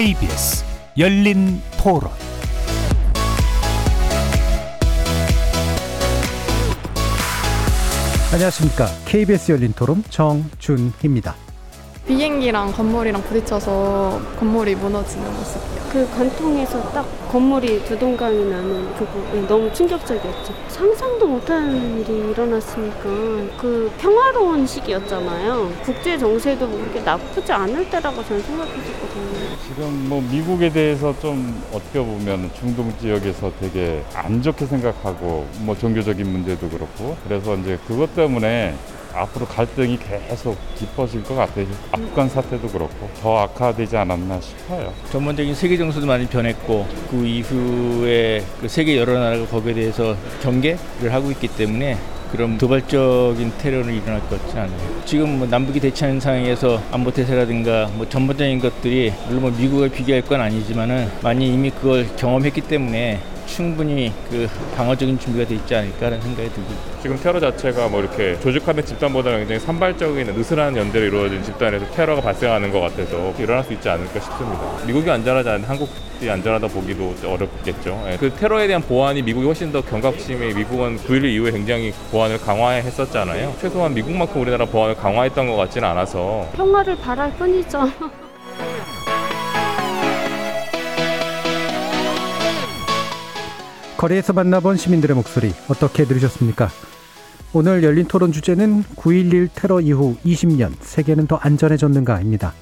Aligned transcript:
KBS 0.00 0.64
열린 0.96 1.60
토론 1.76 2.10
안녕하십니까. 8.32 8.86
KBS 9.04 9.52
열린 9.52 9.74
토론 9.74 10.02
정준희입니다. 10.08 11.34
비행기랑 12.06 12.72
건물이랑 12.72 13.22
부딪혀서 13.24 14.22
건물이 14.38 14.74
무너지는 14.76 15.34
모습이요. 15.34 15.80
그 15.92 16.10
관통에서 16.16 16.80
딱 16.92 17.04
건물이 17.30 17.84
두 17.84 17.98
동강이 17.98 18.44
나는 18.46 18.94
그거 18.94 19.12
너무 19.46 19.70
충격적이었죠. 19.74 20.54
상상도 20.68 21.26
못한 21.26 22.00
일이 22.00 22.30
일어났으니까 22.30 23.02
그 23.58 23.92
평화로운 23.98 24.66
시기였잖아요. 24.66 25.70
국제 25.82 26.16
정세도 26.16 26.70
그렇게 26.70 27.00
나쁘지 27.00 27.52
않을 27.52 27.90
때라고 27.90 28.24
저는 28.24 28.42
생각했었거든요. 28.42 29.09
지금 29.80 30.10
뭐 30.10 30.20
미국에 30.20 30.68
대해서 30.68 31.18
좀 31.20 31.58
어떻게 31.72 32.00
보면 32.00 32.50
중동 32.52 32.92
지역에서 32.98 33.50
되게 33.58 34.02
안 34.12 34.42
좋게 34.42 34.66
생각하고 34.66 35.48
뭐 35.60 35.74
종교적인 35.74 36.30
문제도 36.30 36.68
그렇고 36.68 37.16
그래서 37.24 37.56
이제 37.56 37.78
그것 37.86 38.14
때문에 38.14 38.74
앞으로 39.14 39.46
갈등이 39.46 39.98
계속 39.98 40.58
깊어질 40.76 41.24
것 41.24 41.34
같아요. 41.34 41.66
아프간 41.92 42.28
사태도 42.28 42.68
그렇고 42.68 43.08
더 43.22 43.38
악화되지 43.38 43.96
않았나 43.96 44.38
싶어요. 44.42 44.92
전반적인 45.10 45.54
세계 45.54 45.78
정서도 45.78 46.06
많이 46.06 46.26
변했고 46.26 46.86
그 47.10 47.24
이후에 47.26 48.44
그 48.60 48.68
세계 48.68 48.98
여러 48.98 49.18
나라가 49.18 49.46
거기에 49.46 49.72
대해서 49.72 50.14
경계를 50.42 51.10
하고 51.10 51.30
있기 51.30 51.48
때문에 51.48 51.96
그런 52.30 52.58
도발적인 52.58 53.52
테러는 53.58 53.94
일어날 53.94 54.20
것 54.20 54.40
같지는 54.40 54.64
않아요. 54.64 55.02
지금 55.04 55.38
뭐 55.38 55.46
남북이 55.46 55.80
대치하는 55.80 56.20
상황에서 56.20 56.80
안보 56.90 57.10
태세라든가 57.10 57.90
뭐 57.96 58.08
전반적인 58.08 58.60
것들이 58.60 59.12
물론 59.26 59.42
뭐 59.42 59.50
미국을 59.50 59.88
비교할 59.88 60.22
건 60.22 60.40
아니지만은 60.40 61.08
많이 61.22 61.52
이미 61.52 61.70
그걸 61.70 62.06
경험했기 62.16 62.60
때문에 62.62 63.18
충분히 63.50 64.12
그 64.30 64.48
방어적인 64.76 65.18
준비가 65.18 65.46
돼 65.46 65.56
있지 65.56 65.74
않을까라는 65.74 66.22
생각이 66.22 66.48
들고 66.50 66.68
지금 67.02 67.18
테러 67.18 67.40
자체가 67.40 67.88
뭐 67.88 68.00
이렇게 68.00 68.38
조직화된 68.40 68.84
집단보다는 68.84 69.40
굉장히 69.40 69.60
산발적인 69.60 70.26
느슨한 70.28 70.76
연대로 70.76 71.06
이루어진 71.06 71.42
집단에서 71.42 71.84
테러가 71.90 72.20
발생하는 72.22 72.70
것 72.70 72.80
같아서 72.80 73.34
일어날 73.38 73.64
수 73.64 73.72
있지 73.72 73.88
않을까 73.88 74.20
싶습니다. 74.20 74.60
미국이 74.86 75.10
안전하지 75.10 75.48
않은 75.48 75.64
한국이 75.64 76.30
안전하다 76.30 76.68
보기도 76.68 77.12
어렵겠죠. 77.24 78.04
예, 78.10 78.16
그 78.16 78.32
테러에 78.32 78.66
대한 78.66 78.82
보안이 78.82 79.22
미국이 79.22 79.46
훨씬 79.46 79.72
더 79.72 79.80
경각심이 79.82 80.54
미국은 80.54 80.98
9.11 80.98 81.24
이후에 81.24 81.50
굉장히 81.50 81.92
보안을 82.12 82.38
강화했었잖아요. 82.38 83.56
최소한 83.60 83.94
미국만큼 83.94 84.40
우리나라 84.40 84.64
보안을 84.64 84.94
강화했던 84.94 85.48
것 85.48 85.56
같지는 85.56 85.88
않아서 85.88 86.48
평화를 86.54 86.96
바랄 86.98 87.32
뿐이죠. 87.32 87.90
거리에서 94.00 94.32
만나본 94.32 94.78
시민들의 94.78 95.14
목소리 95.14 95.52
어떻게 95.68 96.06
들으셨습니까? 96.06 96.70
오늘 97.52 97.84
열린 97.84 98.06
토론 98.06 98.32
주제는 98.32 98.82
9.11 98.96 99.50
테러 99.54 99.78
이후 99.82 100.16
20년 100.24 100.72
세계는 100.80 101.26
더 101.26 101.36
안전해졌는가입니다. 101.36 102.54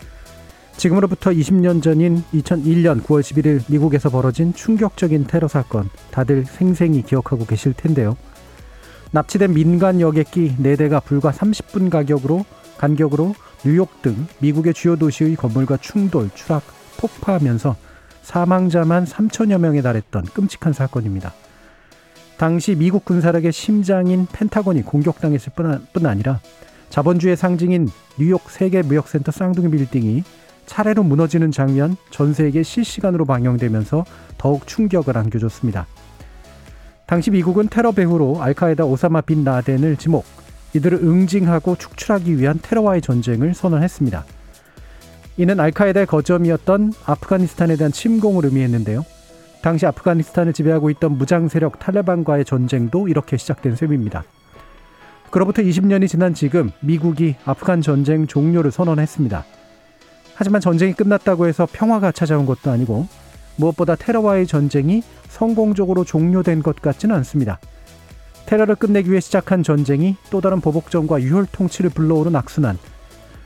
지금으로부터 0.77 1.30
20년 1.30 1.80
전인 1.80 2.25
2001년 2.34 3.05
9월 3.05 3.20
11일 3.20 3.62
미국에서 3.69 4.11
벌어진 4.11 4.53
충격적인 4.53 5.28
테러 5.28 5.47
사건 5.47 5.89
다들 6.11 6.45
생생히 6.45 7.03
기억하고 7.03 7.47
계실 7.47 7.73
텐데요. 7.73 8.17
납치된 9.12 9.55
민간 9.55 10.01
여객기 10.01 10.57
4대가 10.57 11.05
불과 11.05 11.30
30분 11.30 11.89
가격으로 11.89 12.45
간격으로 12.79 13.36
뉴욕 13.64 14.02
등 14.02 14.27
미국의 14.41 14.74
주요 14.74 14.96
도시의 14.96 15.36
건물과 15.36 15.77
충돌, 15.77 16.30
추락, 16.35 16.64
폭파하면서 16.96 17.77
사망자만 18.23 19.05
3천여 19.05 19.58
명에 19.58 19.83
달했던 19.83 20.24
끔찍한 20.24 20.73
사건입니다. 20.73 21.33
당시 22.36 22.74
미국 22.74 23.05
군사력의 23.05 23.52
심장인 23.52 24.27
펜타곤이 24.30 24.83
공격당했을 24.83 25.52
뿐 25.92 26.06
아니라 26.06 26.40
자본주의 26.89 27.36
상징인 27.36 27.89
뉴욕 28.18 28.48
세계무역센터 28.48 29.33
쌍둥이 29.33 29.70
빌딩이 29.70 30.23
차례로 30.67 31.02
무너지는 31.02 31.51
장면 31.51 31.96
전 32.11 32.34
세계 32.34 32.62
실시간으로 32.62 33.24
방영되면서 33.24 34.05
더욱 34.36 34.67
충격을 34.67 35.17
안겨줬습니다. 35.17 35.86
당시 37.06 37.30
미국은 37.30 37.68
테러 37.68 37.92
배후로 37.92 38.42
알카에다 38.42 38.85
오사마 38.85 39.23
빈 39.23 39.42
라덴을 39.42 39.96
지목, 39.96 40.27
이들을 40.74 40.98
응징하고 40.98 41.77
축출하기 41.77 42.39
위한 42.39 42.58
테러와의 42.61 43.00
전쟁을 43.00 43.55
선언했습니다. 43.55 44.24
이는 45.38 45.60
알카에다의 45.60 46.06
거점이었던 46.06 46.92
아프가니스탄에 47.06 47.76
대한 47.76 47.92
침공을 47.92 48.44
의미했는데요. 48.44 49.04
당시 49.62 49.86
아프가니스탄을 49.86 50.52
지배하고 50.52 50.90
있던 50.90 51.12
무장 51.16 51.48
세력 51.48 51.78
탈레반과의 51.78 52.44
전쟁도 52.44 53.06
이렇게 53.06 53.36
시작된 53.36 53.76
셈입니다. 53.76 54.24
그로부터 55.30 55.62
20년이 55.62 56.08
지난 56.08 56.34
지금 56.34 56.72
미국이 56.80 57.36
아프간 57.44 57.82
전쟁 57.82 58.26
종료를 58.26 58.72
선언했습니다. 58.72 59.44
하지만 60.34 60.60
전쟁이 60.60 60.92
끝났다고 60.92 61.46
해서 61.46 61.68
평화가 61.70 62.10
찾아온 62.10 62.44
것도 62.44 62.70
아니고 62.72 63.06
무엇보다 63.56 63.94
테러와의 63.94 64.46
전쟁이 64.46 65.02
성공적으로 65.28 66.05
종료된 66.05 66.62
것 66.62 66.82
같지는 66.82 67.14
않습니다. 67.16 67.60
테러를 68.46 68.74
끝내기 68.74 69.10
위해 69.10 69.20
시작한 69.20 69.62
전쟁이 69.62 70.16
또 70.30 70.40
다른 70.40 70.60
보복전과 70.60 71.22
유혈 71.22 71.46
통치를 71.52 71.90
불러오는 71.90 72.34
악순환. 72.34 72.78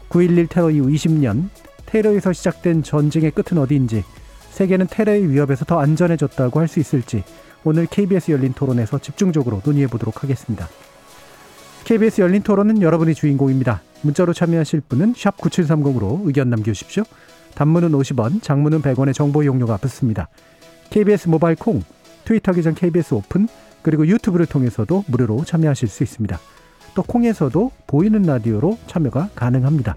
9.11 0.08 0.48
테러 0.48 0.70
이후 0.70 0.86
20년 0.86 1.48
테러에서 1.92 2.32
시작된 2.32 2.82
전쟁의 2.82 3.32
끝은 3.32 3.60
어디인지 3.60 4.02
세계는 4.48 4.86
테러의 4.88 5.28
위협에서 5.28 5.66
더 5.66 5.78
안전해졌다고 5.78 6.58
할 6.58 6.66
수 6.66 6.80
있을지 6.80 7.22
오늘 7.64 7.86
KBS 7.86 8.30
열린 8.30 8.54
토론에서 8.54 8.98
집중적으로 8.98 9.60
논의해 9.62 9.86
보도록 9.88 10.22
하겠습니다. 10.22 10.68
KBS 11.84 12.22
열린 12.22 12.42
토론은 12.42 12.80
여러분이 12.80 13.14
주인공입니다. 13.14 13.82
문자로 14.00 14.32
참여하실 14.32 14.80
분은 14.88 15.12
9730으로 15.12 16.26
의견 16.26 16.48
남겨주십시오. 16.48 17.04
단문은 17.54 17.92
50원, 17.92 18.42
장문은 18.42 18.80
100원의 18.80 19.12
정보 19.12 19.42
이용료가 19.42 19.76
붙습니다. 19.76 20.28
KBS 20.88 21.28
모바일 21.28 21.56
콩, 21.56 21.82
트위터 22.24 22.52
계정 22.52 22.74
KBS 22.74 23.12
오픈, 23.14 23.48
그리고 23.82 24.06
유튜브를 24.06 24.46
통해서도 24.46 25.04
무료로 25.08 25.44
참여하실 25.44 25.88
수 25.88 26.02
있습니다. 26.02 26.38
또 26.94 27.02
콩에서도 27.02 27.70
보이는 27.86 28.22
라디오로 28.22 28.78
참여가 28.86 29.28
가능합니다. 29.34 29.96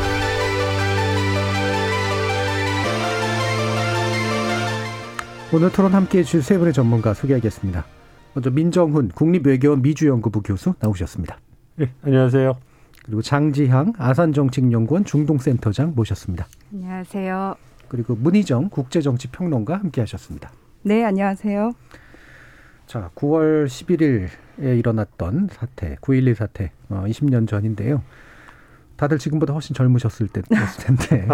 오늘 5.53 5.69
토론 5.69 5.93
함께해 5.93 6.23
주실 6.23 6.41
세 6.41 6.57
분의 6.57 6.71
전문가 6.71 7.13
소개하겠습니다. 7.13 7.85
먼저 8.33 8.49
민정훈 8.49 9.09
국립외교원 9.09 9.81
미주연구부 9.81 10.43
교수 10.43 10.75
나오셨습니다. 10.79 11.39
네, 11.75 11.91
안녕하세요. 12.03 12.57
그리고 13.03 13.21
장지향 13.21 13.91
아산정책연구원 13.97 15.03
중동센터장 15.03 15.93
모셨습니다. 15.93 16.47
안녕하세요. 16.71 17.55
그리고 17.89 18.15
문희정 18.15 18.69
국제정치평론가 18.69 19.75
함께하셨습니다. 19.77 20.51
네, 20.83 21.03
안녕하세요. 21.03 21.73
자, 22.85 23.09
9월 23.15 23.65
11일에 23.65 24.29
일어났던 24.79 25.49
사태, 25.51 25.95
9.11 25.95 26.35
사태, 26.35 26.71
어, 26.87 27.03
20년 27.07 27.45
전인데요. 27.45 28.01
다들 29.01 29.17
지금보다 29.17 29.51
훨씬 29.53 29.73
젊으셨을 29.73 30.27
때였을 30.27 30.85
텐데 30.85 31.27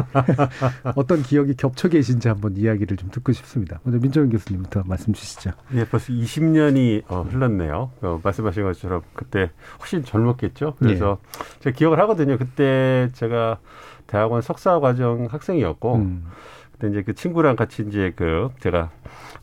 어떤 0.96 1.22
기억이 1.22 1.54
겹쳐 1.58 1.90
계신지 1.90 2.30
한번 2.30 2.56
이야기를 2.56 2.96
좀 2.96 3.10
듣고 3.12 3.34
싶습니다. 3.34 3.82
먼저 3.84 4.00
민정현 4.00 4.30
교수님부터 4.30 4.84
말씀 4.86 5.12
주시죠. 5.12 5.52
예, 5.74 5.84
벌써 5.84 6.14
20년이 6.14 7.04
어, 7.10 7.24
흘렀네요. 7.24 7.92
어, 8.04 8.22
말씀하신 8.24 8.64
것처럼 8.64 9.02
그때 9.14 9.52
훨씬 9.82 10.06
젊었겠죠. 10.06 10.76
그래서 10.80 11.18
예. 11.22 11.60
제가 11.60 11.76
기억을 11.76 12.00
하거든요. 12.00 12.38
그때 12.38 13.10
제가 13.12 13.60
대학원 14.08 14.42
석사 14.42 14.80
과정 14.80 15.28
학생이었고 15.30 15.96
음. 15.96 16.26
그때 16.72 16.88
이제 16.88 17.02
그 17.02 17.16
친구랑 17.16 17.58
같이 17.58 17.84
이제 17.86 18.14
그 18.16 18.50
제가 18.62 18.92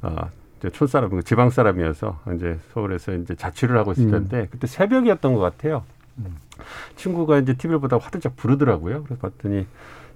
어, 0.01 0.31
촌 0.73 0.89
사람, 0.89 1.11
그 1.11 1.23
지방 1.23 1.51
사람이어서 1.51 2.21
이제 2.37 2.59
서울에서 2.73 3.17
이제 3.17 3.35
자취를 3.35 3.77
하고 3.77 3.93
있을 3.93 4.07
음. 4.07 4.11
텐데 4.11 4.41
음. 4.41 4.47
그때 4.51 4.67
새벽이었던 4.67 5.35
것 5.35 5.41
같아요. 5.41 5.85
음. 6.17 6.37
친구가 6.97 7.39
이제 7.39 7.55
TV를 7.55 7.81
보다 7.81 7.99
화들짝 7.99 8.37
부르더라고요. 8.37 9.05
그래서 9.05 9.21
봤더니 9.21 9.67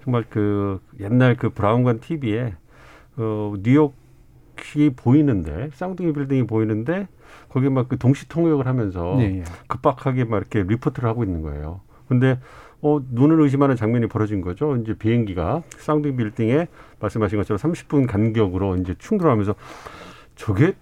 정말 0.05 0.25
그 0.29 0.81
옛날 1.01 1.37
그 1.37 1.51
브라운관 1.51 2.01
TV에 2.01 2.55
어, 3.17 3.55
뉴욕 3.63 3.95
뉴욕이 4.75 4.95
보이는데 4.97 5.71
쌍둥이 5.75 6.13
빌딩이 6.13 6.47
보이는데 6.47 7.09
거기 7.49 7.69
막그 7.69 7.99
동시 7.99 8.29
통역을 8.29 8.67
하면서 8.67 9.17
예, 9.21 9.39
예. 9.39 9.45
급박하게 9.69 10.25
막 10.25 10.39
이렇게 10.39 10.63
리포트를 10.63 11.09
하고 11.09 11.25
있는 11.25 11.43
거예요. 11.43 11.81
근데 12.09 12.39
어 12.81 13.01
눈을 13.11 13.41
의심하는 13.41 13.77
장면이 13.77 14.07
벌어진 14.09 14.41
거죠. 14.41 14.77
이제 14.77 14.95
비행기가 14.95 15.63
쌍둥이 15.79 16.17
빌딩에 16.17 16.69
말씀하신 17.01 17.39
것처럼 17.39 17.59
30분 17.59 18.07
간격으로 18.07 18.77
이제 18.77 18.95
충돌하면서 18.99 19.55
저게 20.37 20.75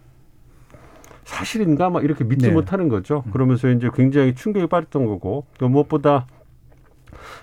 사실인가 1.26 1.90
막 1.90 2.04
이렇게 2.04 2.22
믿지 2.24 2.46
네. 2.46 2.52
못하는 2.52 2.88
거죠. 2.88 3.22
그러면서 3.32 3.68
이제 3.68 3.90
굉장히 3.92 4.34
충격에 4.34 4.66
빠졌던 4.66 5.06
거고 5.06 5.44
또 5.58 5.68
무엇보다 5.68 6.26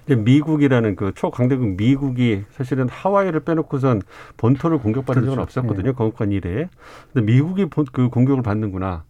미국이라는 0.08 0.96
그 0.96 1.12
초강대국 1.14 1.76
미국이 1.76 2.44
사실은 2.52 2.88
하와이를 2.90 3.42
빼놓고선 3.42 4.02
본토를 4.38 4.78
공격받은 4.78 5.24
적은 5.24 5.36
그렇죠. 5.36 5.60
없었거든요. 5.60 5.94
건국한 5.94 6.32
이래에. 6.32 6.70
근데 7.12 7.26
미국이 7.32 7.66
본- 7.66 7.86
그 7.92 8.08
공격을 8.10 8.42
받는구나. 8.42 9.04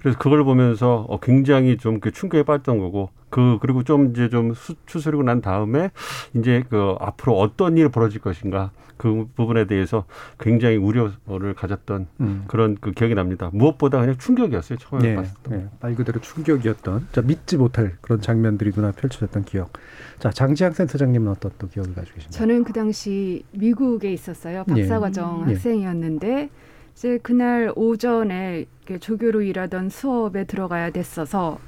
그래서 0.00 0.18
그걸 0.18 0.44
보면서 0.44 1.06
어, 1.08 1.18
굉장히 1.20 1.76
좀그 1.76 2.10
충격에 2.12 2.42
빠졌던 2.42 2.78
거고 2.78 3.10
그 3.30 3.58
그리고 3.60 3.82
좀 3.82 4.10
이제 4.10 4.28
좀 4.28 4.54
수- 4.54 4.74
추스리고 4.86 5.22
난 5.22 5.40
다음에 5.40 5.90
이제 6.34 6.62
그 6.68 6.94
앞으로 7.00 7.38
어떤 7.38 7.76
일이 7.76 7.88
벌어질 7.88 8.20
것인가 8.20 8.70
그 8.96 9.28
부분에 9.36 9.66
대해서 9.66 10.04
굉장히 10.40 10.76
우려를 10.76 11.52
가졌던 11.54 12.06
음. 12.20 12.44
그런 12.46 12.76
그 12.80 12.92
기억이 12.92 13.14
납니다. 13.14 13.50
무엇보다 13.52 14.00
그냥 14.00 14.16
충격이었어요. 14.16 14.78
처음에 14.78 15.10
예, 15.10 15.16
봤을 15.16 15.34
때. 15.42 15.54
예, 15.56 15.66
말 15.80 15.94
그대로 15.94 16.18
충격이었던, 16.18 17.08
자, 17.12 17.20
믿지 17.20 17.58
못할 17.58 17.98
그런 18.00 18.22
장면들이 18.22 18.72
눈앞에 18.74 19.02
펼쳐졌던 19.02 19.44
기억. 19.44 19.74
자, 20.18 20.30
장지학 20.30 20.74
센터장님은 20.74 21.30
어떤 21.30 21.52
또 21.58 21.68
기억을 21.68 21.94
가지고 21.94 22.14
계신가요? 22.14 22.38
저는 22.38 22.64
그 22.64 22.72
당시 22.72 23.44
미국에 23.52 24.10
있었어요. 24.14 24.64
박사과정 24.64 25.42
예. 25.48 25.52
학생이었는데 25.52 26.48
이제 26.96 27.18
그날 27.22 27.70
오전에 27.76 28.64
조교로 29.00 29.42
일하던 29.42 29.90
수업에 29.90 30.44
들어가야 30.44 30.90
됐어서 30.90 31.58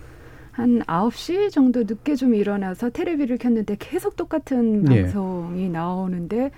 한 0.53 0.81
9시 0.81 1.51
정도 1.53 1.81
늦게 1.81 2.17
좀 2.17 2.35
일어나서 2.35 2.89
테레비를 2.89 3.37
켰는데 3.37 3.77
계속 3.79 4.17
똑같은 4.17 4.91
예. 4.91 5.03
방송이 5.03 5.69
나오는데 5.69 6.51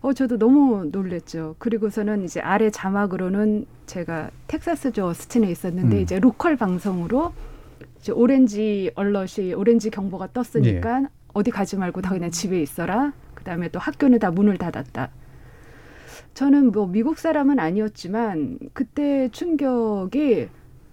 어 0.00 0.14
저도 0.14 0.38
너무 0.38 0.88
놀랬죠. 0.90 1.56
그리고서는 1.58 2.24
이제 2.24 2.40
아래 2.40 2.70
자막으로는 2.70 3.66
제가 3.84 4.30
텍사스주 4.46 5.04
어스틴에 5.04 5.50
있었는데 5.50 5.96
음. 5.98 6.00
이제 6.00 6.18
로컬 6.18 6.56
방송으로 6.56 7.34
이제 7.98 8.12
오렌지 8.12 8.90
얼럿이 8.94 9.52
오렌지 9.54 9.90
경보가 9.90 10.28
떴으니까 10.32 11.02
예. 11.02 11.06
어디 11.34 11.50
가지 11.50 11.76
말고 11.76 12.00
다 12.00 12.10
그냥 12.10 12.30
집에 12.30 12.62
있어라. 12.62 13.12
그다음에 13.34 13.68
또 13.68 13.78
학교는 13.78 14.20
다 14.20 14.30
문을 14.30 14.56
닫았다. 14.56 15.10
저는 16.36 16.70
뭐 16.70 16.86
미국 16.86 17.18
사람은 17.18 17.58
아니었지만 17.58 18.58
그때 18.74 19.30
충격이 19.32 20.48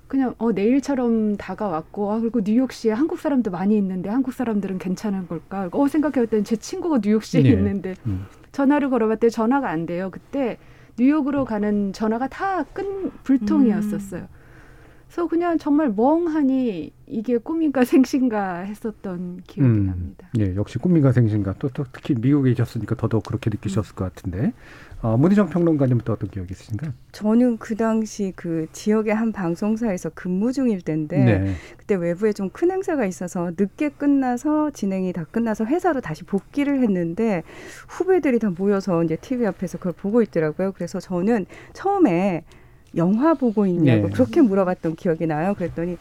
그냥 0.07 0.35
어 0.37 0.53
내일처럼 0.53 1.35
다가왔고 1.35 2.11
아 2.13 2.19
그리고 2.21 2.39
뉴욕시에 2.45 2.93
한국 2.93 3.19
사람도 3.19 3.51
많이 3.51 3.75
있는데 3.75 4.09
한국 4.09 4.33
사람들은 4.33 4.77
괜찮은 4.77 5.27
걸까? 5.27 5.67
어 5.73 5.87
생각해봤더니 5.89 6.45
제 6.45 6.55
친구가 6.55 6.99
뉴욕시에 7.03 7.43
예. 7.43 7.49
있는데 7.49 7.95
음. 8.05 8.25
전화를 8.53 8.89
걸어봤더니 8.89 9.31
전화가 9.31 9.69
안 9.69 9.85
돼요. 9.85 10.09
그때 10.11 10.57
뉴욕으로 10.97 11.43
가는 11.43 11.91
전화가 11.91 12.29
다 12.29 12.63
끈 12.71 13.11
불통이었었어요. 13.23 14.27
그래서 15.07 15.27
그냥 15.27 15.57
정말 15.59 15.93
멍하니 15.95 16.91
이게 17.05 17.37
꿈인가 17.37 17.83
생신가 17.85 18.59
했었던 18.61 19.41
기억이 19.45 19.69
음. 19.69 19.85
납니다. 19.87 20.29
예, 20.39 20.55
역시 20.55 20.79
꿈인가 20.79 21.11
생신가 21.11 21.55
또, 21.59 21.69
또 21.69 21.83
특히 21.91 22.15
미국에 22.15 22.51
계셨으니까 22.51 22.95
더더욱 22.95 23.23
그렇게 23.25 23.49
느끼셨을 23.49 23.93
것 23.93 24.05
같은데 24.05 24.53
어, 25.03 25.17
문희정 25.17 25.49
평론가님은 25.49 26.03
또 26.05 26.13
어떤 26.13 26.29
기억이 26.29 26.53
있으신가요? 26.53 26.93
저는 27.11 27.57
그 27.57 27.75
당시 27.75 28.31
그 28.37 28.67
지역의 28.71 29.13
한 29.13 29.33
방송사에서 29.33 30.09
근무 30.15 30.53
중일 30.53 30.81
때인데 30.81 31.17
네. 31.25 31.53
그때 31.75 31.95
외부에 31.95 32.31
좀 32.31 32.49
큰 32.53 32.71
행사가 32.71 33.05
있어서 33.05 33.51
늦게 33.57 33.89
끝나서 33.89 34.71
진행이 34.71 35.11
다 35.11 35.25
끝나서 35.29 35.65
회사로 35.65 35.99
다시 35.99 36.23
복귀를 36.23 36.81
했는데 36.83 37.43
후배들이 37.89 38.39
다 38.39 38.49
모여서 38.57 39.03
이제 39.03 39.17
TV 39.17 39.45
앞에서 39.47 39.77
그걸 39.77 39.91
보고 39.93 40.21
있더라고요. 40.21 40.71
그래서 40.71 41.01
저는 41.01 41.47
처음에 41.73 42.43
영화 42.95 43.33
보고 43.33 43.65
있냐고 43.65 44.07
네. 44.07 44.13
그렇게 44.13 44.41
물어봤던 44.41 44.95
기억이 44.95 45.27
나요. 45.27 45.53
그랬더니 45.55 45.97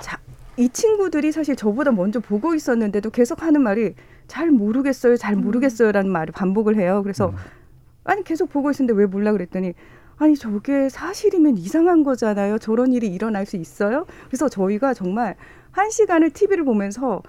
자, 0.00 0.18
이 0.56 0.68
친구들이 0.68 1.30
사실 1.30 1.54
저보다 1.54 1.92
먼저 1.92 2.18
보고 2.18 2.54
있었는데도 2.56 3.10
계속 3.10 3.42
하는 3.42 3.62
말이 3.62 3.94
잘 4.26 4.50
모르겠어요, 4.50 5.16
잘 5.16 5.36
모르겠어요라는 5.36 6.10
말을 6.10 6.32
반복을 6.32 6.76
해요. 6.76 7.02
그래서 7.04 7.28
음. 7.28 7.36
아니 8.04 8.24
계속 8.24 8.50
보고 8.50 8.70
있었는데 8.70 8.98
왜 8.98 9.06
몰라 9.06 9.32
그랬더니 9.32 9.74
아니 10.16 10.36
저게 10.36 10.88
사실이면 10.88 11.58
이상한 11.58 12.04
거잖아요. 12.04 12.58
저런 12.58 12.92
일이 12.92 13.08
일어날 13.08 13.46
수 13.46 13.56
있어요? 13.56 14.06
그래서 14.28 14.48
저희가 14.48 14.94
정말 14.94 15.36
한 15.70 15.90
시간을 15.90 16.30
TV를 16.30 16.64
보면서 16.64 17.22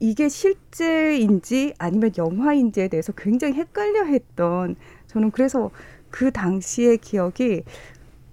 이게 0.00 0.28
실제인지 0.28 1.74
아니면 1.78 2.12
영화인지에 2.16 2.88
대해서 2.88 3.12
굉장히 3.12 3.54
헷갈려 3.54 4.04
했던 4.04 4.76
저는 5.06 5.30
그래서 5.30 5.70
그 6.10 6.30
당시의 6.30 6.98
기억이 6.98 7.62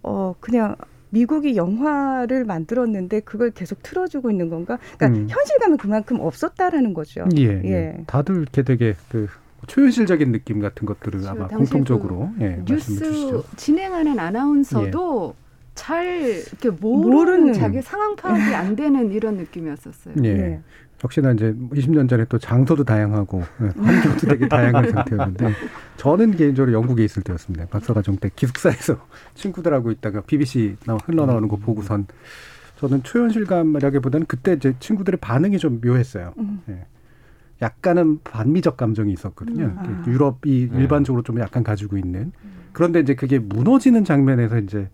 어 0.01 0.33
그냥 0.39 0.75
미국이 1.11 1.55
영화를 1.55 2.45
만들었는데 2.45 3.21
그걸 3.21 3.51
계속 3.51 3.81
틀어주고 3.83 4.31
있는 4.31 4.49
건가? 4.49 4.77
그러니까 4.97 5.19
음. 5.19 5.27
현실감이 5.29 5.77
그만큼 5.77 6.19
없었다라는 6.19 6.93
거죠. 6.93 7.25
예, 7.37 7.61
예. 7.63 7.69
예. 7.69 8.03
다들 8.07 8.37
이렇게 8.37 8.63
되게 8.63 8.95
그 9.09 9.27
초현실적인 9.69 10.31
느낌 10.31 10.59
같은 10.59 10.85
것들을 10.85 11.21
그렇죠. 11.21 11.29
아마 11.29 11.47
공통적으로 11.47 12.29
예, 12.39 12.57
말씀을 12.57 12.65
뉴스 12.65 12.95
주시죠. 12.97 13.43
진행하는 13.55 14.19
아나운서도 14.19 15.35
잘 15.75 16.05
이렇게 16.05 16.69
모르는, 16.69 17.09
모르는. 17.11 17.53
자기 17.53 17.81
상황 17.81 18.15
파악이 18.15 18.53
안 18.53 18.75
되는 18.75 19.11
이런 19.11 19.37
느낌이었었어요. 19.37 20.15
예. 20.23 20.33
네. 20.33 20.61
역시나 21.01 21.31
이제 21.31 21.53
20년 21.53 22.09
전에 22.09 22.25
또 22.27 22.37
장소도 22.37 22.83
다양하고 22.83 23.41
예, 23.61 23.65
환경도 23.81 24.27
되게 24.27 24.49
다양한 24.49 24.89
상태였는데 24.91 25.53
저는 25.95 26.35
개인적으로 26.35 26.73
영국에 26.73 27.05
있을 27.05 27.23
때였습니다. 27.23 27.67
박사과정 27.67 28.17
때 28.17 28.29
기숙사에서 28.35 28.97
친구들하고 29.35 29.91
있다가 29.91 30.21
BBC 30.21 30.75
나 30.85 30.97
흘러나오는 30.97 31.47
거 31.47 31.55
보고선 31.55 32.07
저는 32.79 33.03
초현실감이라기보다는 33.03 34.25
그때 34.27 34.53
이제 34.53 34.73
친구들의 34.79 35.19
반응이 35.21 35.57
좀 35.59 35.79
묘했어요. 35.81 36.33
음. 36.37 36.61
예. 36.69 36.85
약간은 37.61 38.19
반미적 38.23 38.77
감정이 38.77 39.11
있었거든요. 39.13 39.65
음. 39.65 39.75
아. 39.77 40.03
유럽이 40.07 40.69
네. 40.71 40.79
일반적으로 40.79 41.23
좀 41.23 41.39
약간 41.39 41.63
가지고 41.63 41.97
있는. 41.97 42.31
그런데 42.71 42.99
이제 42.99 43.15
그게 43.15 43.39
무너지는 43.39 44.05
장면에서 44.05 44.59
이제 44.59 44.89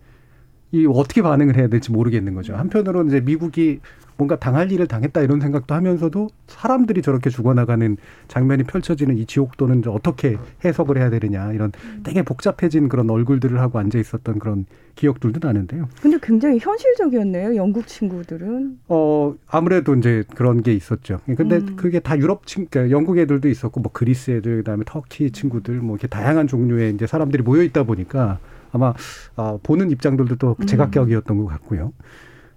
이 0.72 0.86
어떻게 0.86 1.22
반응을 1.22 1.56
해야 1.56 1.68
될지 1.68 1.92
모르겠는 1.92 2.34
거죠. 2.34 2.54
한편으로는 2.56 3.08
이제 3.08 3.20
미국이 3.20 3.80
뭔가 4.16 4.36
당할 4.36 4.72
일을 4.72 4.86
당했다 4.86 5.20
이런 5.20 5.40
생각도 5.40 5.74
하면서도 5.74 6.28
사람들이 6.46 7.02
저렇게 7.02 7.28
죽어나가는 7.30 7.96
장면이 8.28 8.64
펼쳐지는 8.64 9.18
이 9.18 9.26
지옥도는 9.26 9.82
어떻게 9.88 10.38
해석을 10.64 10.96
해야 10.96 11.10
되느냐 11.10 11.52
이런 11.52 11.72
되게 12.02 12.22
복잡해진 12.22 12.88
그런 12.88 13.10
얼굴들을 13.10 13.60
하고 13.60 13.78
앉아 13.78 13.98
있었던 13.98 14.38
그런 14.38 14.64
기억들도 14.94 15.46
나는데요. 15.46 15.88
근데 16.00 16.18
굉장히 16.22 16.58
현실적이었네요. 16.58 17.56
영국 17.56 17.86
친구들은. 17.86 18.78
어 18.88 19.34
아무래도 19.46 19.94
이제 19.94 20.24
그런 20.34 20.62
게 20.62 20.72
있었죠. 20.72 21.20
근데 21.36 21.56
음. 21.56 21.76
그게 21.76 22.00
다 22.00 22.16
유럽 22.16 22.46
친, 22.46 22.66
그러니까 22.70 22.96
영국 22.96 23.18
애들도 23.18 23.48
있었고 23.48 23.80
뭐 23.80 23.92
그리스 23.92 24.30
애들 24.30 24.58
그다음에 24.58 24.84
터키 24.86 25.30
친구들 25.30 25.74
뭐 25.74 25.96
이렇게 25.96 26.08
다양한 26.08 26.46
종류의 26.46 26.94
이제 26.94 27.06
사람들이 27.06 27.42
모여 27.42 27.62
있다 27.62 27.82
보니까 27.82 28.38
아마 28.72 28.92
아, 29.36 29.58
보는 29.62 29.90
입장들도 29.90 30.36
또 30.36 30.56
제각격이었던 30.66 31.36
것 31.38 31.46
같고요. 31.46 31.92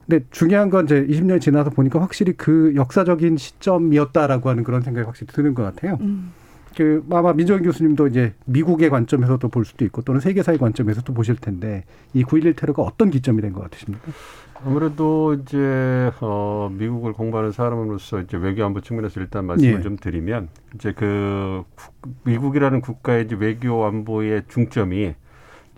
근데 0.08 0.26
중요한 0.32 0.70
건 0.70 0.86
이제 0.86 1.06
20년이 1.06 1.40
지나서 1.42 1.70
보니까 1.70 2.02
확실히 2.02 2.34
그 2.34 2.74
역사적인 2.76 3.38
시점이었다라고 3.38 4.50
하는 4.50 4.64
그런 4.64 4.82
생각이 4.82 5.06
확실히 5.06 5.32
드는 5.32 5.54
것 5.54 5.64
같아요. 5.64 5.98
음. 6.02 6.32
그 6.76 7.04
아마 7.12 7.34
민정희 7.34 7.64
교수님도 7.64 8.08
이제 8.08 8.34
미국의 8.46 8.90
관점에서도 8.90 9.48
볼 9.50 9.66
수도 9.66 9.84
있고 9.86 10.02
또는 10.04 10.22
세계사의 10.22 10.58
관점에서도 10.60 11.14
보실 11.14 11.36
텐데 11.36 11.84
이 12.14 12.24
9.11 12.24 12.56
테러가 12.56 12.84
어떤 12.84 13.10
기점이 13.10 13.42
된 13.42 13.54
것 13.54 13.62
같으십니까? 13.64 14.12
아무래도 14.66 15.34
이제 15.34 16.12
어 16.22 16.70
미국을 16.72 17.14
공부하는 17.14 17.52
사람으로서 17.52 18.20
이제 18.22 18.38
외교안보 18.38 18.82
측면에서 18.82 19.20
일단 19.20 19.46
말씀을 19.46 19.80
예. 19.80 19.82
좀 19.82 19.98
드리면 19.98 20.50
이제 20.76 20.94
그 20.96 21.64
국- 21.76 22.16
미국이라는 22.24 22.82
국가의 22.82 23.26
이제 23.26 23.36
외교안보의 23.40 24.44
중점이 24.48 25.16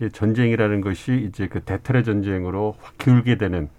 전쟁이라는 0.10 0.82
것이 0.82 1.26
이제 1.28 1.48
그 1.48 1.62
대테러 1.62 2.04
전쟁으로 2.04 2.76
확 2.80 2.98
기울게 2.98 3.38
되는 3.38 3.70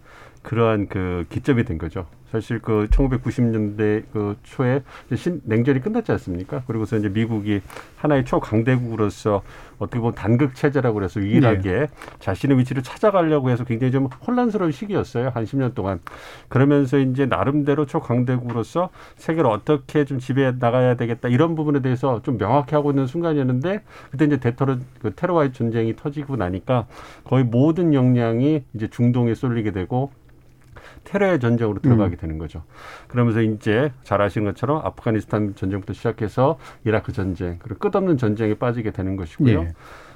그러한 0.43 0.89
그 0.89 1.25
기점이 1.31 1.65
된 1.65 1.79
거죠. 1.79 2.07
사실 2.33 2.61
그 2.61 2.89
1990년대 2.91 4.05
그 4.11 4.37
초에 4.43 4.83
신, 5.15 5.43
냉전이 5.45 5.81
끝났지 5.83 6.13
않습니까? 6.13 6.63
그리고서 6.67 6.97
이제 6.97 7.11
미국이 7.11 7.61
하나의 7.97 8.25
초강대국으로서 8.25 9.43
어떻게 9.79 9.99
보면 10.01 10.15
단극 10.15 10.55
체제라고 10.55 10.95
그래서 10.95 11.21
유일하게 11.21 11.71
네. 11.71 11.87
자신의 12.21 12.59
위치를 12.59 12.83
찾아가려고 12.83 13.51
해서 13.51 13.65
굉장히 13.65 13.93
좀 13.93 14.07
혼란스러운 14.27 14.73
시기였어요. 14.73 15.29
한 15.35 15.45
10년 15.45 15.75
동안. 15.75 16.01
그러면서 16.49 16.99
이제 16.99 17.27
나름대로 17.27 17.85
초강대국으로서 17.85 18.89
세계를 19.17 19.51
어떻게 19.51 20.07
좀 20.07 20.19
지배해 20.19 20.55
나가야 20.59 20.95
되겠다 20.97 21.29
이런 21.29 21.55
부분에 21.55 21.83
대해서 21.83 22.23
좀 22.23 22.39
명확히 22.39 22.75
하고 22.75 22.93
있는 22.93 23.07
순간이었는데 23.07 23.83
그때 24.11 24.25
이제 24.25 24.39
대테러 24.39 24.79
그 25.03 25.15
테러와의 25.15 25.53
전쟁이 25.53 25.95
터지고 25.95 26.37
나니까 26.37 26.87
거의 27.25 27.45
모든 27.45 27.93
역량이 27.93 28.63
이제 28.75 28.89
중동에 28.89 29.35
쏠리게 29.35 29.73
되고 29.73 30.13
테러의 31.05 31.41
전쟁으로 31.41 31.81
들어가게 31.81 32.17
음. 32.17 32.19
되는 32.19 32.39
거죠. 32.39 32.63
그러면서 33.09 33.43
이제 33.43 33.93
잘 34.03 34.21
아시는 34.23 34.47
것처럼 34.53 34.79
아프가니스탄 34.85 35.55
전쟁부터 35.55 35.93
시작해서 35.93 36.59
이라크 36.85 37.13
전쟁 37.13 37.59
그리고 37.61 37.91
끝없는 37.91 38.19
전쟁에 38.19 38.55
빠지게 38.55 38.91
되는 38.91 39.17
것이고요. 39.17 39.61
예. 39.61 39.73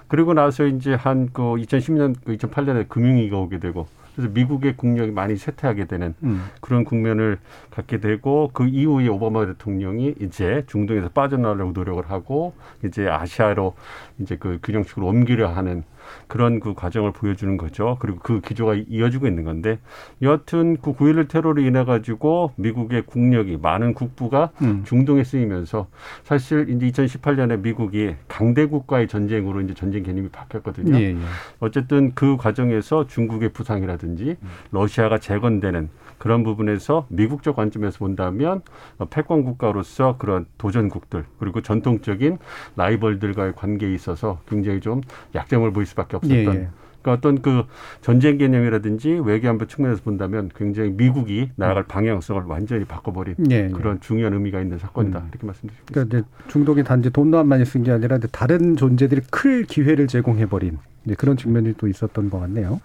그리고 0.09 0.35
나서 0.35 0.65
이제 0.67 0.95
한 0.95 1.27
그 1.33 1.43
2010년, 1.43 2.15
그 2.25 2.37
2008년에 2.37 2.89
금융위기가 2.89 3.39
오게 3.39 3.59
되고 3.59 3.87
그래서 4.15 4.31
미국의 4.33 4.77
국력이 4.77 5.11
많이 5.11 5.37
쇠퇴하게 5.37 5.85
되는 5.85 6.15
음. 6.23 6.47
그런 6.63 6.85
국면을 6.85 7.39
갖게 7.71 8.01
되고 8.01 8.51
그 8.55 8.67
이후에 8.67 9.09
오바마 9.09 9.45
대통령이 9.45 10.15
이제 10.21 10.65
중동에서 10.69 11.11
빠져나오려고 11.11 11.73
노력을 11.73 12.11
하고 12.11 12.55
이제 12.83 13.07
아시아로 13.09 13.75
이제 14.19 14.37
그 14.37 14.59
균형축으로 14.63 15.07
옮기려 15.07 15.49
하는 15.49 15.85
그런 16.27 16.61
그 16.61 16.75
과정을 16.75 17.13
보여주는 17.13 17.57
거죠. 17.57 17.97
그리고 18.01 18.19
그 18.23 18.41
기조가 18.41 18.75
이어지고 18.89 19.27
있는 19.27 19.45
건데 19.45 19.79
여하튼 20.23 20.77
그 20.81 20.93
9.11 20.93 21.29
테러로 21.29 21.63
인해 21.63 21.85
가지고 21.85 22.53
미국의 22.57 23.03
국력이 23.03 23.59
많은 23.61 23.95
국부가 23.95 24.51
음. 24.63 24.83
중동에 24.85 25.25
쓰이면서 25.25 25.87
사실 26.25 26.69
이제 26.69 26.91
2018년에 26.91 27.61
미국이 27.61 28.15
강대국과의 28.29 29.09
전쟁으로 29.09 29.61
이제 29.61 29.75
전쟁 29.75 30.03
개념이 30.03 30.29
바뀌었거든요. 30.29 30.97
예, 30.97 31.11
예. 31.11 31.17
어쨌든 31.61 32.13
그 32.15 32.37
과정에서 32.37 33.07
중국의 33.07 33.51
부상이라든지 33.51 34.37
러시아가 34.71 35.19
재건되는 35.19 35.89
그런 36.19 36.43
부분에서 36.45 37.07
미국적 37.09 37.57
관점에서 37.57 37.99
본다면 37.99 38.63
패권 39.11 39.45
국가로서 39.45 40.17
그런 40.19 40.47
도전국들 40.59 41.25
그리고 41.39 41.61
전통적인 41.61 42.39
라이벌들과의 42.77 43.55
관계에 43.55 43.93
있어서 43.95 44.41
굉장히 44.49 44.81
좀 44.81 45.01
약점을 45.35 45.71
보일 45.73 45.87
수밖에 45.87 46.17
없었던 46.17 46.37
예, 46.39 46.61
예. 46.61 46.69
그러니까 47.03 47.13
어떤 47.13 47.41
그 47.41 47.65
전쟁 48.01 48.37
개념이라든지 48.39 49.21
외교안보 49.25 49.67
측면에서 49.67 50.03
본다면 50.03 50.51
굉장히 50.57 50.91
미국이 50.91 51.51
나아갈 51.55 51.85
음. 51.85 51.87
방향성을 51.87 52.43
완전히 52.47 52.85
바꿔버린 52.85 53.37
예, 53.51 53.67
예. 53.67 53.69
그런 53.69 54.01
중요한 54.01 54.33
의미가 54.33 54.61
있는 54.61 54.79
사건이다 54.79 55.19
음. 55.21 55.29
이렇게 55.31 55.47
말씀드리겠습니다. 55.47 55.93
그러니까 55.93 56.29
중동이 56.49 56.83
단지 56.83 57.11
돈만 57.11 57.47
많이 57.47 57.65
쓴 57.65 57.85
게 57.85 57.93
아니라 57.93 58.19
다른 58.33 58.77
존재들이 58.77 59.21
클 59.31 59.63
기회를 59.65 60.09
제공해버린 60.09 60.79
그런 61.17 61.37
측면이 61.37 61.75
또 61.79 61.87
있었던 61.87 62.31
것 62.31 62.41
같네요. 62.41 62.81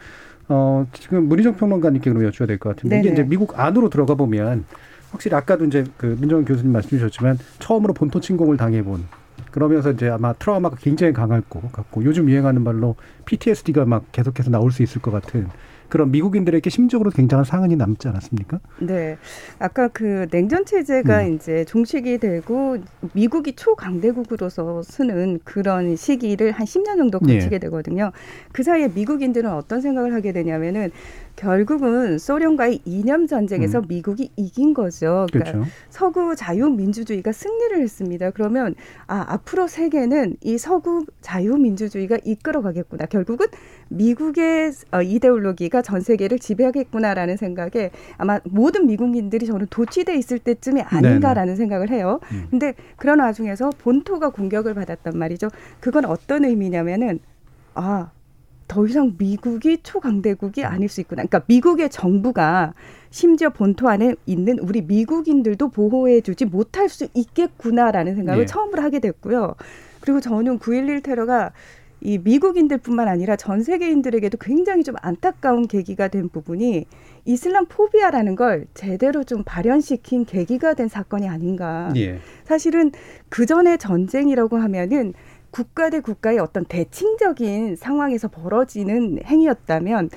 어, 0.49 0.85
지금 0.93 1.27
문희정 1.27 1.55
평론가님께 1.55 2.11
그럼 2.11 2.29
여쭤야 2.29 2.47
될 2.47 2.57
것 2.57 2.69
같은데 2.75 2.97
네네. 2.97 3.01
이게 3.07 3.13
이제 3.13 3.23
미국 3.23 3.59
안으로 3.59 3.89
들어가 3.89 4.15
보면 4.15 4.65
확실히 5.11 5.35
아까도 5.35 5.65
이제 5.65 5.83
그 5.97 6.17
민정원 6.19 6.45
교수님 6.45 6.71
말씀 6.71 6.89
주셨지만 6.89 7.37
처음으로 7.59 7.93
본토 7.93 8.19
침공을 8.19 8.57
당해본 8.57 9.05
그러면서 9.51 9.91
이제 9.91 10.07
아마 10.09 10.33
트라우마가 10.33 10.77
굉장히 10.79 11.11
강할 11.13 11.41
것 11.41 11.71
같고 11.71 12.03
요즘 12.05 12.29
유행하는 12.29 12.63
말로 12.63 12.95
PTSD가 13.25 13.85
막 13.85 14.05
계속해서 14.11 14.49
나올 14.49 14.71
수 14.71 14.83
있을 14.83 15.01
것 15.01 15.11
같은 15.11 15.47
그런 15.91 16.09
미국인들에게 16.09 16.69
심적으로 16.69 17.11
굉장한 17.11 17.43
상흔이 17.43 17.75
남지 17.75 18.07
않았습니까? 18.07 18.61
네. 18.79 19.17
아까 19.59 19.89
그 19.89 20.25
냉전 20.31 20.63
체제가 20.63 21.23
음. 21.23 21.35
이제 21.35 21.65
종식이 21.65 22.17
되고 22.17 22.77
미국이 23.11 23.57
초강대국으로서 23.57 24.83
쓰는 24.83 25.41
그런 25.43 25.97
시기를 25.97 26.53
한 26.53 26.65
10년 26.65 26.97
정도 26.97 27.19
거치게 27.19 27.55
예. 27.55 27.59
되거든요. 27.59 28.13
그 28.53 28.63
사이에 28.63 28.87
미국인들은 28.87 29.51
어떤 29.51 29.81
생각을 29.81 30.13
하게 30.13 30.31
되냐면은 30.31 30.91
결국은 31.35 32.17
소련과의 32.17 32.81
이념 32.85 33.27
전쟁에서 33.27 33.79
음. 33.79 33.85
미국이 33.89 34.31
이긴 34.37 34.73
거죠. 34.73 35.27
그러니까 35.31 35.51
그렇죠. 35.51 35.71
서구 35.89 36.35
자유민주주의가 36.37 37.33
승리를 37.33 37.81
했습니다. 37.81 38.31
그러면 38.31 38.75
아 39.07 39.25
앞으로 39.27 39.67
세계는 39.67 40.37
이 40.41 40.57
서구 40.57 41.05
자유민주주의가 41.19 42.19
이끌어가겠구나. 42.23 43.07
결국은 43.07 43.47
미국의 43.91 44.71
어, 44.91 45.01
이데올로기가 45.01 45.81
전 45.81 46.01
세계를 46.01 46.39
지배하겠구나라는 46.39 47.37
생각에 47.37 47.91
아마 48.17 48.39
모든 48.45 48.87
미국인들이 48.87 49.45
저는 49.45 49.67
도취돼 49.69 50.15
있을 50.15 50.39
때쯤이 50.39 50.81
아닌가라는 50.81 51.53
네네. 51.53 51.55
생각을 51.55 51.89
해요. 51.89 52.19
음. 52.31 52.47
근데 52.49 52.73
그런 52.97 53.19
와중에서 53.19 53.71
본토가 53.77 54.29
공격을 54.29 54.73
받았단 54.73 55.17
말이죠. 55.17 55.49
그건 55.79 56.05
어떤 56.05 56.45
의미냐면은 56.45 57.19
아 57.73 58.11
더 58.71 58.85
이상 58.85 59.15
미국이 59.17 59.79
초강대국이 59.83 60.63
아닐 60.63 60.87
수 60.87 61.01
있구나. 61.01 61.23
그러니까 61.23 61.43
미국의 61.45 61.89
정부가 61.89 62.73
심지어 63.09 63.49
본토 63.49 63.89
안에 63.89 64.15
있는 64.25 64.59
우리 64.59 64.81
미국인들도 64.81 65.67
보호해주지 65.67 66.45
못할 66.45 66.87
수 66.87 67.09
있겠구나라는 67.13 68.15
생각을 68.15 68.43
네. 68.43 68.45
처음으로 68.45 68.81
하게 68.81 68.99
됐고요. 68.99 69.55
그리고 69.99 70.21
저는 70.21 70.59
9.11 70.59 71.03
테러가 71.03 71.51
이 72.01 72.17
미국인들뿐만 72.17 73.07
아니라 73.07 73.35
전 73.35 73.61
세계인들에게도 73.61 74.39
굉장히 74.39 74.83
좀 74.83 74.95
안타까운 75.01 75.67
계기가 75.67 76.07
된 76.07 76.29
부분이 76.29 76.85
이슬람 77.25 77.67
포비아라는 77.67 78.35
걸 78.35 78.65
제대로 78.73 79.23
좀 79.23 79.43
발현시킨 79.45 80.25
계기가 80.25 80.73
된 80.73 80.87
사건이 80.87 81.29
아닌가. 81.29 81.93
예. 81.95 82.19
사실은 82.43 82.91
그 83.29 83.45
전에 83.45 83.77
전쟁이라고 83.77 84.57
하면은 84.57 85.13
국가 85.51 85.89
대 85.89 85.99
국가의 85.99 86.39
어떤 86.39 86.65
대칭적인 86.65 87.75
상황에서 87.75 88.29
벌어지는 88.29 89.19
행위였다면 89.23 90.09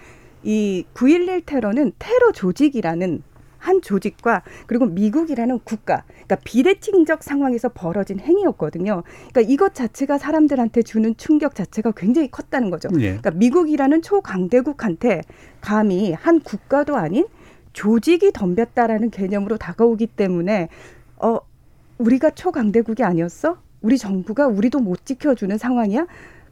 이 0.43 0.85
9.11 0.95 1.43
테러는 1.45 1.93
테러 1.99 2.33
조직이라는 2.33 3.23
한 3.65 3.81
조직과 3.81 4.43
그리고 4.67 4.85
미국이라는 4.85 5.61
국가, 5.65 6.05
그러니까 6.07 6.37
비대칭적 6.45 7.23
상황에서 7.23 7.71
벌어진 7.71 8.21
행위였거든요. 8.21 9.03
그러니까 9.31 9.41
이것 9.41 9.75
자체가 9.75 10.19
사람들한테 10.19 10.83
주는 10.83 11.17
충격 11.17 11.55
자체가 11.55 11.93
굉장히 11.93 12.31
컸다는 12.31 12.69
거죠. 12.69 12.91
예. 12.97 13.17
그러니까 13.17 13.31
미국이라는 13.31 14.03
초강대국한테 14.03 15.23
감히 15.63 16.13
한 16.13 16.41
국가도 16.41 16.97
아닌 16.97 17.27
조직이 17.73 18.33
덤볐다라는 18.33 19.11
개념으로 19.11 19.57
다가오기 19.57 20.09
때문에 20.09 20.69
어 21.17 21.39
우리가 21.97 22.31
초강대국이 22.31 23.03
아니었어? 23.03 23.57
우리 23.81 23.97
정부가 23.97 24.47
우리도 24.47 24.81
못 24.81 25.07
지켜주는 25.07 25.57
상황이야? 25.57 26.07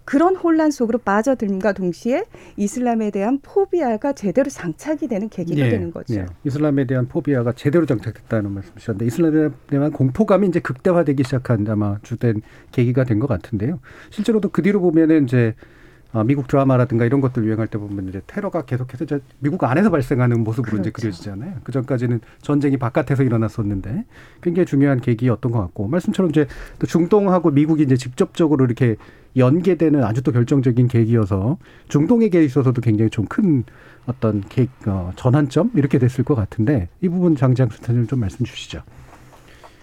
그런 0.04 0.36
혼란 0.36 0.70
속으로 0.70 0.98
빠져들과 0.98 1.72
동시에 1.72 2.24
이슬람에 2.56 3.10
대한 3.10 3.38
포비아가 3.40 4.12
제대로 4.12 4.50
장착이 4.50 5.08
되는 5.08 5.28
계기가 5.28 5.64
예, 5.66 5.70
되는 5.70 5.90
거죠. 5.90 6.14
예. 6.14 6.26
이슬람에 6.44 6.86
대한 6.86 7.06
포비아가 7.08 7.52
제대로 7.52 7.86
장착됐다는 7.86 8.50
말씀이셨는데 8.50 9.06
이슬람에 9.06 9.50
대한 9.68 9.92
공포감이 9.92 10.48
이제 10.48 10.60
극대화되기 10.60 11.22
시작한 11.24 11.66
아마 11.68 11.98
주된 12.02 12.42
계기가 12.72 13.04
된 13.04 13.22
것 13.22 13.28
같은데요. 13.28 13.78
실제로도 14.10 14.48
그 14.48 14.62
뒤로 14.62 14.80
보면은 14.80 15.24
이제 15.24 15.54
어, 15.54 15.54
미국 16.26 16.46
드라마라든가 16.46 17.04
이런 17.04 17.20
것들 17.20 17.44
유행할 17.44 17.66
때 17.66 17.78
보면 17.78 18.08
이제 18.08 18.20
테러가 18.26 18.62
계속해서 18.62 19.04
이제 19.04 19.20
미국 19.38 19.64
안에서 19.64 19.90
발생하는 19.90 20.44
모습으로 20.44 20.72
그렇죠. 20.72 20.82
이제 20.82 20.90
그려지잖아요. 20.90 21.56
그 21.64 21.72
전까지는 21.72 22.20
전쟁이 22.42 22.76
바깥에서 22.76 23.22
일어났었는데 23.22 24.04
굉장히 24.42 24.66
중요한 24.66 25.00
계기였던 25.00 25.52
것 25.52 25.58
같고 25.60 25.88
말씀처럼 25.88 26.30
이제 26.30 26.46
또 26.78 26.86
중동하고 26.86 27.50
미국이 27.50 27.82
이제 27.82 27.96
직접적으로 27.96 28.64
이렇게 28.66 28.96
연계되는 29.34 30.04
아주 30.04 30.22
또 30.22 30.30
결정적인 30.30 30.88
계기여서 30.88 31.56
중동에게 31.88 32.44
있어서도 32.44 32.82
굉장히 32.82 33.08
좀 33.10 33.26
큰 33.32 33.64
어떤 34.06 34.42
계, 34.48 34.66
어, 34.86 35.12
전환점 35.16 35.70
이렇게 35.74 35.98
됐을 35.98 36.24
것 36.24 36.34
같은데 36.34 36.88
이 37.00 37.08
부분 37.08 37.36
장장 37.36 37.68
수사님 37.70 38.06
좀 38.06 38.20
말씀 38.20 38.44
주시죠. 38.44 38.82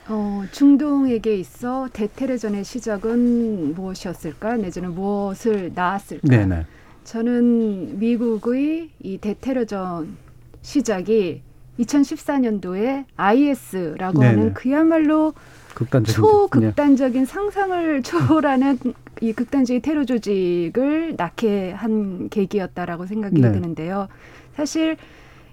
어, 0.10 0.44
중동에게 0.52 1.36
있어 1.36 1.88
대테러전의 1.94 2.64
시작은 2.64 3.76
무엇이었을까? 3.76 4.58
내지는 4.58 4.96
무엇을 4.96 5.72
낳았을까? 5.76 6.28
네네. 6.28 6.66
저는 7.04 8.00
미국의 8.00 8.90
이 9.02 9.18
대테러전 9.20 10.18
시작이 10.64 11.44
2014년도에 11.80 13.06
IS라고 13.16 14.20
네네. 14.20 14.28
하는 14.28 14.54
그야말로 14.54 15.34
극단적인, 15.76 16.16
초극단적인 16.16 17.26
상상을 17.26 18.02
초월하는 18.02 18.80
이 19.22 19.32
극단적인 19.32 19.82
테러 19.82 20.06
조직을 20.06 21.16
낳게 21.18 21.72
한 21.72 22.30
계기였다라고 22.30 23.06
생각이 23.06 23.40
네. 23.40 23.52
드는데요. 23.52 24.08
사실 24.56 24.98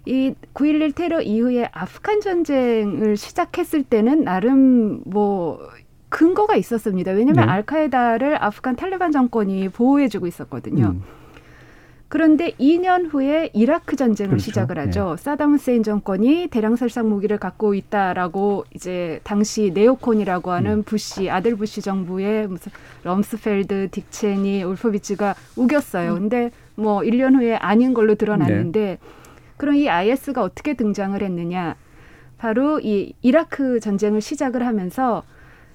이 0.07 0.35
9.11 0.55 0.95
테러 0.95 1.21
이후에 1.21 1.69
아프간 1.73 2.21
전쟁을 2.21 3.17
시작했을 3.17 3.83
때는 3.83 4.25
나름 4.25 5.01
뭐 5.05 5.61
근거가 6.09 6.55
있었습니다. 6.57 7.11
왜냐하면 7.11 7.47
네. 7.47 7.53
알카에다를 7.53 8.43
아프간 8.43 8.77
탈레반 8.77 9.11
정권이 9.11 9.69
보호해주고 9.71 10.27
있었거든요. 10.29 10.87
음. 10.87 11.03
그런데 12.09 12.53
2년 12.53 13.13
후에 13.13 13.51
이라크 13.53 13.97
전쟁을 13.97 14.31
그렇죠. 14.31 14.45
시작을 14.45 14.79
하죠. 14.79 15.17
사담 15.19 15.55
후세인 15.55 15.83
정권이 15.83 16.49
대량 16.53 16.77
살상 16.77 17.09
무기를 17.09 17.37
갖고 17.37 17.75
있다라고 17.75 18.65
이제 18.75 19.19
당시 19.25 19.73
네오콘이라고 19.75 20.53
하는 20.53 20.85
부시 20.85 21.29
아들 21.29 21.57
부시 21.57 21.83
정부의 21.83 22.47
무슨 22.47 22.71
럼스펠드, 23.03 23.89
딕 23.91 24.18
체니, 24.18 24.65
울포위츠가 24.65 25.35
우겼어요. 25.57 26.15
근데 26.15 26.53
뭐 26.77 27.01
1년 27.01 27.35
후에 27.35 27.57
아닌 27.57 27.93
걸로 27.93 28.15
드러났는데 28.15 28.99
그럼 29.57 29.75
이 29.77 29.89
IS가 29.89 30.43
어떻게 30.43 30.75
등장을 30.75 31.21
했느냐? 31.21 31.77
바로 32.39 32.79
이 32.81 33.15
이라크 33.23 33.81
전쟁을 33.81 34.21
시작을 34.21 34.67
하면서 34.67 35.23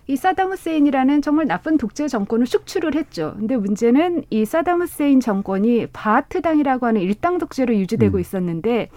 이 0.07 0.15
사담 0.15 0.51
후세인이라는 0.51 1.21
정말 1.21 1.47
나쁜 1.47 1.77
독재 1.77 2.07
정권을 2.07 2.45
축출을 2.45 2.95
했죠. 2.95 3.35
근데 3.37 3.55
문제는 3.55 4.23
이 4.29 4.45
사담 4.45 4.81
후세인 4.81 5.19
정권이 5.19 5.87
바트당이라고 5.93 6.85
하는 6.85 7.01
일당 7.01 7.37
독재로 7.37 7.75
유지되고 7.75 8.17
음. 8.17 8.19
있었는데 8.19 8.89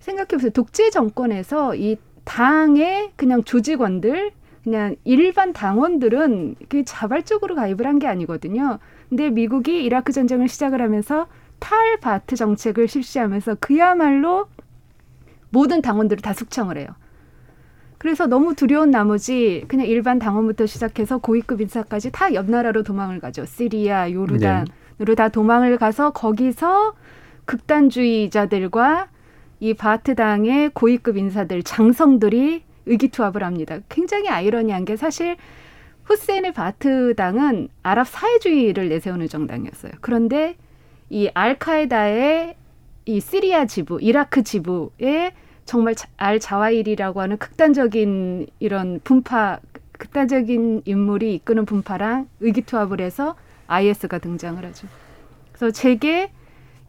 생각해 0.00 0.28
보세요. 0.28 0.50
독재 0.50 0.90
정권에서 0.90 1.74
이 1.76 1.96
당의 2.24 3.10
그냥 3.16 3.44
조직원들 3.44 4.32
그냥 4.64 4.96
일반 5.04 5.52
당원들은 5.52 6.56
그 6.68 6.84
자발적으로 6.84 7.54
가입을 7.54 7.86
한 7.86 7.98
게 8.00 8.06
아니거든요. 8.08 8.78
근데 9.08 9.30
미국이 9.30 9.84
이라크 9.84 10.12
전쟁을 10.12 10.48
시작을 10.48 10.82
하면서 10.82 11.28
탈바트 11.58 12.36
정책을 12.36 12.88
실시하면서 12.88 13.56
그야말로 13.60 14.48
모든 15.50 15.82
당원들을 15.82 16.22
다 16.22 16.32
숙청을 16.32 16.78
해요. 16.78 16.88
그래서 17.98 18.26
너무 18.26 18.54
두려운 18.54 18.90
나머지 18.90 19.64
그냥 19.68 19.86
일반 19.86 20.18
당원부터 20.18 20.66
시작해서 20.66 21.18
고위급 21.18 21.60
인사까지 21.62 22.12
다 22.12 22.30
옆 22.30 22.50
나라로 22.50 22.82
도망을 22.82 23.20
가죠. 23.20 23.46
시리아, 23.46 24.10
요르단으로 24.12 25.14
다 25.16 25.28
도망을 25.28 25.78
가서 25.78 26.10
거기서 26.10 26.94
극단주의자들과 27.46 29.08
이 29.60 29.72
바하트당의 29.74 30.70
고위급 30.74 31.16
인사들, 31.16 31.62
장성들이 31.62 32.64
의기투합을 32.84 33.42
합니다. 33.42 33.78
굉장히 33.88 34.28
아이러니한 34.28 34.84
게 34.84 34.96
사실 34.96 35.36
후세인의 36.04 36.52
바하트당은 36.52 37.68
아랍 37.82 38.06
사회주의를 38.06 38.88
내세우는 38.90 39.28
정당이었어요. 39.28 39.92
그런데 40.00 40.56
이 41.10 41.30
알카에다의 41.32 42.56
이 43.06 43.20
시리아 43.20 43.66
지부, 43.66 44.00
이라크 44.00 44.42
지부에 44.42 45.32
정말 45.64 45.94
자- 45.94 46.08
알 46.16 46.40
자와일이라고 46.40 47.20
하는 47.20 47.36
극단적인 47.38 48.46
이런 48.58 49.00
분파, 49.04 49.60
극단적인 49.92 50.82
인물이 50.84 51.34
이끄는 51.34 51.64
분파랑 51.64 52.28
의기투합을 52.40 53.00
해서 53.00 53.36
IS가 53.68 54.18
등장을 54.18 54.64
하죠. 54.64 54.86
그래서 55.52 55.70
제게 55.72 56.30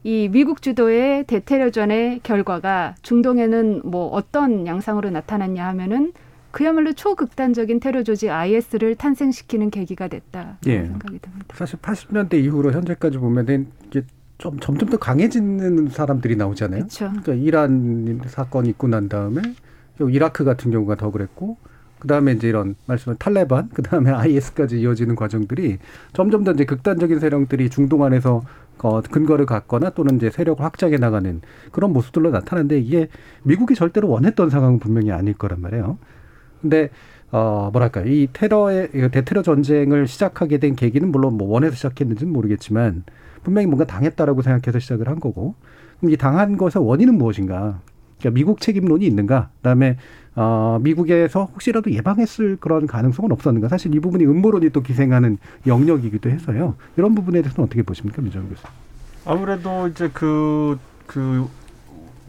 이 0.04 0.30
미국 0.32 0.62
주도의 0.62 1.24
대테러전의 1.26 2.22
결과가 2.24 2.96
중동에는 3.02 3.82
뭐 3.84 4.08
어떤 4.08 4.66
양상으로 4.68 5.10
나타났냐 5.10 5.66
하면은 5.68 6.14
그야말로 6.58 6.92
초극단적인 6.92 7.80
테러 7.80 8.02
조직 8.02 8.32
IS를 8.32 8.96
탄생시키는 8.96 9.70
계기가 9.70 10.08
됐다 10.08 10.58
예. 10.66 10.86
생각이 10.86 11.20
듭니다. 11.20 11.46
사실 11.54 11.78
80년대 11.78 12.34
이후로 12.44 12.72
현재까지 12.72 13.20
보면은 13.20 13.68
이게 13.86 14.02
좀 14.40 14.60
점점 14.60 14.90
더 14.90 14.98
강해지는 14.98 15.90
사람들이 15.90 16.36
나오잖아요. 16.36 16.80
그렇죠. 16.80 17.10
그러니까 17.10 17.34
이란 17.36 18.22
사건이 18.26 18.70
있고 18.70 18.88
난 18.88 19.08
다음에 19.08 19.44
또 20.00 20.10
이라크 20.10 20.44
같은 20.44 20.72
경우가 20.72 20.96
더 20.96 21.12
그랬고 21.12 21.58
그다음에 22.00 22.32
이제 22.32 22.50
이런 22.50 22.74
말씀은 22.88 23.18
탈레반 23.20 23.70
그다음에 23.70 24.10
IS까지 24.10 24.80
이어지는 24.80 25.16
과정들이 25.16 25.78
점점 26.14 26.44
더 26.44 26.54
이제 26.54 26.66
극단적인 26.66 27.20
세력들이 27.20 27.70
중동 27.70 28.04
안에서 28.04 28.42
어, 28.80 29.02
근거를 29.02 29.46
갖거나 29.46 29.92
또는 29.92 30.16
이제 30.16 30.32
세력을 30.32 30.66
확장해 30.66 30.98
나가는 30.98 31.40
그런 31.72 31.94
모습들로 31.94 32.32
나타나는데 32.32 32.80
이게 32.80 33.10
미국이 33.44 33.76
절대로 33.76 34.10
원했던 34.10 34.50
상황은 34.50 34.80
분명히 34.80 35.12
아닐 35.12 35.36
거란 35.36 35.62
말이에요. 35.62 36.00
근데 36.62 36.90
어 37.32 37.70
뭐랄까 37.72 38.02
이 38.02 38.28
테러의 38.32 38.90
이 38.94 39.10
대테러 39.12 39.42
전쟁을 39.42 40.08
시작하게 40.08 40.60
된 40.60 40.76
계기는 40.76 41.12
물론 41.12 41.38
뭐 41.38 41.50
원해서 41.50 41.76
시작했는지는 41.76 42.32
모르겠지만 42.32 43.04
분명히 43.44 43.68
뭔가 43.68 43.86
당했다라고 43.86 44.42
생각해서 44.42 44.80
시작을 44.80 45.08
한 45.08 45.20
거고 45.20 45.56
그럼 46.00 46.12
이 46.14 46.18
당한 46.18 46.58
것의 46.58 46.86
원인은 46.86 47.18
무엇인가? 47.18 47.82
그러니까 48.20 48.36
미국 48.36 48.62
책임론이 48.62 49.06
있는가? 49.06 49.50
그다음에 49.58 49.98
어 50.36 50.80
미국에서 50.82 51.46
혹시라도 51.46 51.92
예방했을 51.92 52.58
그런 52.60 52.88
가능성은 52.88 53.32
없었는가? 53.32 53.68
사실 53.68 53.94
이 53.94 54.00
부분이 54.00 54.26
음모론이 54.26 54.70
또 54.70 54.82
기생하는 54.82 55.38
영역이기도 55.66 56.30
해서요. 56.30 56.76
이런 56.96 57.16
부분에 57.16 57.42
대해서는 57.42 57.66
어떻게 57.66 57.82
보십니까, 57.82 58.22
민정 58.22 58.48
교수? 58.48 58.64
아무래도 59.26 59.88
이제 59.88 60.10
그, 60.14 60.78
그, 61.06 61.48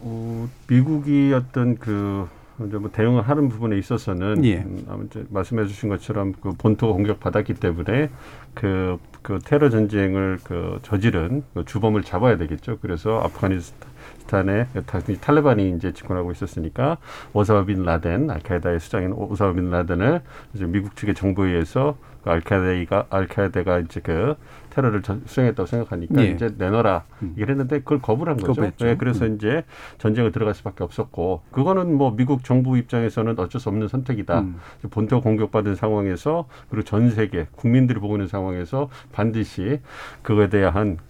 어, 0.01 0.49
미국이 0.67 1.31
어떤 1.33 1.77
그, 1.77 2.27
이제 2.67 2.77
뭐 2.77 2.91
대응을 2.91 3.21
하는 3.21 3.49
부분에 3.49 3.77
있어서는 3.77 4.43
예. 4.45 4.57
음, 4.57 4.85
아무튼 4.89 5.27
말씀해 5.29 5.65
주신 5.65 5.89
것처럼 5.89 6.33
그 6.41 6.51
본토가 6.53 6.93
공격 6.93 7.19
받았기 7.19 7.55
때문에 7.55 8.09
그, 8.53 8.97
그 9.21 9.39
테러 9.43 9.69
전쟁을 9.69 10.39
그 10.43 10.79
저지른 10.81 11.43
그 11.53 11.65
주범을 11.65 12.03
잡아야 12.03 12.37
되겠죠. 12.37 12.79
그래서 12.81 13.19
아프가니스탄 13.19 13.89
에 14.31 14.67
타- 14.85 14.99
탈레반이 14.99 15.71
이제 15.75 15.91
집권하고 15.91 16.31
있었으니까 16.31 16.97
오사마 17.33 17.65
빈 17.65 17.83
라덴 17.83 18.29
알카에다의 18.29 18.79
수장인 18.79 19.11
오사마 19.13 19.53
빈 19.53 19.71
라덴을 19.71 20.21
이제 20.53 20.65
미국 20.65 20.95
측의 20.95 21.15
정보에 21.15 21.49
의해서 21.51 21.97
그 22.23 22.29
알카에다가 22.29 23.07
알카에다가 23.09 23.79
이제 23.79 24.01
그 24.01 24.35
테러를 24.69 25.01
저- 25.01 25.17
수행했다고 25.25 25.65
생각하니까 25.65 26.21
예. 26.21 26.27
이제 26.27 26.53
내놔라 26.57 27.05
음. 27.23 27.33
이걸 27.37 27.49
했는데 27.49 27.79
그걸 27.79 28.01
거부를 28.01 28.31
한 28.33 28.37
거죠. 28.37 28.53
거부했죠. 28.53 28.87
예, 28.87 28.97
그래서 28.97 29.25
음. 29.25 29.35
이제 29.35 29.63
전쟁을 29.97 30.31
들어갈 30.31 30.53
수밖에 30.53 30.83
없었고 30.83 31.41
그거는 31.51 31.95
뭐 31.95 32.15
미국 32.15 32.43
정부 32.43 32.77
입장에서는 32.77 33.39
어쩔 33.39 33.59
수 33.59 33.69
없는 33.69 33.87
선택이다. 33.87 34.41
음. 34.41 34.57
본토 34.91 35.21
공격받은 35.21 35.75
상황에서 35.75 36.47
그리고 36.69 36.83
전 36.85 37.09
세계 37.09 37.47
국민들이 37.55 37.99
보고 37.99 38.15
있는 38.15 38.27
상황에서 38.27 38.89
반드시 39.11 39.79
그거에 40.21 40.49
대한 40.49 40.97
어, 40.99 41.08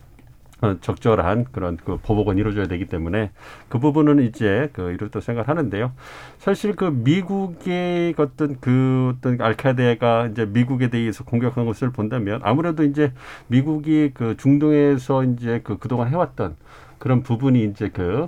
적절한 0.82 1.46
그런 1.52 1.78
그 1.78 1.98
보복은 1.98 2.38
이루어져야 2.38 2.68
되기 2.68 2.86
때문에 2.86 3.32
그 3.70 3.80
부분은 3.80 4.24
이제 4.24 4.70
그 4.74 4.92
이렇다 4.92 5.22
생각하는데요. 5.22 5.92
사실 6.38 6.76
그 6.76 6.86
미국의 6.86 8.14
어떤 8.18 8.60
그 8.60 9.14
어떤 9.16 9.42
알카데가 9.42 10.28
이제 10.28 10.46
미국에 10.46 10.90
대해서 10.90 11.24
공격한 11.24 11.66
것을 11.66 11.92
본다면 11.92 12.42
아무래도 12.44 12.84
이제 12.84 13.14
미국이 13.48 14.12
그 14.14 14.36
중동에서 14.38 15.24
이제 15.24 15.62
그 15.64 15.78
그동안 15.78 16.10
해왔던 16.10 16.56
그런 17.00 17.24
부분이 17.24 17.64
이제 17.64 17.90
그 17.90 18.28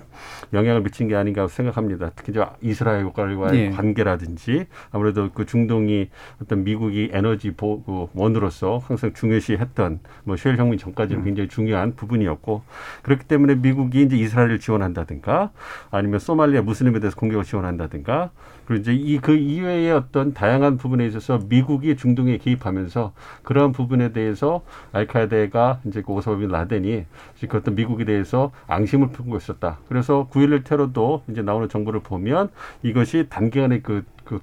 영향을 0.54 0.82
미친 0.82 1.08
게 1.08 1.16
아닌가 1.16 1.48
생각합니다. 1.48 2.12
특히 2.16 2.32
이제 2.32 2.44
이스라엘과의 2.62 3.60
예. 3.60 3.70
관계라든지 3.70 4.66
아무래도 4.92 5.30
그 5.32 5.46
중동이 5.46 6.10
어떤 6.42 6.64
미국이 6.64 7.10
에너지 7.12 7.52
보고 7.52 8.10
원으로서 8.14 8.80
항상 8.80 9.14
중요시했던 9.14 10.00
뭐 10.24 10.38
셰일 10.38 10.58
혁명 10.58 10.78
전까지는 10.78 11.22
음. 11.22 11.26
굉장히 11.26 11.50
중요한 11.50 11.96
부분이었고 11.96 12.64
그렇기 13.04 13.26
때문에 13.26 13.56
미국이 13.56 14.02
이제 14.02 14.16
이스라엘을 14.16 14.60
지원한다든가 14.60 15.52
아니면 15.92 16.20
소말리아 16.20 16.62
무슬림에 16.62 17.00
대해서 17.00 17.16
공격을 17.18 17.44
지원한다든가 17.44 18.32
그리고 18.72 18.82
이제 18.82 18.94
이 18.94 19.20
그 19.20 19.36
이외의 19.36 19.92
어떤 19.92 20.34
다양한 20.34 20.78
부분에 20.78 21.06
있어서 21.06 21.40
미국이 21.50 21.98
중동에 21.98 22.38
개입하면서 22.38 23.12
그러한 23.44 23.74
부분에 23.74 24.14
대해서 24.14 24.62
알카에데가 24.94 25.82
이제 25.86 26.02
그 26.02 26.14
오사마 26.14 26.38
빈 26.38 26.50
라덴이 26.50 27.06
그 27.50 27.58
어떤 27.58 27.76
미국에 27.76 28.06
대해서 28.06 28.52
앙심을 28.68 29.10
품고 29.10 29.36
있었다. 29.38 29.80
그래서 29.90 30.30
9.11 30.32 30.64
테러도 30.64 31.24
이제 31.30 31.42
나오는 31.42 31.68
정보를 31.68 32.00
보면 32.00 32.50
이것이 32.82 33.28
단기간에 33.30 33.82
그, 33.82 34.06
그 34.24 34.40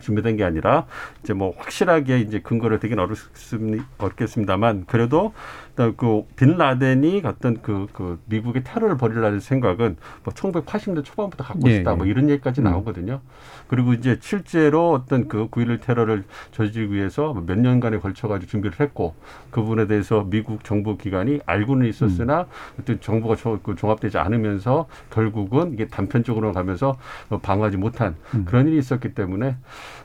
준비된 0.00 0.36
게 0.36 0.44
아니라 0.44 0.86
이제 1.22 1.32
뭐 1.32 1.54
확실하게 1.56 2.20
이제 2.20 2.40
근거를 2.40 2.80
되긴 2.80 2.98
어렵습니, 2.98 3.80
어렵겠습니다만 3.98 4.86
그래도 4.86 5.32
그 5.76 6.24
빈 6.36 6.56
라덴이 6.56 7.22
어떤 7.24 7.60
그, 7.62 7.86
그 7.92 8.20
미국의 8.26 8.62
테러를 8.64 8.96
벌이려는 8.96 9.40
생각은 9.40 9.96
뭐 10.24 10.34
1980년대 10.34 11.04
초반부터 11.04 11.44
갖고 11.44 11.68
예. 11.70 11.76
예. 11.78 11.82
뭐 11.82 12.06
이런 12.06 12.28
얘기까지 12.28 12.60
음. 12.60 12.64
나오거든요. 12.64 13.20
그리고 13.68 13.92
이제 13.94 14.18
실제로 14.20 14.90
어떤 14.92 15.28
그 15.28 15.48
9.11 15.48 15.80
테러를 15.80 16.24
저지르기 16.52 16.94
위해서 16.94 17.32
몇 17.46 17.58
년간에 17.58 17.98
걸쳐가지고 17.98 18.50
준비를 18.50 18.80
했고 18.80 19.14
그 19.50 19.62
부분에 19.62 19.86
대해서 19.86 20.26
미국 20.28 20.64
정부 20.64 20.96
기관이 20.98 21.40
알고는 21.46 21.86
있었으나 21.88 22.46
어떤 22.80 23.00
정보가 23.00 23.36
조- 23.36 23.60
그 23.62 23.74
종합되지 23.76 24.18
않으면서 24.18 24.86
결국은 25.10 25.72
이게 25.74 25.86
단편적으로 25.86 26.52
가면서 26.52 26.96
뭐 27.28 27.38
방어하지 27.38 27.76
못한 27.76 28.16
음. 28.34 28.44
그런 28.44 28.66
일이 28.68 28.78
있었기 28.78 29.14
때문에 29.14 29.56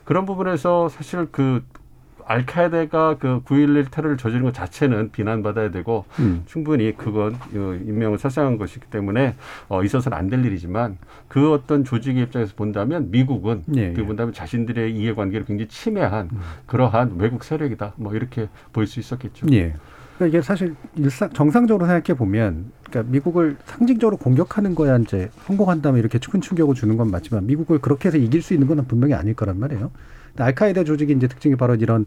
그런 0.04 0.24
부분에서 0.26 0.88
사실 0.88 1.26
그 1.32 1.64
알카에데가 2.26 3.16
그 3.18 3.40
9.11 3.44 3.90
테러를 3.90 4.16
저지른 4.16 4.42
것 4.44 4.52
자체는 4.52 5.10
비난받아야 5.12 5.70
되고 5.70 6.04
음. 6.18 6.42
충분히 6.46 6.94
그건 6.96 7.34
어, 7.34 7.78
인명을 7.86 8.18
살상한 8.18 8.58
것이기 8.58 8.86
때문에 8.90 9.34
어, 9.68 9.82
있어서는 9.82 10.16
안 10.18 10.26
될 10.26 10.44
일이지만 10.44 10.98
그 11.28 11.52
어떤 11.52 11.84
조직의 11.84 12.24
입장에서 12.24 12.54
본다면 12.56 13.12
미국은 13.12 13.62
예, 13.76 13.92
그 13.92 14.02
예. 14.02 14.04
본다면 14.04 14.34
자신들의 14.34 14.92
이해관계를 14.96 15.46
굉장히 15.46 15.68
침해한 15.68 16.28
그러한 16.66 17.14
외국 17.18 17.44
세력이다. 17.44 17.92
뭐 17.96 18.12
이렇게 18.14 18.48
볼 18.72 18.86
수 18.88 18.98
있었겠죠. 18.98 19.46
예. 19.52 19.74
그러니까 20.16 20.26
이게 20.26 20.42
사실 20.42 20.74
일상 20.96 21.30
정상적으로 21.30 21.86
생각해 21.86 22.18
보면 22.18 22.72
그러니까 22.84 23.12
미국을 23.12 23.56
상징적으로 23.66 24.16
공격하는 24.16 24.74
거야 24.74 24.96
이제 24.98 25.30
성공한다면 25.44 26.00
이렇게 26.00 26.18
큰 26.18 26.40
충격을 26.40 26.74
주는 26.74 26.96
건 26.96 27.10
맞지만 27.10 27.46
미국을 27.46 27.78
그렇게 27.78 28.08
해서 28.08 28.18
이길 28.18 28.42
수 28.42 28.52
있는 28.54 28.66
건 28.66 28.84
분명히 28.88 29.14
아닐 29.14 29.34
거란 29.34 29.60
말이에요. 29.60 29.90
알카에다 30.44 30.84
조직이 30.84 31.12
이제 31.12 31.28
특징이 31.28 31.56
바로 31.56 31.74
이런 31.74 32.06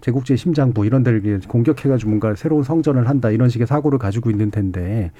제국주의 0.00 0.36
심장부 0.36 0.84
이런 0.84 1.02
데를 1.02 1.40
공격해가지고 1.48 2.10
뭔가 2.10 2.34
새로운 2.34 2.62
성전을 2.62 3.08
한다 3.08 3.30
이런 3.30 3.48
식의 3.48 3.66
사고를 3.66 3.98
가지고 3.98 4.30
있는 4.30 4.50
텐데 4.50 5.10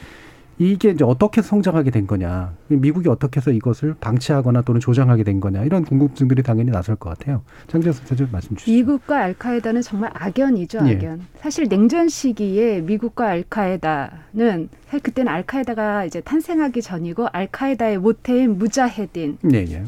이게 0.58 0.90
이제 0.90 1.04
어떻게 1.04 1.42
성장하게 1.42 1.90
된 1.90 2.06
거냐, 2.06 2.54
미국이 2.68 3.08
어떻게 3.08 3.38
해서 3.38 3.50
이것을 3.50 3.94
방치하거나 4.00 4.62
또는 4.62 4.80
조장하게 4.80 5.24
된 5.24 5.40
거냐 5.40 5.64
이런 5.64 5.84
궁금증들이 5.84 6.42
당연히 6.42 6.70
나설 6.70 6.94
것 6.94 7.10
같아요. 7.10 7.42
장재현 7.66 7.92
선생님 7.92 8.28
말씀 8.30 8.54
주시죠. 8.54 8.70
미국과 8.70 9.18
알카에다는 9.18 9.82
정말 9.82 10.10
악연이죠, 10.14 10.78
예. 10.86 10.96
악연. 10.96 11.22
사실 11.40 11.68
냉전 11.68 12.08
시기에 12.08 12.82
미국과 12.82 13.28
알카에다는 13.30 14.68
사실 14.86 15.00
그때는 15.02 15.32
알카에다가 15.32 16.04
이제 16.04 16.20
탄생하기 16.20 16.82
전이고 16.82 17.26
알카에다의 17.32 17.98
모태인 17.98 18.56
무자헤딘 18.58 19.38
네, 19.42 19.64
예. 19.70 19.82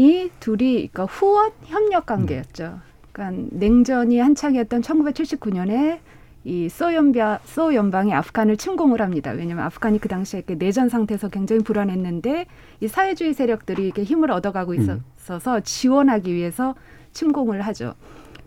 이 0.00 0.30
둘이 0.40 0.88
그러니까 0.88 1.04
후원 1.04 1.50
협력 1.66 2.06
관계였죠. 2.06 2.78
그러니까 3.12 3.48
냉전이 3.50 4.18
한창이었던 4.18 4.80
1979년에 4.80 5.98
이 6.44 6.70
소연방 6.70 7.40
소연방이 7.44 8.14
아프간을 8.14 8.56
침공을 8.56 9.02
합니다. 9.02 9.32
왜냐하면 9.32 9.66
아프간이 9.66 9.98
그 9.98 10.08
당시에 10.08 10.38
이렇게 10.38 10.54
내전 10.54 10.88
상태에서 10.88 11.28
굉장히 11.28 11.62
불안했는데 11.62 12.46
이 12.80 12.88
사회주의 12.88 13.34
세력들이 13.34 13.84
이렇게 13.84 14.02
힘을 14.02 14.30
얻어가고 14.30 14.72
있어서 14.72 15.60
지원하기 15.60 16.32
위해서 16.32 16.74
침공을 17.12 17.60
하죠. 17.60 17.92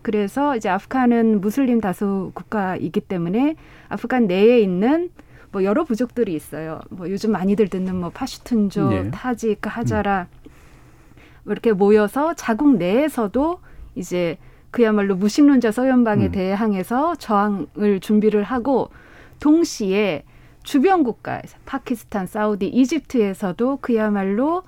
그래서 0.02 0.58
이제 0.58 0.70
아프간은 0.70 1.40
무슬림 1.40 1.80
다수 1.82 2.32
국가이기 2.34 3.00
때문에 3.00 3.56
아프간 3.90 4.26
내에 4.26 4.60
있는 4.60 5.12
뭐 5.52 5.64
여러 5.64 5.84
부족들이 5.84 6.34
있어요. 6.34 6.80
뭐 6.90 7.12
요즘 7.12 7.32
많이들 7.32 7.68
듣는 7.68 7.96
뭐 7.96 8.10
파슈툰족, 8.10 8.90
네. 8.90 9.12
타지크, 9.12 9.70
하자라 9.70 10.28
뭐 10.42 10.43
이렇게 11.46 11.72
모여서 11.74 12.34
자국 12.34 12.78
내에서도 12.78 13.60
이제 13.96 14.38
그야말로 14.72 15.16
무신론자 15.16 15.72
서연방에 15.72 16.28
음. 16.28 16.32
대항해서 16.32 17.16
저항을 17.16 18.00
준비를 18.02 18.44
하고 18.44 18.90
동시에 19.40 20.24
주변 20.64 21.04
국가에서 21.04 21.58
파키스탄, 21.66 22.26
사우디, 22.26 22.68
이집트에서도 22.68 23.80
그야말로 23.82 24.64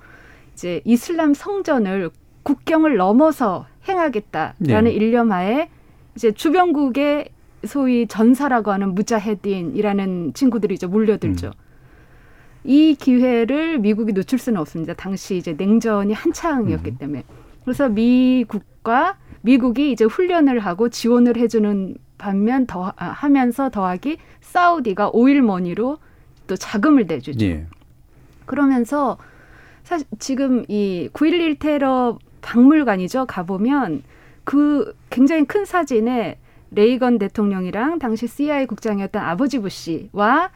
이제 0.52 0.80
이슬람 0.84 1.34
성전을 1.34 2.10
국경을 2.42 2.96
넘어서 2.96 3.66
행하겠다라는 3.88 4.84
네. 4.84 4.90
일념하에 4.92 5.68
이제 6.14 6.32
주변국의 6.32 7.30
소위 7.64 8.06
전사라고 8.06 8.70
하는 8.70 8.94
무자헤딘이라는 8.94 10.34
친구들이 10.34 10.74
이제 10.74 10.86
몰려들죠. 10.86 11.50
이 12.66 12.94
기회를 12.94 13.78
미국이 13.78 14.12
놓칠 14.12 14.38
수는 14.38 14.60
없습니다. 14.60 14.94
당시 14.94 15.36
이제 15.36 15.54
냉전이 15.56 16.12
한창이었기 16.12 16.98
때문에. 16.98 17.22
그래서 17.64 17.88
미국과 17.88 19.16
미국이 19.42 19.92
이제 19.92 20.04
훈련을 20.04 20.58
하고 20.58 20.88
지원을 20.88 21.36
해주는 21.36 21.96
반면 22.18 22.66
더 22.66 22.92
아, 22.96 23.06
하면서 23.06 23.70
더하기 23.70 24.18
사우디가 24.40 25.10
오일 25.12 25.42
머니로 25.42 25.98
또 26.46 26.56
자금을 26.56 27.06
내주죠. 27.06 27.44
예. 27.46 27.66
그러면서 28.46 29.18
사실 29.84 30.06
지금 30.18 30.64
이 30.68 31.08
9.11 31.12 31.58
테러 31.58 32.18
박물관이죠. 32.40 33.26
가보면 33.26 34.02
그 34.44 34.94
굉장히 35.10 35.44
큰 35.44 35.64
사진에 35.64 36.38
레이건 36.70 37.18
대통령이랑 37.18 37.98
당시 37.98 38.26
CIA 38.26 38.66
국장이었던 38.66 39.22
아버지 39.22 39.58
부시와 39.58 40.50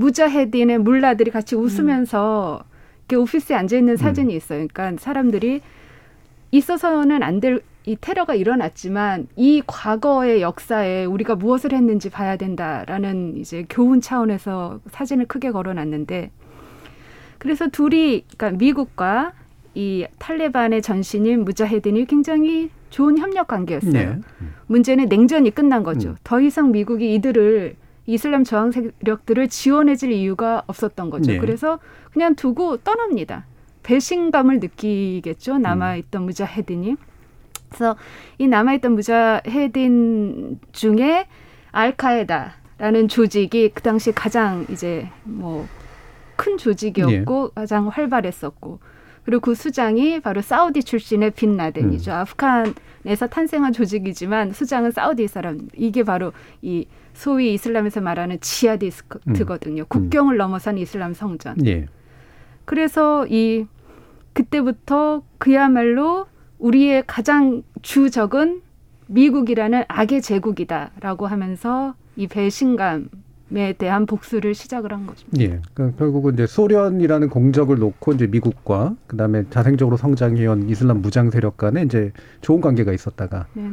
무자헤딘의 0.00 0.78
물라들이 0.78 1.30
같이 1.30 1.54
웃으면서 1.54 2.64
이렇게 3.08 3.16
오피스에 3.16 3.56
앉아 3.56 3.76
있는 3.76 3.96
사진이 3.96 4.34
있어요. 4.34 4.66
그러니까 4.72 5.00
사람들이 5.00 5.60
있어서는 6.50 7.22
안 7.22 7.40
될 7.40 7.60
이 7.86 7.96
테러가 7.98 8.34
일어났지만 8.34 9.26
이 9.36 9.62
과거의 9.66 10.42
역사에 10.42 11.06
우리가 11.06 11.34
무엇을 11.34 11.72
했는지 11.72 12.10
봐야 12.10 12.36
된다라는 12.36 13.38
이제 13.38 13.64
교훈 13.70 14.02
차원에서 14.02 14.80
사진을 14.90 15.26
크게 15.26 15.50
걸어놨는데 15.50 16.30
그래서 17.38 17.68
둘이 17.68 18.24
그러니까 18.36 18.58
미국과 18.58 19.32
이 19.74 20.06
탈레반의 20.18 20.82
전신인 20.82 21.44
무자헤딘이 21.44 22.04
굉장히 22.04 22.68
좋은 22.90 23.16
협력 23.16 23.48
관계였어요. 23.48 23.92
네. 23.92 24.18
문제는 24.66 25.08
냉전이 25.08 25.50
끝난 25.52 25.82
거죠. 25.82 26.16
더 26.22 26.40
이상 26.40 26.72
미국이 26.72 27.14
이들을 27.14 27.76
이슬람 28.12 28.44
저항 28.44 28.70
세력들을 28.72 29.48
지원해줄 29.48 30.12
이유가 30.12 30.62
없었던 30.66 31.10
거죠. 31.10 31.32
네. 31.32 31.38
그래서 31.38 31.78
그냥 32.12 32.34
두고 32.34 32.78
떠납니다. 32.78 33.46
배신감을 33.82 34.60
느끼겠죠. 34.60 35.58
남아있던 35.58 36.22
무자헤딘이. 36.24 36.96
그래서 37.68 37.96
이 38.38 38.48
남아있던 38.48 38.92
무자헤딘 38.92 40.60
중에 40.72 41.26
알카에다라는 41.70 43.08
조직이 43.08 43.70
그 43.72 43.82
당시 43.82 44.12
가장 44.12 44.66
이제 44.70 45.08
뭐 45.24 45.66
큰 46.40 46.56
조직이었고 46.56 47.50
가장 47.50 47.88
활발했었고 47.88 48.78
그리고 49.24 49.40
그 49.42 49.54
수장이 49.54 50.20
바로 50.20 50.40
사우디 50.40 50.82
출신의 50.82 51.32
빈 51.32 51.58
라덴이죠. 51.58 52.10
아프간에서 52.12 53.26
탄생한 53.28 53.74
조직이지만 53.74 54.52
수장은 54.52 54.90
사우디 54.92 55.28
사람. 55.28 55.68
이게 55.76 56.02
바로 56.02 56.32
이 56.62 56.86
소위 57.20 57.52
이슬람에서 57.52 58.00
말하는 58.00 58.40
지하디스트거든요. 58.40 59.84
국경을 59.88 60.38
넘어선 60.38 60.78
이슬람 60.78 61.12
성전. 61.12 61.54
예. 61.66 61.84
그래서 62.64 63.26
이 63.26 63.66
그때부터 64.32 65.22
그야말로 65.36 66.28
우리의 66.58 67.04
가장 67.06 67.62
주적은 67.82 68.62
미국이라는 69.08 69.84
악의 69.86 70.22
제국이다라고 70.22 71.26
하면서 71.26 71.94
이 72.16 72.26
배신감 72.26 73.10
에 73.56 73.72
대한 73.72 74.06
복수를 74.06 74.54
시작을 74.54 74.92
한 74.92 75.06
거죠. 75.06 75.26
예. 75.40 75.60
그러니까 75.74 75.98
결국은 75.98 76.34
이제 76.34 76.46
소련이라는 76.46 77.28
공적을 77.28 77.80
놓고 77.80 78.12
이제 78.12 78.28
미국과 78.28 78.94
그다음에 79.08 79.44
자생적으로 79.50 79.96
성장해온 79.96 80.68
이슬람 80.68 81.02
무장 81.02 81.30
세력 81.30 81.56
간에 81.56 81.82
이제 81.82 82.12
좋은 82.42 82.60
관계가 82.60 82.92
있었다가 82.92 83.46
네. 83.54 83.64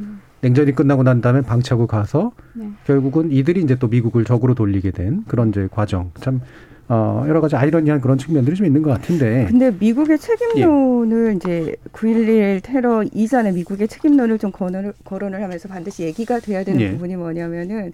냉전이 0.41 0.73
끝나고 0.73 1.03
난 1.03 1.21
다음에 1.21 1.41
방치하고 1.41 1.85
가서 1.85 2.31
네. 2.53 2.71
결국은 2.85 3.31
이들이 3.31 3.61
이제 3.61 3.75
또 3.75 3.87
미국을 3.87 4.25
적으로 4.25 4.55
돌리게 4.55 4.91
된 4.91 5.23
그런 5.27 5.49
이제 5.49 5.67
과정. 5.71 6.11
참 6.21 6.41
어, 6.89 7.25
여러 7.27 7.41
가지 7.41 7.55
아이러니한 7.55 7.99
그런 7.99 8.17
측면들이 8.17 8.55
좀 8.55 8.65
있는 8.65 8.81
것 8.81 8.91
같은데. 8.91 9.45
근데 9.49 9.71
미국의 9.77 10.17
책임론을 10.17 11.35
이제 11.35 11.75
9.11 11.91 12.61
테러 12.63 13.03
이전에 13.03 13.51
미국의 13.51 13.89
책임론을 13.89 14.39
좀 14.39 14.51
거론을, 14.51 14.93
거론을 15.03 15.43
하면서 15.43 15.67
반드시 15.67 16.03
얘기가 16.03 16.39
돼야 16.39 16.63
되는 16.63 16.79
예. 16.79 16.91
부분이 16.91 17.17
뭐냐면은 17.17 17.91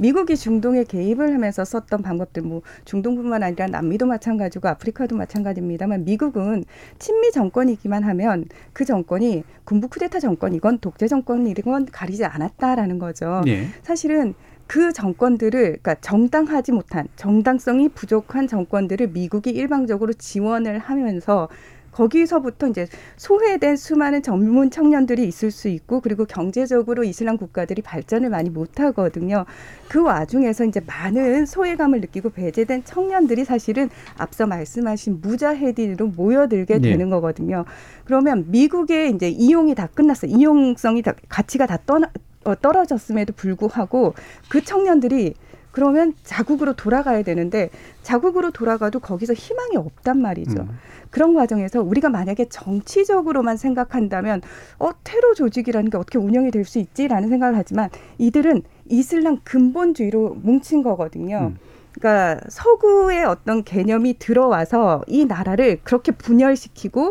미국이 0.00 0.34
중동에 0.34 0.84
개입을 0.84 1.34
하면서 1.34 1.62
썼던 1.62 2.00
방법들 2.00 2.42
뭐 2.42 2.62
중동뿐만 2.86 3.42
아니라 3.42 3.66
남미도 3.66 4.06
마찬가지고 4.06 4.68
아프리카도 4.68 5.14
마찬가지입니다만 5.14 6.06
미국은 6.06 6.64
친미 6.98 7.30
정권이기만 7.32 8.02
하면 8.04 8.46
그 8.72 8.86
정권이 8.86 9.44
군부 9.64 9.88
쿠데타 9.88 10.18
정권이건 10.18 10.78
독재 10.78 11.06
정권이건 11.06 11.86
가리지 11.92 12.24
않았다라는 12.24 12.98
거죠. 12.98 13.42
예. 13.46 13.66
사실은 13.82 14.32
그 14.66 14.92
정권들을 14.92 15.50
그러니까 15.50 15.96
정당하지 15.96 16.72
못한 16.72 17.06
정당성이 17.16 17.90
부족한 17.90 18.46
정권들을 18.46 19.08
미국이 19.08 19.50
일방적으로 19.50 20.14
지원을 20.14 20.78
하면서 20.78 21.48
거기서부터 21.92 22.68
이제 22.68 22.86
소외된 23.16 23.76
수많은 23.76 24.22
전문 24.22 24.70
청년들이 24.70 25.24
있을 25.24 25.50
수 25.50 25.68
있고 25.68 26.00
그리고 26.00 26.24
경제적으로 26.24 27.04
이슬람 27.04 27.36
국가들이 27.36 27.82
발전을 27.82 28.30
많이 28.30 28.50
못 28.50 28.80
하거든요. 28.80 29.44
그 29.88 30.02
와중에서 30.02 30.64
이제 30.64 30.80
많은 30.86 31.46
소외감을 31.46 32.00
느끼고 32.00 32.30
배제된 32.30 32.84
청년들이 32.84 33.44
사실은 33.44 33.90
앞서 34.16 34.46
말씀하신 34.46 35.20
무자헤딘으로 35.20 36.08
모여들게 36.08 36.78
네. 36.78 36.90
되는 36.90 37.10
거거든요. 37.10 37.64
그러면 38.04 38.46
미국의 38.48 39.12
이제 39.14 39.28
이용이 39.28 39.74
다 39.74 39.88
끝났어요. 39.88 40.30
이용성이 40.30 41.02
다 41.02 41.14
가치가 41.28 41.66
다 41.66 41.78
떠나 41.86 42.10
어, 42.44 42.54
떨어졌음에도 42.54 43.34
불구하고 43.34 44.14
그 44.48 44.64
청년들이 44.64 45.34
그러면 45.72 46.14
자국으로 46.24 46.74
돌아가야 46.74 47.22
되는데 47.22 47.70
자국으로 48.02 48.50
돌아가도 48.50 49.00
거기서 49.00 49.34
희망이 49.34 49.76
없단 49.76 50.20
말이죠. 50.20 50.62
음. 50.62 50.78
그런 51.10 51.34
과정에서 51.34 51.82
우리가 51.82 52.08
만약에 52.08 52.48
정치적으로만 52.48 53.56
생각한다면 53.56 54.42
어 54.78 54.90
테러 55.04 55.34
조직이라는 55.34 55.90
게 55.90 55.96
어떻게 55.96 56.18
운영이 56.18 56.50
될 56.50 56.64
수 56.64 56.78
있지라는 56.78 57.28
생각을 57.30 57.56
하지만 57.56 57.90
이들은 58.18 58.62
이슬람 58.88 59.38
근본주의로 59.44 60.36
뭉친 60.42 60.82
거거든요. 60.82 61.52
음. 61.52 61.58
그러니까 61.92 62.40
서구의 62.48 63.24
어떤 63.24 63.64
개념이 63.64 64.18
들어와서 64.18 65.02
이 65.08 65.24
나라를 65.24 65.80
그렇게 65.82 66.12
분열시키고 66.12 67.10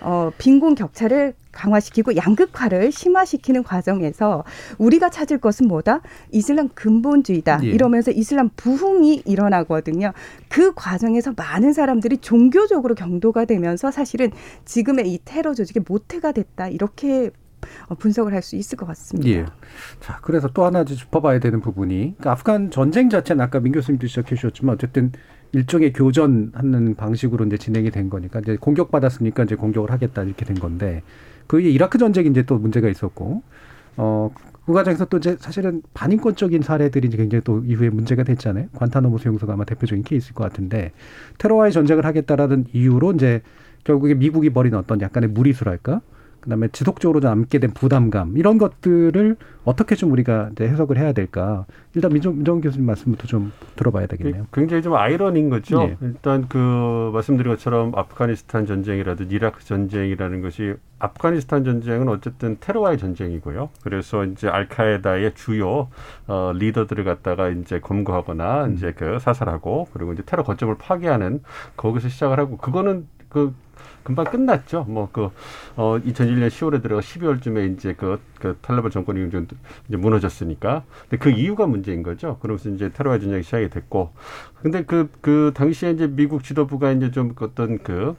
어 0.00 0.30
빈곤 0.38 0.74
격차를 0.74 1.34
강화시키고 1.56 2.16
양극화를 2.16 2.92
심화시키는 2.92 3.62
과정에서 3.62 4.44
우리가 4.78 5.08
찾을 5.08 5.38
것은 5.38 5.66
뭐다? 5.68 6.02
이슬람 6.30 6.68
근본주의다. 6.68 7.60
예. 7.64 7.68
이러면서 7.68 8.10
이슬람 8.10 8.50
부흥이 8.56 9.22
일어나거든요. 9.24 10.12
그 10.48 10.74
과정에서 10.74 11.32
많은 11.36 11.72
사람들이 11.72 12.18
종교적으로 12.18 12.94
경도가 12.94 13.46
되면서 13.46 13.90
사실은 13.90 14.30
지금의 14.66 15.12
이 15.12 15.18
테러 15.24 15.54
조직의 15.54 15.84
모태가 15.88 16.32
됐다. 16.32 16.68
이렇게 16.68 17.30
어, 17.88 17.94
분석을 17.94 18.32
할 18.32 18.42
수 18.42 18.54
있을 18.54 18.76
것 18.78 18.86
같습니다. 18.86 19.28
예. 19.30 19.46
자, 20.00 20.20
그래서 20.22 20.48
또 20.48 20.64
하나 20.64 20.84
짚어봐야 20.84 21.40
되는 21.40 21.60
부분이 21.60 22.14
그러니까 22.16 22.32
아프간 22.32 22.70
전쟁 22.70 23.08
자체는 23.08 23.42
아까 23.42 23.58
민 23.58 23.72
교수님도 23.72 24.06
지적해 24.06 24.36
주셨지만 24.36 24.74
어쨌든 24.74 25.10
일종의 25.52 25.92
교전하는 25.92 26.94
방식으로 26.94 27.46
이제 27.46 27.56
진행이 27.56 27.90
된 27.90 28.10
거니까 28.10 28.40
이제 28.40 28.56
공격받았으니까 28.56 29.44
이제 29.44 29.54
공격을 29.56 29.90
하겠다 29.90 30.22
이렇게 30.22 30.44
된 30.44 30.56
건데 30.58 31.02
그 31.46 31.60
이라크 31.60 31.98
전쟁이 31.98 32.28
이제 32.30 32.42
또 32.42 32.58
문제가 32.58 32.88
있었고 32.88 33.42
어. 33.96 34.30
그 34.66 34.72
과정에서 34.72 35.04
또 35.04 35.18
이제 35.18 35.36
사실은 35.38 35.80
반인권적인 35.94 36.60
사례들이 36.62 37.06
이제 37.06 37.16
굉장히 37.16 37.40
또 37.44 37.62
이후에 37.64 37.88
문제가 37.88 38.24
됐잖아요. 38.24 38.66
관타노모 38.74 39.18
수용소가 39.18 39.52
아마 39.52 39.64
대표적인 39.64 40.02
케이스일 40.02 40.34
것 40.34 40.42
같은데 40.42 40.90
테러와의 41.38 41.70
전쟁을 41.70 42.04
하겠다라는 42.04 42.66
이유로 42.72 43.12
이제 43.12 43.42
결국에 43.84 44.14
미국이 44.14 44.50
벌인 44.50 44.74
어떤 44.74 45.00
약간의 45.00 45.30
무리수랄까 45.30 46.00
그다음에 46.46 46.68
지속적으로 46.68 47.18
남게 47.20 47.58
된 47.58 47.72
부담감 47.72 48.38
이런 48.38 48.56
것들을 48.56 49.36
어떻게 49.64 49.96
좀 49.96 50.12
우리가 50.12 50.50
이제 50.52 50.66
해석을 50.68 50.96
해야 50.96 51.12
될까? 51.12 51.66
일단 51.94 52.12
민정, 52.12 52.36
민정 52.36 52.60
교수님 52.60 52.86
말씀부터 52.86 53.26
좀 53.26 53.52
들어봐야 53.74 54.06
되겠네요. 54.06 54.46
굉장히 54.52 54.80
좀 54.80 54.94
아이러니인 54.94 55.50
거죠. 55.50 55.78
네. 55.78 55.96
일단 56.02 56.46
그 56.48 57.10
말씀드린 57.12 57.52
것처럼 57.52 57.92
아프가니스탄 57.96 58.64
전쟁이라든지 58.64 59.34
이라크 59.34 59.64
전쟁이라는 59.64 60.40
것이 60.40 60.74
아프가니스탄 61.00 61.64
전쟁은 61.64 62.08
어쨌든 62.08 62.56
테러와의 62.60 62.98
전쟁이고요. 62.98 63.70
그래서 63.82 64.24
이제 64.24 64.48
알카에다의 64.48 65.34
주요 65.34 65.88
어, 66.28 66.52
리더들을 66.54 67.02
갖다가 67.02 67.48
이제 67.48 67.80
검거하거나 67.80 68.66
음. 68.66 68.74
이제 68.74 68.92
그 68.96 69.18
사살하고 69.18 69.88
그리고 69.92 70.12
이제 70.12 70.22
테러 70.24 70.44
거점을 70.44 70.72
파괴하는 70.78 71.42
거기서 71.76 72.08
시작을 72.08 72.38
하고 72.38 72.56
그거는 72.56 73.08
그 73.28 73.52
금방 74.06 74.24
끝났죠. 74.26 74.84
뭐 74.88 75.08
그 75.12 75.30
어 75.76 75.98
2001년 75.98 76.48
10월에 76.48 76.82
들어가 76.82 77.00
12월쯤에 77.02 77.74
이제 77.74 77.94
그, 77.94 78.20
그 78.40 78.56
탈레반 78.62 78.90
정권이 78.90 79.28
이제 79.88 79.96
무너졌으니까. 79.96 80.84
근데 81.02 81.16
그 81.18 81.30
이유가 81.30 81.66
문제인 81.66 82.02
거죠. 82.02 82.38
그러면서 82.40 82.70
이제 82.70 82.90
테러와 82.92 83.18
전쟁이 83.18 83.42
시작이 83.42 83.68
됐고. 83.70 84.12
근데 84.62 84.84
그그 84.84 85.52
당시에 85.54 85.90
이제 85.90 86.06
미국 86.06 86.44
지도부가 86.44 86.92
이제 86.92 87.10
좀 87.10 87.34
어떤 87.40 87.78
그 87.82 88.16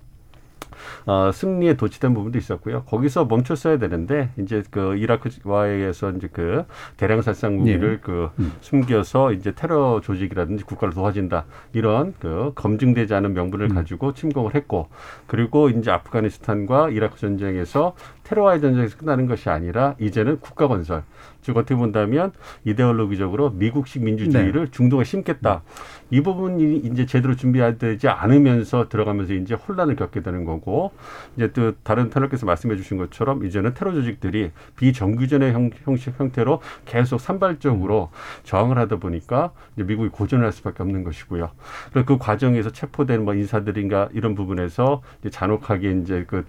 어, 1.05 1.31
승리에 1.33 1.75
도취된 1.75 2.13
부분도 2.13 2.37
있었고요. 2.37 2.83
거기서 2.83 3.25
멈췄어야 3.25 3.77
되는데 3.77 4.29
이제 4.37 4.63
그 4.69 4.95
이라크와에서 4.97 6.11
이제 6.11 6.29
그 6.31 6.65
대량 6.97 7.21
살상 7.21 7.57
무기를 7.57 7.93
예. 7.93 7.99
그 8.01 8.29
음. 8.39 8.53
숨겨서 8.61 9.33
이제 9.33 9.53
테러 9.53 10.01
조직이라든지 10.01 10.63
국가를 10.63 10.93
도와준다 10.93 11.45
이런 11.73 12.13
그 12.19 12.51
검증되지 12.55 13.13
않은 13.13 13.33
명분을 13.33 13.71
음. 13.71 13.75
가지고 13.75 14.13
침공을 14.13 14.55
했고 14.55 14.89
그리고 15.27 15.69
이제 15.69 15.91
아프가니스탄과 15.91 16.89
이라크 16.89 17.19
전쟁에서 17.19 17.95
테러와의 18.23 18.61
전쟁에서 18.61 18.97
끝나는 18.97 19.25
것이 19.25 19.49
아니라 19.49 19.95
이제는 19.99 20.39
국가 20.41 20.67
건설 20.67 21.03
즉 21.41 21.57
어떻게 21.57 21.75
본다면 21.75 22.31
이데올로기적으로 22.65 23.51
미국식 23.51 24.03
민주주의를 24.03 24.65
네. 24.65 24.71
중동에 24.71 25.03
심겠다 25.03 25.63
이 26.09 26.21
부분이 26.21 26.77
이제 26.77 27.05
제대로 27.05 27.35
준비되지 27.35 28.07
않으면서 28.07 28.87
들어가면서 28.89 29.33
이제 29.33 29.53
혼란을 29.55 29.95
겪게 29.95 30.21
되는 30.21 30.45
거고 30.45 30.91
이제 31.35 31.51
또 31.51 31.73
다른 31.83 32.09
패널께서 32.09 32.45
말씀해 32.45 32.77
주신 32.77 32.97
것처럼 32.97 33.45
이제는 33.45 33.73
테러 33.73 33.93
조직들이 33.93 34.51
비정규전의 34.77 35.53
형, 35.53 35.69
형식 35.83 36.19
형태로 36.19 36.61
계속 36.85 37.19
산발적으로 37.19 38.09
저항을 38.43 38.77
하다 38.77 38.97
보니까 38.97 39.51
이제 39.75 39.83
미국이 39.83 40.09
고전을 40.09 40.45
할 40.45 40.51
수밖에 40.53 40.83
없는 40.83 41.03
것이고요. 41.03 41.49
그래서 41.91 42.05
그 42.05 42.17
과정에서 42.17 42.71
체포된 42.71 43.25
뭐 43.25 43.33
인사들인가 43.33 44.09
이런 44.13 44.35
부분에서 44.35 45.01
이제 45.19 45.29
잔혹하게 45.29 45.91
이제 46.01 46.25
그 46.27 46.45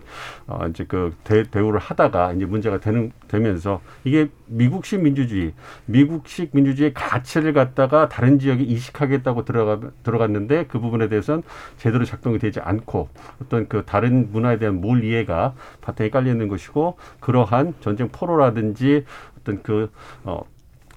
어, 0.47 0.67
이제 0.69 0.85
그 0.87 1.15
대, 1.25 1.43
대우를 1.43 1.81
하다가 1.81 2.33
이제 2.33 2.45
문제가 2.45 2.79
되는 2.79 3.13
되면서 3.27 3.81
이게 4.05 4.29
미국식 4.49 5.03
민주주의, 5.03 5.55
미국식 5.87 6.51
민주주의의 6.53 6.95
가치를 6.95 7.53
갖다가 7.53 8.09
다른 8.09 8.39
지역에 8.39 8.63
이식하겠다고 8.63 9.45
들어가 9.45 9.81
들어갔는데 10.03 10.67
그 10.67 10.81
부분에 10.81 11.09
대해서는 11.09 11.43
제대로 11.77 12.05
작동이 12.05 12.39
되지 12.39 12.61
않고 12.61 13.09
어떤 13.43 13.69
그 13.69 13.85
다른 13.85 14.31
문화에 14.33 14.59
대한 14.59 14.81
몰 14.81 15.05
이해가 15.05 15.55
바탕에 15.81 16.11
깔려 16.11 16.31
있는 16.31 16.49
것이고 16.49 16.97
그러한 17.21 17.75
전쟁 17.81 18.09
포로라든지 18.09 19.05
어떤 19.39 19.63
그 19.63 19.91
어. 20.25 20.43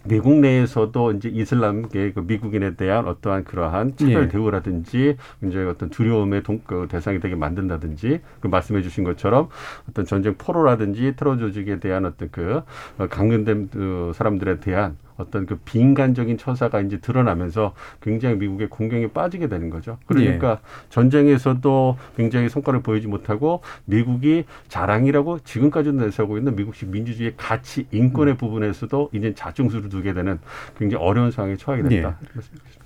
미국 0.03 0.39
내에서도 0.39 1.11
이제 1.13 1.29
이슬람계 1.29 2.13
그 2.13 2.21
미국인에 2.21 2.75
대한 2.75 3.07
어떠한 3.07 3.43
그러한 3.43 3.95
차별 3.97 4.23
예. 4.23 4.27
대우라든지 4.27 5.17
굉장히 5.39 5.67
어떤 5.67 5.89
두려움의 5.89 6.43
동, 6.43 6.61
그 6.65 6.87
대상이 6.89 7.19
되게 7.19 7.35
만든다든지 7.35 8.21
그 8.39 8.47
말씀해 8.47 8.81
주신 8.81 9.03
것처럼 9.03 9.49
어떤 9.89 10.05
전쟁 10.05 10.35
포로라든지 10.37 11.13
테러 11.15 11.37
조직에 11.37 11.79
대한 11.79 12.05
어떤 12.05 12.29
그 12.31 12.63
어, 12.97 13.07
강근된 13.07 13.69
그 13.71 14.11
사람들에 14.15 14.59
대한 14.59 14.97
어떤 15.21 15.45
그 15.45 15.55
비인간적인 15.57 16.37
처사가 16.37 16.81
이제 16.81 16.97
드러나면서 16.99 17.73
굉장히 18.01 18.35
미국의 18.35 18.69
공경에 18.69 19.07
빠지게 19.07 19.47
되는 19.47 19.69
거죠. 19.69 19.97
그러니까 20.05 20.59
전쟁에서도 20.89 21.97
굉장히 22.17 22.49
성과를 22.49 22.81
보이지 22.81 23.07
못하고 23.07 23.61
미국이 23.85 24.45
자랑이라고 24.67 25.39
지금까지도 25.39 25.97
내세우고 26.05 26.37
있는 26.37 26.55
미국식 26.55 26.89
민주주의의 26.89 27.33
가치, 27.37 27.85
인권의 27.91 28.37
부분에서도 28.37 29.09
이제 29.13 29.33
자충수를 29.33 29.89
두게 29.89 30.13
되는 30.13 30.39
굉장히 30.77 31.03
어려운 31.03 31.31
상황에 31.31 31.55
처하게 31.55 31.83
된다. 31.89 32.17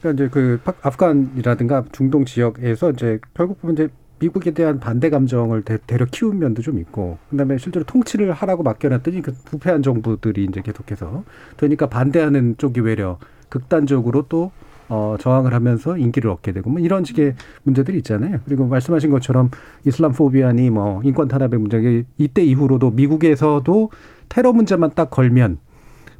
그러니까 0.01 0.23
이제 0.23 0.29
그 0.31 0.59
파- 0.63 0.73
아프간이라든가 0.81 1.85
중동 1.91 2.25
지역에서 2.25 2.91
이제 2.91 3.19
결국 3.33 3.59
보면 3.61 3.73
이제 3.75 3.87
미국에 4.19 4.51
대한 4.51 4.79
반대 4.79 5.09
감정을 5.09 5.63
대, 5.63 5.77
대려 5.85 6.05
키운 6.05 6.39
면도 6.39 6.61
좀 6.61 6.79
있고 6.79 7.17
그다음에 7.29 7.57
실제로 7.57 7.85
통치를 7.85 8.31
하라고 8.31 8.63
맡겨놨더니 8.63 9.21
그 9.21 9.33
부패한 9.45 9.83
정부들이 9.83 10.45
이제 10.45 10.61
계속해서 10.61 11.23
되니까 11.57 11.87
반대하는 11.87 12.55
쪽이 12.57 12.79
외려 12.81 13.17
극단적으로 13.49 14.25
또 14.29 14.51
어, 14.87 15.15
저항을 15.19 15.53
하면서 15.53 15.97
인기를 15.97 16.29
얻게 16.29 16.51
되고 16.51 16.69
뭐 16.69 16.79
이런 16.79 17.03
식의 17.03 17.35
문제들이 17.63 17.97
있잖아요. 17.97 18.39
그리고 18.45 18.67
말씀하신 18.67 19.09
것처럼 19.09 19.49
이슬람 19.83 20.11
포비아니 20.11 20.69
뭐 20.69 21.01
인권 21.03 21.27
탄압의 21.27 21.59
문제 21.59 22.05
이때 22.17 22.43
이후로도 22.43 22.91
미국에서도 22.91 23.89
테러 24.29 24.53
문제만 24.53 24.91
딱 24.93 25.09
걸면 25.09 25.57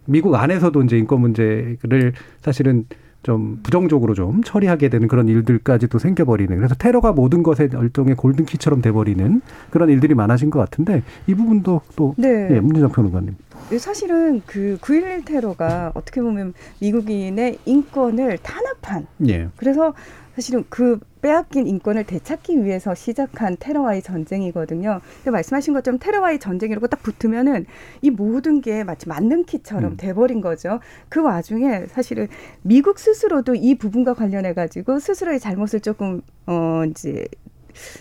미국 0.05 0.35
안에서도 0.35 0.81
이제 0.83 0.97
인권 0.97 1.21
문제를 1.21 2.13
사실은 2.41 2.85
좀 3.25 3.59
부정적으로 3.63 4.13
좀 4.13 4.43
처리하게 4.43 4.89
되는 4.89 5.07
그런 5.07 5.27
일들까지도 5.27 5.97
생겨버리는 5.97 6.55
그래서 6.55 6.75
테러가 6.75 7.11
모든 7.11 7.41
것의 7.41 7.69
일종의 7.73 8.15
골든키처럼 8.15 8.83
돼버리는 8.83 9.41
그런 9.71 9.89
일들이 9.89 10.13
많아진 10.13 10.51
것 10.51 10.59
같은데 10.59 11.01
이 11.25 11.33
부분도 11.33 11.81
또 11.95 12.13
네. 12.17 12.49
예, 12.51 12.59
문진정 12.59 12.91
평론가님 12.91 13.35
사실은 13.79 14.43
그 14.45 14.77
9.11 14.79 15.25
테러가 15.25 15.91
어떻게 15.95 16.21
보면 16.21 16.53
미국인의 16.79 17.57
인권을 17.65 18.37
탄압한 18.43 19.07
예. 19.27 19.49
그래서 19.55 19.95
사실은 20.35 20.63
그 20.69 20.99
빼앗긴 21.25 21.65
인권을 21.65 22.03
되찾기 22.03 22.63
위해서 22.63 22.93
시작한 22.93 23.57
테러와의 23.59 24.03
전쟁이거든요. 24.03 25.01
근데 25.17 25.31
말씀하신 25.31 25.73
것처럼 25.73 25.97
테러와의 25.97 26.37
전쟁이라고 26.37 26.85
딱 26.85 27.01
붙으면은 27.01 27.65
이 28.03 28.11
모든 28.11 28.61
게 28.61 28.83
마치 28.83 29.09
만능키처럼 29.09 29.93
음. 29.93 29.97
돼버린 29.97 30.39
거죠. 30.39 30.79
그 31.09 31.23
와중에 31.23 31.87
사실은 31.87 32.27
미국 32.61 32.99
스스로도 32.99 33.55
이 33.55 33.73
부분과 33.73 34.13
관련해 34.13 34.53
가지고 34.53 34.99
스스로의 34.99 35.39
잘못을 35.39 35.79
조금 35.79 36.21
어 36.45 36.83
이제 36.87 37.25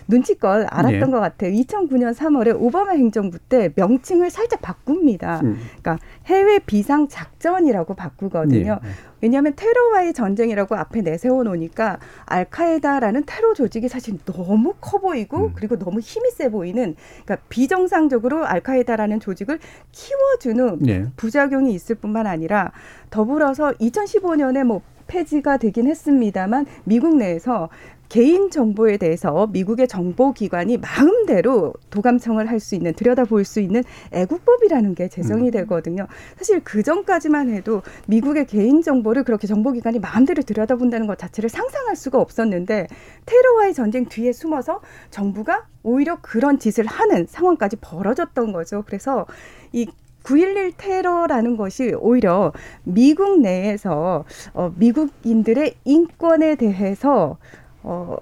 눈치껏 0.09 0.67
알았던 0.71 1.01
네. 1.01 1.07
것 1.11 1.21
같아요. 1.21 1.53
2009년 1.53 2.15
3월에 2.15 2.55
오바마 2.59 2.93
행정부 2.93 3.39
때 3.39 3.71
명칭을 3.75 4.31
살짝 4.31 4.61
바꿉니다. 4.63 5.41
음. 5.43 5.59
그러니까 5.81 5.99
해외 6.27 6.59
비상 6.59 7.09
작전이라고 7.09 7.95
바꾸거든요. 7.95 8.81
예. 8.83 8.89
왜냐하면 9.21 9.55
테러와의 9.57 10.13
전쟁이라고 10.13 10.77
앞에 10.77 11.01
내세워 11.01 11.45
놓으니까 11.45 11.99
알카에다라는 12.27 13.25
테러 13.27 13.55
조직이 13.55 13.89
사실 13.89 14.19
너무 14.27 14.75
커 14.81 14.99
보이고 14.99 15.47
음. 15.47 15.53
그리고 15.55 15.79
너무 15.79 16.01
힘이 16.01 16.31
세 16.31 16.51
보이는 16.51 16.95
그러니까 17.25 17.47
비정상적으로 17.49 18.45
알카에다라는 18.45 19.21
조직을 19.21 19.59
키워주는 19.93 20.89
예. 20.89 21.07
부작용이 21.17 21.73
있을 21.73 21.95
뿐만 21.97 22.27
아니라 22.27 22.73
더불어서 23.09 23.73
2015년에 23.73 24.65
뭐 24.65 24.83
폐지가 25.07 25.59
되긴 25.59 25.87
했습니다만 25.87 26.67
미국 26.85 27.17
내에서 27.17 27.69
개인 28.09 28.51
정보에 28.51 28.97
대해서 28.97 29.47
미국의 29.49 29.89
정보기관이 29.89 30.79
마음대로 30.79 31.75
도감청을 31.91 32.49
할 32.51 32.65
수 32.65 32.75
있는 32.75 32.95
들여다볼 32.95 33.45
수 33.45 33.61
있는 33.61 33.83
애국법이라는 34.13 34.95
게 34.95 35.09
제정이 35.09 35.51
되거든요. 35.51 36.07
사실 36.39 36.61
그 36.65 36.83
전까지만 36.83 37.51
해도 37.51 37.83
미국의 38.07 38.47
개인 38.47 38.81
정보를 38.81 39.25
그렇게 39.25 39.47
정보기관이 39.47 39.99
마음대로 39.99 40.43
들여다본다는 40.43 41.07
것 41.07 41.19
자체를 41.19 41.51
상상할 41.51 41.95
수가 41.97 42.21
없었는데 42.21 42.87
테러와의 43.27 43.75
전쟁 43.75 44.07
뒤에 44.07 44.33
숨어서 44.33 44.81
정부가 45.11 45.67
오히려 45.83 46.19
그런 46.23 46.59
짓을 46.59 46.87
하는 46.87 47.27
상황까지 47.29 47.77
벌어졌던 47.83 48.53
거죠. 48.53 48.83
그래서 48.87 49.27
이 49.73 49.87
9.11 50.25 50.73
테러라는 50.79 51.57
것이 51.59 51.95
오히려 51.99 52.53
미국 52.83 53.41
내에서 53.41 54.25
어, 54.55 54.73
미국인들의 54.77 55.75
인권에 55.85 56.55
대해서 56.55 57.37
어, 57.85 58.17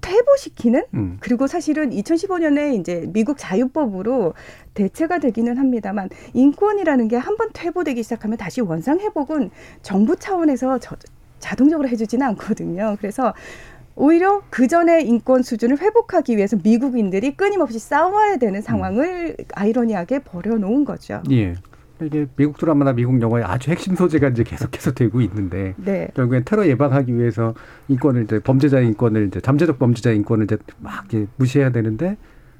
퇴보시키는 0.00 0.84
음. 0.94 1.16
그리고 1.20 1.46
사실은 1.46 1.90
2015년에 1.90 2.78
이제 2.78 3.06
미국 3.12 3.38
자유법으로 3.38 4.34
대체가 4.74 5.18
되기는 5.18 5.56
합니다만 5.56 6.10
인권이라는 6.34 7.08
게 7.08 7.16
한 7.16 7.36
번 7.36 7.48
퇴보되기 7.54 8.02
시작하면 8.02 8.36
다시 8.36 8.60
원상 8.60 9.00
회복은 9.00 9.50
정부 9.82 10.14
차원에서 10.16 10.78
저, 10.78 10.96
자동적으로 11.38 11.88
해주지는 11.88 12.26
않거든요. 12.28 12.96
그래서 13.00 13.32
오히려 13.96 14.42
그 14.50 14.66
전의 14.66 15.06
인권 15.08 15.42
수준을 15.42 15.80
회복하기 15.80 16.36
위해서 16.36 16.56
미국인들이 16.62 17.36
끊임없이 17.36 17.78
싸워야 17.78 18.36
되는 18.36 18.60
상황을 18.60 19.36
아이러니하게 19.54 20.18
벌여놓은 20.20 20.84
거죠. 20.84 21.22
예. 21.30 21.54
이게 22.02 22.26
미국 22.36 22.58
드라마나 22.58 22.92
미국 22.92 23.20
영화의 23.20 23.44
아주 23.44 23.70
핵심 23.70 23.94
소재가 23.94 24.28
이제 24.28 24.42
계속해서 24.42 24.92
되고 24.92 25.20
있는데 25.20 25.74
네. 25.76 26.08
결국엔 26.14 26.42
테러 26.44 26.66
예방하기 26.66 27.14
위해서 27.14 27.54
인권을 27.88 28.24
이제 28.24 28.40
범죄자의 28.40 28.86
인권을 28.88 29.28
이제 29.28 29.40
잠재적 29.40 29.78
범죄자의 29.78 30.16
인권을 30.16 30.44
이제 30.44 30.56
막 30.80 31.04
이제 31.06 31.26
무시해야 31.36 31.70
되는데 31.70 32.16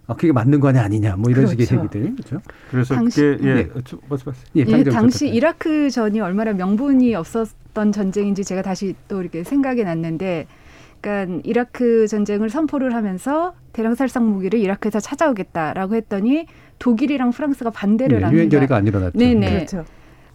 아, 0.06 0.14
그게 0.14 0.32
맞는 0.32 0.60
거냐 0.60 0.82
아니냐 0.82 1.16
뭐 1.16 1.30
이런 1.30 1.46
식의 1.46 1.66
그렇죠. 1.66 1.82
얘기들 1.98 2.14
그렇죠. 2.14 2.40
그래서 2.70 2.94
당시- 2.94 3.20
그게 3.22 3.48
예, 3.48 3.54
네. 3.54 3.68
예, 4.56 4.60
이 4.60 4.64
장정 4.66 4.92
당시. 4.92 5.28
이라크 5.28 5.90
전이 5.90 6.20
얼마나 6.20 6.52
명분이 6.52 7.14
없었던 7.14 7.90
전쟁인지 7.92 8.44
제가 8.44 8.62
다시 8.62 8.94
또 9.08 9.22
이렇게 9.22 9.42
생각이 9.44 9.82
났는데, 9.82 10.46
그러니까 11.00 11.40
이라크 11.44 12.06
전쟁을 12.06 12.50
선포를 12.50 12.94
하면서 12.94 13.54
대량 13.72 13.94
살상 13.94 14.30
무기를 14.30 14.58
이라크에서 14.60 15.00
찾아오겠다라고 15.00 15.94
했더니 15.96 16.46
독일이랑 16.78 17.30
프랑스가 17.30 17.70
반대를 17.70 18.18
네, 18.18 18.24
합니다. 18.24 18.38
유엔 18.38 18.48
결의가 18.50 18.76
안 18.76 18.86
일어났죠. 18.86 19.18
네네. 19.18 19.50
그렇죠. 19.50 19.84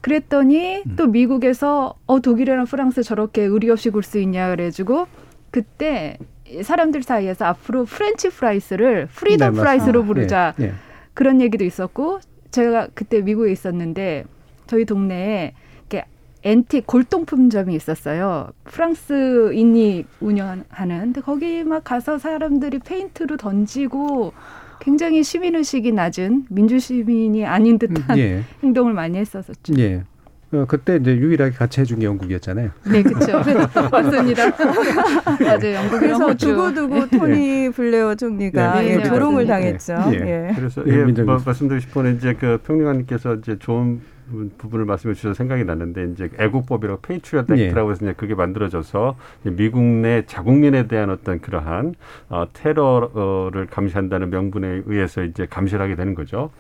그랬더니 0.01 0.83
음. 0.85 0.95
또 0.95 1.07
미국에서 1.07 1.95
어 2.05 2.19
독일이랑 2.21 2.65
프랑스 2.65 3.03
저렇게 3.03 3.43
의리 3.43 3.69
없이 3.69 3.89
굴 3.89 4.03
수 4.03 4.17
있냐 4.19 4.49
그래가지고 4.49 5.07
그때 5.51 6.17
사람들 6.63 7.03
사이에서 7.03 7.45
앞으로 7.45 7.85
French 7.85 8.29
fries를 8.29 9.07
freedom 9.13 9.53
네, 9.53 9.59
fries로. 9.59 10.03
부르자 10.03 10.53
예, 10.59 10.65
예. 10.65 10.73
그런 11.13 11.41
얘기도 11.41 11.65
있었고 11.65 12.19
제가 12.51 12.87
그때 12.93 13.21
미국에 13.21 13.51
있었는데 13.51 14.23
저희 14.67 14.85
동네에 14.85 15.53
이렇게 15.89 16.05
앤틱 16.43 16.87
골동품점이 16.87 17.75
있었어요. 17.75 18.49
프랑스인이 18.63 20.05
운영하는. 20.21 20.65
근데 21.01 21.21
거기 21.21 21.63
막 21.63 21.83
가서 21.83 22.17
사람들이 22.17 22.79
페인트로 22.79 23.37
던지고 23.37 24.33
굉장히 24.79 25.23
시민 25.23 25.55
의식이 25.55 25.91
낮은 25.91 26.45
민주 26.49 26.79
시민이 26.79 27.45
아닌 27.45 27.77
듯한 27.77 28.17
예. 28.17 28.43
행동을 28.63 28.93
많이 28.93 29.17
했었었죠. 29.17 29.73
예. 29.77 30.03
어, 30.51 30.65
그때 30.67 30.95
이제 30.95 31.15
유일하게 31.15 31.51
같이 31.51 31.79
해준 31.79 31.99
게 31.99 32.05
영국이었잖아요. 32.07 32.71
네, 32.91 33.03
그렇죠. 33.03 33.33
맞습니다. 33.91 34.49
맞아요. 35.39 35.79
호주. 36.17 36.47
두고두고 36.47 37.09
토니 37.09 37.69
블레어 37.69 38.15
총리가 38.15 38.81
네, 38.81 38.89
예, 38.89 38.97
네, 38.97 39.03
조롱을. 39.03 39.45
당했죠. 39.45 39.95
예. 40.07 40.49
예. 40.49 40.53
그래서 40.55 40.83
예, 40.87 41.05
예, 41.07 41.21
뭐. 41.21 41.37
말씀드리고 41.45 41.79
싶은 41.81 42.03
건 42.03 42.15
이제 42.15 42.33
그 42.33 42.57
평론가님께서 42.65 43.35
이제 43.35 43.57
좋은 43.59 44.01
부분을 44.57 44.85
말씀해 44.85 45.13
주셔서 45.13 45.33
생각이 45.33 45.63
났는데 45.63 46.11
이제 46.11 46.29
애국법이라고 46.37 47.01
Patriot 47.01 47.47
예. 47.57 47.65
Act라고 47.65 47.91
해서 47.91 48.05
이제 48.05 48.13
그게 48.13 48.35
만들어져서 48.35 49.15
미국 49.43 49.81
내 49.81 50.25
자국민에 50.25 50.87
대한 50.87 51.09
어떤 51.09 51.39
그러한 51.39 51.95
어, 52.29 52.45
테러를 52.53 53.67
감시한다는 53.67 54.29
명분에 54.29 54.83
의해서 54.85 55.23
이제 55.23 55.45
감시를 55.49 55.81
하게 55.81 55.95
되는 55.95 56.15
거죠. 56.15 56.51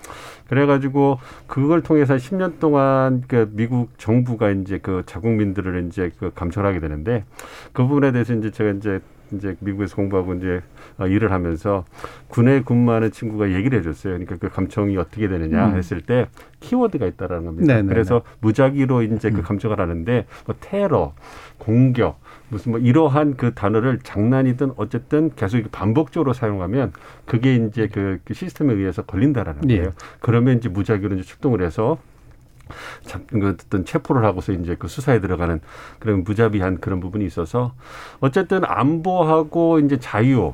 그래가지고 0.47 1.19
그걸 1.47 1.81
통해서 1.81 2.15
10년 2.15 2.59
동안 2.59 3.23
그 3.27 3.49
미국 3.53 3.97
정부가 3.97 4.49
이제 4.51 4.79
그 4.81 5.03
자국민들을 5.05 5.85
이제 5.87 6.11
그 6.19 6.31
감찰하게 6.33 6.79
되는데 6.79 7.23
그 7.71 7.83
부분에 7.83 8.11
대해서 8.11 8.33
이제 8.33 8.51
제가 8.51 8.71
이제 8.71 8.99
이제 9.33 9.55
미국에서 9.59 9.95
공부하고 9.95 10.35
이제 10.35 10.61
어, 10.97 11.07
일을 11.07 11.31
하면서 11.31 11.85
군에 12.27 12.61
근무하는 12.61 13.11
친구가 13.11 13.51
얘기를 13.51 13.79
해줬어요. 13.79 14.13
그러니까 14.13 14.37
그 14.37 14.49
감청이 14.49 14.97
어떻게 14.97 15.27
되느냐 15.27 15.67
음. 15.67 15.75
했을 15.75 16.01
때 16.01 16.27
키워드가 16.59 17.05
있다라는 17.05 17.45
겁니다. 17.45 17.73
네네네. 17.73 17.89
그래서 17.89 18.21
무작위로 18.41 19.03
이제 19.03 19.29
그 19.29 19.37
음. 19.37 19.43
감청을 19.43 19.79
하는데 19.79 20.25
뭐 20.45 20.55
테러, 20.59 21.13
공격, 21.57 22.19
무슨 22.49 22.71
뭐 22.71 22.79
이러한 22.79 23.37
그 23.37 23.53
단어를 23.53 23.99
장난이든 24.03 24.73
어쨌든 24.75 25.31
계속 25.35 25.71
반복적으로 25.71 26.33
사용하면 26.33 26.91
그게 27.25 27.55
이제 27.55 27.87
그, 27.87 28.19
그 28.25 28.33
시스템에 28.33 28.73
의해서 28.73 29.03
걸린다라는 29.03 29.69
예. 29.69 29.77
거예요. 29.77 29.93
그러면 30.19 30.57
이제 30.57 30.69
무작위로 30.69 31.15
이제 31.15 31.23
출동을 31.23 31.61
해서 31.61 31.99
잡, 31.99 31.99
그 33.27 33.49
어떤 33.49 33.85
체포를 33.85 34.23
하고서 34.23 34.51
이제 34.53 34.75
그 34.77 34.87
수사에 34.87 35.19
들어가는 35.19 35.59
그런 35.99 36.23
무자비한 36.23 36.79
그런 36.79 36.99
부분이 36.99 37.25
있어서 37.25 37.73
어쨌든 38.19 38.63
안보하고 38.65 39.79
이제 39.79 39.97
자유 39.97 40.53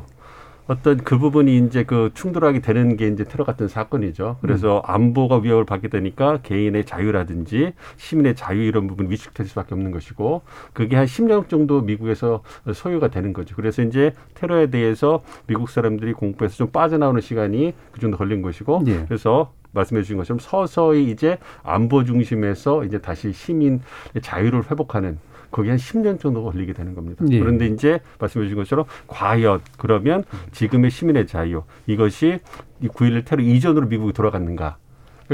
어떤 0.67 0.97
그 0.97 1.17
부분이 1.19 1.57
이제 1.59 1.83
그 1.83 2.09
충돌하게 2.13 2.61
되는 2.61 2.97
게 2.97 3.07
이제 3.07 3.23
테러 3.23 3.43
같은 3.43 3.67
사건이죠. 3.67 4.37
그래서 4.41 4.81
안보가 4.85 5.37
위협을 5.37 5.65
받게 5.65 5.89
되니까 5.89 6.39
개인의 6.41 6.85
자유라든지 6.85 7.73
시민의 7.97 8.35
자유 8.35 8.61
이런 8.61 8.87
부분 8.87 9.09
위축될 9.09 9.45
수밖에 9.45 9.75
없는 9.75 9.91
것이고 9.91 10.41
그게 10.73 10.95
한 10.95 11.05
10년 11.05 11.49
정도 11.49 11.81
미국에서 11.81 12.41
소요가 12.73 13.09
되는 13.09 13.31
거죠. 13.31 13.55
그래서 13.55 13.83
이제 13.83 14.13
테러에 14.33 14.71
대해서 14.71 15.21
미국 15.45 15.69
사람들이 15.69 16.13
공부해서 16.13 16.55
좀 16.55 16.71
빠져나오는 16.71 17.21
시간이 17.21 17.73
그 17.91 17.99
정도 17.99 18.17
걸린 18.17 18.41
것이고 18.41 18.83
예. 18.87 19.05
그래서 19.05 19.53
말씀해 19.75 20.01
주신 20.01 20.17
것처럼 20.17 20.39
서서히 20.39 21.11
이제 21.11 21.37
안보 21.63 22.03
중심에서 22.03 22.85
이제 22.85 22.97
다시 22.97 23.31
시민의 23.31 23.79
자유를 24.21 24.71
회복하는 24.71 25.19
거기 25.51 25.69
한 25.69 25.77
10년 25.77 26.19
정도 26.19 26.43
걸리게 26.43 26.73
되는 26.73 26.95
겁니다. 26.95 27.23
예. 27.29 27.39
그런데 27.39 27.67
이제 27.67 27.99
말씀해 28.19 28.45
주신 28.45 28.57
것처럼 28.57 28.85
과연 29.07 29.61
그러면 29.77 30.23
지금의 30.51 30.91
시민의 30.91 31.27
자유 31.27 31.63
이것이 31.87 32.39
이 32.81 32.87
9.11 32.87 33.25
테러 33.25 33.43
이전으로 33.43 33.87
미국이 33.87 34.11
돌아갔는가? 34.11 34.77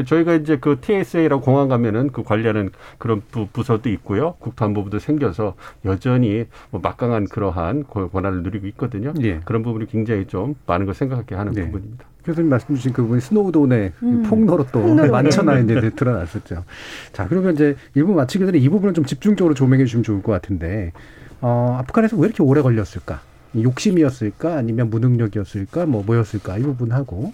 저희가 0.06 0.36
이제 0.36 0.58
그 0.58 0.80
TSA라고 0.80 1.42
공항 1.42 1.68
가면은 1.68 2.12
그 2.12 2.24
관리하는 2.24 2.72
그런 2.98 3.22
부, 3.32 3.48
부서도 3.48 3.90
있고요. 3.90 4.36
국토안보부도 4.40 5.00
생겨서 5.00 5.56
여전히 5.86 6.46
뭐 6.70 6.80
막강한 6.82 7.26
그러한 7.26 7.86
그 7.92 8.10
권한을 8.10 8.44
누리고 8.44 8.68
있거든요. 8.68 9.14
예. 9.22 9.42
그런 9.44 9.64
부분이 9.64 9.88
굉장히 9.88 10.26
좀 10.28 10.56
많은 10.66 10.86
걸 10.86 10.96
생각하게 10.96 11.36
하는 11.36 11.54
네. 11.54 11.66
부분입니다. 11.66 12.06
교수님 12.24 12.50
말씀 12.50 12.76
주신 12.76 12.94
그 12.94 13.02
부분이 13.02 13.20
스노우돈의 13.22 13.94
음. 14.04 14.24
폭로로 14.24 14.68
또. 14.72 14.96
만천하에 14.96 15.64
이제 15.64 15.90
드러났었죠. 15.90 16.64
자, 17.12 17.28
그러면 17.28 17.56
이제 17.56 17.76
일부 17.96 18.14
마치기 18.14 18.46
전에 18.46 18.58
이 18.60 18.70
부분을 18.70 18.94
좀 18.94 19.06
집중적으로 19.06 19.56
조명해 19.56 19.86
주시면 19.86 20.04
좋을 20.04 20.22
것 20.22 20.32
같은데, 20.32 20.92
어, 21.42 21.78
아프간에서 21.80 22.18
왜 22.18 22.28
이렇게 22.28 22.44
오래 22.44 22.62
걸렸을까? 22.62 23.22
욕심이었을까? 23.60 24.56
아니면 24.56 24.90
무능력이었을까? 24.92 25.88
뭐 25.88 26.04
뭐였을까? 26.04 26.60
이 26.60 26.62
부분하고, 26.62 27.34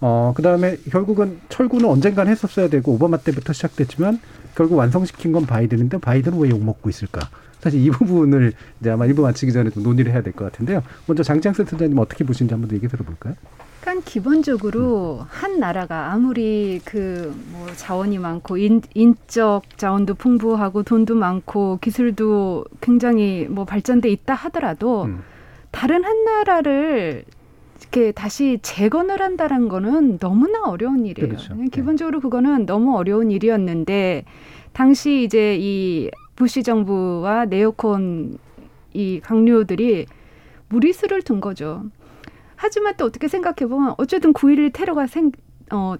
어, 0.00 0.32
그 0.36 0.42
다음에 0.42 0.76
결국은 0.90 1.40
철구는 1.48 1.88
언젠간 1.88 2.28
했었어야 2.28 2.68
되고, 2.68 2.92
오바마 2.92 3.18
때부터 3.18 3.52
시작됐지만, 3.52 4.20
결국 4.54 4.76
완성시킨 4.76 5.32
건 5.32 5.44
바이든인데, 5.46 5.98
바이든은 5.98 6.38
왜 6.38 6.50
욕먹고 6.50 6.88
있을까? 6.88 7.28
사실 7.60 7.84
이 7.84 7.90
부분을 7.90 8.52
이제 8.80 8.90
아마 8.90 9.04
일부 9.06 9.22
마치기 9.22 9.52
전에 9.52 9.70
좀 9.70 9.82
논의를 9.82 10.12
해야 10.12 10.22
될 10.22 10.32
것 10.32 10.44
같은데요. 10.44 10.82
먼저 11.06 11.24
장장센 11.24 11.66
센터장님 11.66 11.98
어떻게 11.98 12.22
보시는지 12.24 12.54
한번 12.54 12.70
얘기 12.72 12.86
들어볼까요? 12.86 13.34
그러니까 13.80 14.04
기본적으로 14.08 15.26
한 15.28 15.58
나라가 15.58 16.12
아무리 16.12 16.80
그 16.84 17.32
뭐 17.50 17.66
자원이 17.74 18.18
많고 18.18 18.58
인, 18.58 18.80
인적 18.94 19.76
자원도 19.76 20.14
풍부하고 20.14 20.84
돈도 20.84 21.16
많고 21.16 21.78
기술도 21.80 22.64
굉장히 22.80 23.48
뭐 23.50 23.64
발전돼 23.64 24.08
있다 24.08 24.34
하더라도 24.34 25.04
음. 25.06 25.22
다른 25.72 26.04
한 26.04 26.24
나라를 26.24 27.24
이렇게 27.80 28.12
다시 28.12 28.58
재건을 28.62 29.20
한다는 29.20 29.68
거는 29.68 30.18
너무나 30.18 30.64
어려운 30.64 31.06
일이에요. 31.06 31.28
그렇죠. 31.28 31.54
그냥 31.54 31.70
기본적으로 31.70 32.20
그거는 32.20 32.66
너무 32.66 32.96
어려운 32.96 33.30
일이었는데 33.30 34.24
당시 34.72 35.22
이제 35.22 35.56
이 35.58 36.10
부시 36.36 36.62
정부와 36.62 37.46
네오콘 37.46 38.38
이 38.94 39.20
강요들이 39.22 40.06
무리수를 40.68 41.22
둔 41.22 41.40
거죠. 41.40 41.84
하지만 42.56 42.94
또 42.96 43.04
어떻게 43.04 43.28
생각해 43.28 43.68
보면 43.68 43.94
어쨌든 43.98 44.32
9.11 44.32 44.72
테러가 44.72 45.06
생, 45.06 45.30
어, 45.70 45.94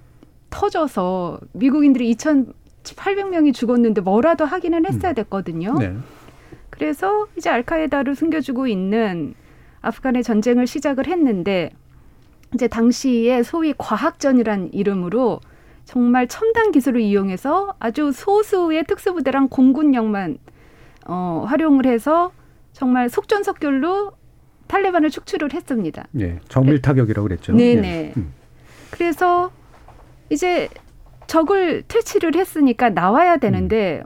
터져서 0.51 1.41
미국인들이 1.53 2.15
800명이 2.15 3.55
죽었는데 3.55 4.01
뭐라도 4.01 4.45
하기는 4.45 4.87
했어야 4.87 5.13
됐거든요. 5.13 5.75
네. 5.79 5.95
그래서 6.71 7.27
이제 7.37 7.51
알카에다를 7.51 8.15
숨겨주고 8.15 8.67
있는 8.67 9.35
아프간의 9.81 10.23
전쟁을 10.23 10.67
시작을 10.67 11.07
했는데 11.07 11.71
이제 12.55 12.67
당시에 12.69 13.43
소위 13.43 13.75
과학전이란 13.77 14.71
이름으로 14.73 15.41
정말 15.85 16.29
첨단 16.29 16.71
기술을 16.71 17.01
이용해서 17.01 17.75
아주 17.79 18.13
소수의 18.13 18.85
특수부대랑 18.85 19.49
공군력만 19.49 20.39
어, 21.07 21.45
활용을 21.47 21.87
해서 21.87 22.33
정말 22.73 23.09
속전속결로 23.09 24.13
탈레반을 24.67 25.11
축출을 25.11 25.55
했습니다. 25.55 26.07
예, 26.21 26.39
정밀 26.49 26.83
타격이라고 26.83 27.27
그랬죠. 27.27 27.55
네네. 27.55 27.89
예. 27.89 28.13
음. 28.17 28.33
그래서 28.91 29.51
이제 30.31 30.69
적을 31.27 31.83
퇴치를 31.89 32.35
했으니까 32.35 32.91
나와야 32.91 33.39
되는데 33.39 34.03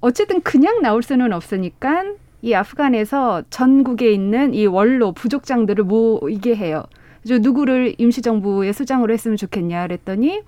어쨌든 0.00 0.40
그냥 0.42 0.82
나올 0.82 1.02
수는 1.02 1.32
없으니까 1.32 2.04
이 2.44 2.52
아프간에서 2.52 3.42
전국에 3.48 4.12
있는 4.12 4.52
이 4.52 4.66
원로 4.66 5.12
부족장들을 5.12 5.82
모이게 5.84 6.54
해요. 6.54 6.84
그래서 7.22 7.40
누구를 7.40 7.94
임시정부의 7.96 8.74
수장으로 8.74 9.14
했으면 9.14 9.38
좋겠냐 9.38 9.86
그랬더니 9.86 10.42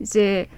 이제 0.00 0.48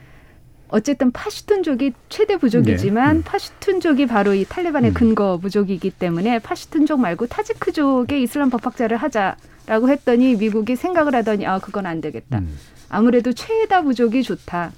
어쨌든 0.66 1.12
파슈툰족이 1.12 1.92
최대 2.09 2.36
부족이지만 2.36 3.12
네. 3.12 3.20
음. 3.20 3.22
파슈툰족이 3.24 4.07
바로 4.07 4.34
이 4.34 4.44
탈레반의 4.44 4.90
음. 4.90 4.94
근거 4.94 5.38
부족이기 5.38 5.90
때문에 5.90 6.40
파슈툰족 6.40 6.98
말고 6.98 7.28
타지크족의 7.28 8.20
이슬람 8.20 8.51
법학자를 8.51 8.96
하자라고 8.96 9.88
했더니 9.88 10.34
미국이 10.34 10.74
생각을 10.74 11.14
하더니 11.14 11.46
아 11.46 11.61
그건 11.61 11.86
안 11.86 12.01
되겠다. 12.01 12.38
음. 12.38 12.59
아무래도 12.88 13.32
최다 13.32 13.82
부족이 13.82 14.24
좋다. 14.24 14.72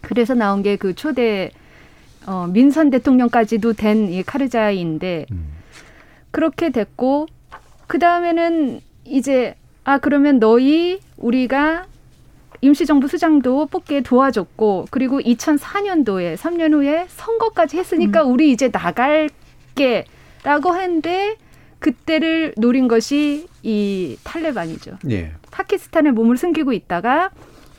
그래서 0.00 0.32
나온 0.32 0.62
게 0.62 0.76
그 0.76 0.94
초대 0.94 1.50
어, 2.26 2.46
민선 2.46 2.90
대통령까지도 2.90 3.72
된 3.74 4.08
이 4.10 4.22
카르자이인데 4.22 5.26
음. 5.32 5.52
그렇게 6.30 6.70
됐고 6.70 7.26
그 7.86 7.98
다음에는 7.98 8.80
이제 9.04 9.54
아 9.84 9.98
그러면 9.98 10.38
너희 10.38 11.00
우리가 11.16 11.86
임시정부 12.60 13.08
수장도 13.08 13.66
뽑기에 13.66 14.02
도와줬고 14.02 14.86
그리고 14.90 15.18
2004년도에 15.20 16.36
3년 16.36 16.72
후에 16.74 17.06
선거까지 17.08 17.76
했으니까 17.78 18.22
우리 18.22 18.52
이제 18.52 18.70
나갈게라고 18.72 20.76
했는데 20.76 21.36
그때를 21.80 22.54
노린 22.56 22.86
것이 22.86 23.48
이 23.64 24.16
탈레반이죠. 24.22 24.98
예. 25.10 25.32
파키스탄에 25.50 26.12
몸을 26.12 26.36
숨기고 26.36 26.72
있다가 26.72 27.30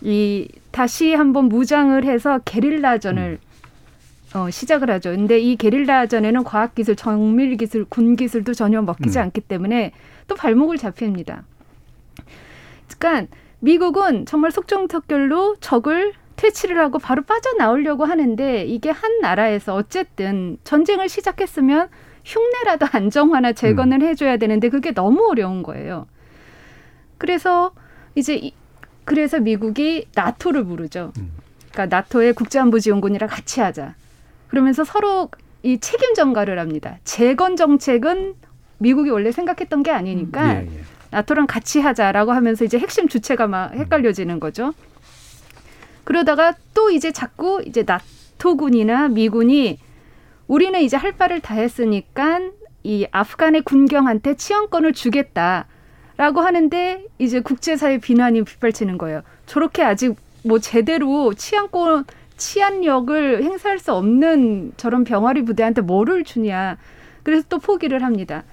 이 0.02 0.50
다시 0.72 1.14
한번 1.14 1.46
무장을 1.46 2.04
해서 2.04 2.39
게릴라전을 2.44 3.39
어, 4.34 4.50
시작을 4.50 4.90
하죠. 4.92 5.12
근데 5.12 5.40
이 5.40 5.56
게릴라전에는 5.56 6.44
과학기술, 6.44 6.96
정밀기술, 6.96 7.86
군기술도 7.86 8.54
전혀 8.54 8.82
먹히지 8.82 9.20
음. 9.20 9.24
않기 9.24 9.42
때문에 9.42 9.92
또 10.28 10.36
발목을 10.36 10.78
잡힙니다. 10.78 11.44
그러니까 12.98 13.32
미국은 13.60 14.26
정말 14.26 14.52
속종특결로 14.52 15.58
적을 15.60 16.14
퇴치를 16.36 16.80
하고 16.80 16.98
바로 17.00 17.22
빠져나오려고 17.24 18.06
하는데 18.06 18.66
이게 18.66 18.90
한 18.90 19.20
나라에서 19.22 19.76
어쨌든 19.76 20.58
전쟁을 20.64 21.08
시작했으면 21.10 21.90
흉내라도 22.26 22.88
안정화나 22.92 23.54
재건을 23.54 24.02
해줘야 24.02 24.38
되는데 24.38 24.70
그게 24.70 24.94
너무 24.94 25.28
어려운 25.30 25.62
거예요. 25.62 26.08
그래서 27.18 27.72
이제 28.16 28.36
이- 28.36 28.54
그래서 29.06 29.40
미국이 29.40 30.08
나토를 30.16 30.64
부르죠. 30.66 31.12
그러니까 31.72 31.96
나토의 31.98 32.34
국제안보지원군이랑 32.34 33.30
같이 33.30 33.60
하자. 33.62 33.96
그러면서 34.54 34.84
서로 34.84 35.30
이 35.64 35.80
책임 35.80 36.14
전가를 36.14 36.60
합니다. 36.60 36.99
재건 37.04 37.56
정책은 37.56 38.36
미국이 38.78 39.10
원래 39.10 39.32
생각했던 39.32 39.82
게 39.82 39.89
아니니까 39.89 40.58
예, 40.58 40.68
예. 40.68 40.82
나토랑 41.10 41.47
같이 41.47 41.80
하자라고 41.80 42.34
하면서 42.34 42.64
이제 42.64 42.78
핵심 42.78 43.08
주체가 43.08 43.47
막 43.47 43.74
헷갈려지는 43.74 44.39
거죠. 44.39 44.76
그러다가 46.04 46.54
또 46.76 46.91
이제 46.91 47.12
자꾸 47.12 47.64
이제 47.66 47.84
나토군이나 47.84 49.08
미군이 49.08 49.80
우리는 50.47 50.80
이제 50.82 50.97
할 50.97 51.14
바를 51.14 51.39
다 51.39 51.56
했으니까 51.56 52.41
이 52.84 53.08
아프간의 53.10 53.64
군경한테 53.64 54.36
치안권을 54.36 54.93
주겠다라고 54.93 56.41
하는데 56.41 57.04
이제 57.18 57.39
국제사회 57.39 57.97
비난이 57.97 58.43
빗발치는 58.43 58.99
거예요. 58.99 59.24
저렇게 59.47 59.82
아직 59.82 60.16
뭐 60.43 60.60
제대로 60.60 61.34
치안권 61.34 62.06
치안력을 62.44 63.41
행사할 63.41 63.80
수 63.80 63.94
없는 63.94 64.74
저런 64.76 65.06
병아리 65.06 65.46
부대한테 65.46 65.82
뭐를 65.82 66.26
주냐. 66.26 66.78
그래서 67.24 67.46
또 67.48 67.58
포기를 67.58 68.04
합니다. 68.04 68.44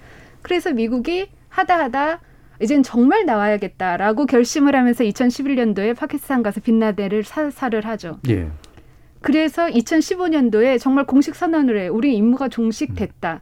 그래서 0.43 0.73
미국이 0.73 1.29
하다 1.49 1.79
하다 1.81 2.21
이젠 2.63 2.85
정말 2.85 3.27
나와야겠다라고 3.27 4.27
결심을 4.27 4.77
하면서 4.77 5.03
2011년도에 5.03 5.97
파키스탄 5.97 6.45
가서 6.45 6.61
빈라덴을 6.61 7.25
사살을 7.25 7.85
하죠. 7.87 8.21
예. 8.29 8.49
그래서 9.23 9.67
2015년도에 9.67 10.79
정말 10.79 11.05
공식 11.05 11.35
선언을 11.35 11.81
해. 11.81 11.89
우리 11.89 12.15
임무가 12.15 12.49
종식됐다. 12.49 13.41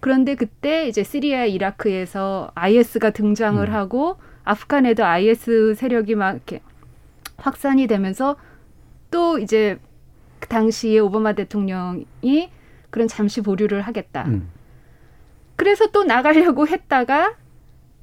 그런데 0.00 0.34
그때 0.34 0.88
이제 0.88 1.04
시리아, 1.04 1.44
이라크에서 1.44 2.50
IS가 2.54 3.10
등장을 3.10 3.66
음. 3.66 3.72
하고 3.72 4.16
아프간에도 4.44 5.04
IS 5.04 5.74
세력이 5.76 6.16
막 6.16 6.32
이렇게 6.32 6.60
확산이 7.36 7.86
되면서 7.86 8.36
또 9.10 9.38
이제 9.38 9.78
그 10.40 10.48
당시에 10.48 10.98
오바마 10.98 11.34
대통령이 11.34 12.50
그런 12.90 13.08
잠시 13.08 13.40
보류를 13.40 13.82
하겠다. 13.82 14.24
음. 14.26 14.48
그래서 15.56 15.86
또 15.88 16.04
나가려고 16.04 16.66
했다가 16.66 17.34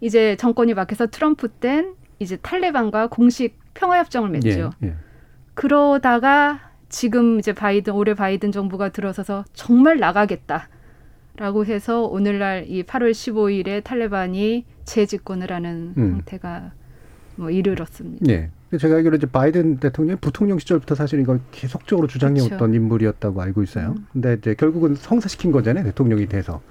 이제 0.01 0.35
정권이 0.35 0.73
바뀌어서 0.73 1.07
트럼프 1.07 1.47
땐 1.47 1.95
이제 2.19 2.35
탈레반과 2.37 3.07
공식 3.07 3.57
평화협정을 3.73 4.29
맺죠. 4.29 4.71
예. 4.83 4.87
예. 4.87 4.95
그러다가 5.53 6.71
지금 6.89 7.39
이제 7.39 7.53
바이든 7.53 7.93
올해 7.93 8.13
바이든 8.13 8.51
정부가 8.51 8.89
들어서서 8.89 9.45
정말 9.53 9.99
나가겠다라고 9.99 11.65
해서 11.65 12.03
오늘날 12.03 12.65
이 12.67 12.83
8월 12.83 13.11
15일에 13.11 13.83
탈레반이 13.83 14.65
재집권을 14.83 15.51
하는 15.51 15.93
음. 15.97 16.11
상태가 16.11 16.71
뭐 17.35 17.49
이르렀습니다. 17.49 18.31
예. 18.31 18.49
제가 18.77 18.95
알기로 18.95 19.17
이제 19.17 19.27
바이든 19.27 19.77
대통령 19.77 20.17
부통령 20.17 20.59
시절부터 20.59 20.95
사실 20.95 21.19
이걸 21.19 21.39
계속적으로 21.51 22.07
주장해왔던. 22.07 22.73
인물이었다고 22.73 23.41
알고 23.41 23.63
있어요. 23.63 23.95
음. 23.97 24.07
근데 24.11 24.33
이제 24.33 24.55
결국은 24.55 24.95
성사시킨 24.95 25.51
거잖아요, 25.51 25.83
대통령이 25.85 26.27
돼서. 26.27 26.61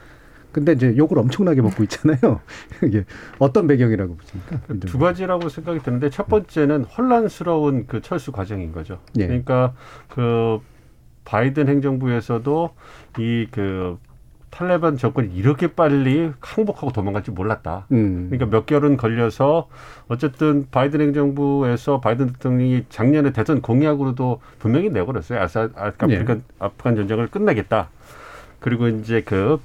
근데 0.53 0.73
이제 0.73 0.95
욕을 0.97 1.19
엄청나게 1.19 1.63
먹고 1.63 1.83
있잖아요. 1.85 2.41
이게 2.85 3.05
어떤 3.39 3.67
배경이라고 3.67 4.17
보십니까? 4.17 4.61
두 4.81 4.99
가지라고 4.99 5.49
생각이 5.49 5.81
드는데 5.81 6.11
첫 6.11 6.29
번째는 6.29 6.85
혼란스러운 6.85 7.87
그 7.87 8.03
철수 8.03 8.33
과정인 8.33 8.73
거죠. 8.73 9.01
예. 9.19 9.27
그러니까 9.27 9.75
그 10.09 10.61
바이든 11.25 11.69
행정부에서도 11.69 12.71
이그 13.19 13.99
탈레반 14.53 14.99
정권이 14.99 15.35
이렇게 15.35 15.67
빨리 15.67 16.31
항복하고 16.41 16.93
도망갈 16.93 17.25
줄 17.25 17.33
몰랐다. 17.33 17.87
음. 17.91 18.29
그러니까 18.29 18.55
몇 18.55 18.67
개월은 18.67 18.99
걸려서 18.99 19.69
어쨌든 20.09 20.67
바이든 20.71 21.01
행정부에서 21.01 22.01
바이든 22.01 22.35
대통령이 22.35 22.85
작년에 22.91 23.33
대선 23.33 23.63
공약으로도 23.63 24.41
분명히 24.59 24.91
내걸었어요. 24.91 25.41
아사 25.41 25.71
아프리카 25.75 26.37
아프간 26.59 26.97
전쟁을 26.97 27.29
끝내겠다. 27.29 27.89
그리고 28.61 28.89
이제 28.89 29.23
그 29.23 29.59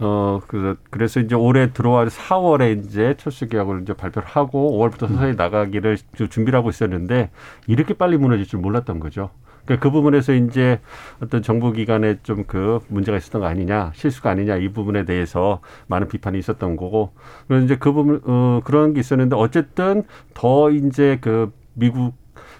어, 0.00 0.40
그, 0.48 0.76
그래서 0.90 1.20
이제 1.20 1.36
올해 1.36 1.72
들어와 1.72 2.04
4월에 2.06 2.84
이제 2.84 3.14
철수 3.18 3.48
계약을 3.48 3.82
이제 3.82 3.94
발표를 3.94 4.26
하고 4.28 4.78
5월부터 4.78 5.08
서서히 5.08 5.36
나가기를 5.36 5.96
좀 6.16 6.28
준비를 6.28 6.58
하고 6.58 6.70
있었는데 6.70 7.30
이렇게 7.68 7.94
빨리 7.94 8.16
무너질 8.16 8.46
줄 8.46 8.58
몰랐던 8.60 8.98
거죠. 8.98 9.30
그러니까 9.66 9.82
그 9.82 9.90
부분에서 9.90 10.32
이제 10.34 10.80
어떤 11.22 11.42
정부 11.42 11.72
기관에 11.72 12.18
좀 12.22 12.44
그 12.46 12.78
문제가 12.88 13.18
있었던 13.18 13.40
거 13.40 13.46
아니냐, 13.48 13.92
실수가 13.94 14.30
아니냐 14.30 14.56
이 14.56 14.68
부분에 14.68 15.04
대해서 15.04 15.60
많은 15.88 16.08
비판이 16.08 16.38
있었던 16.38 16.76
거고. 16.76 17.12
그래서 17.48 17.64
이제 17.64 17.76
그 17.76 17.92
부분, 17.92 18.20
어, 18.24 18.60
그런 18.64 18.94
게 18.94 19.00
있었는데 19.00 19.36
어쨌든 19.36 20.04
더 20.34 20.70
이제 20.70 21.18
그 21.20 21.52
미국 21.74 22.14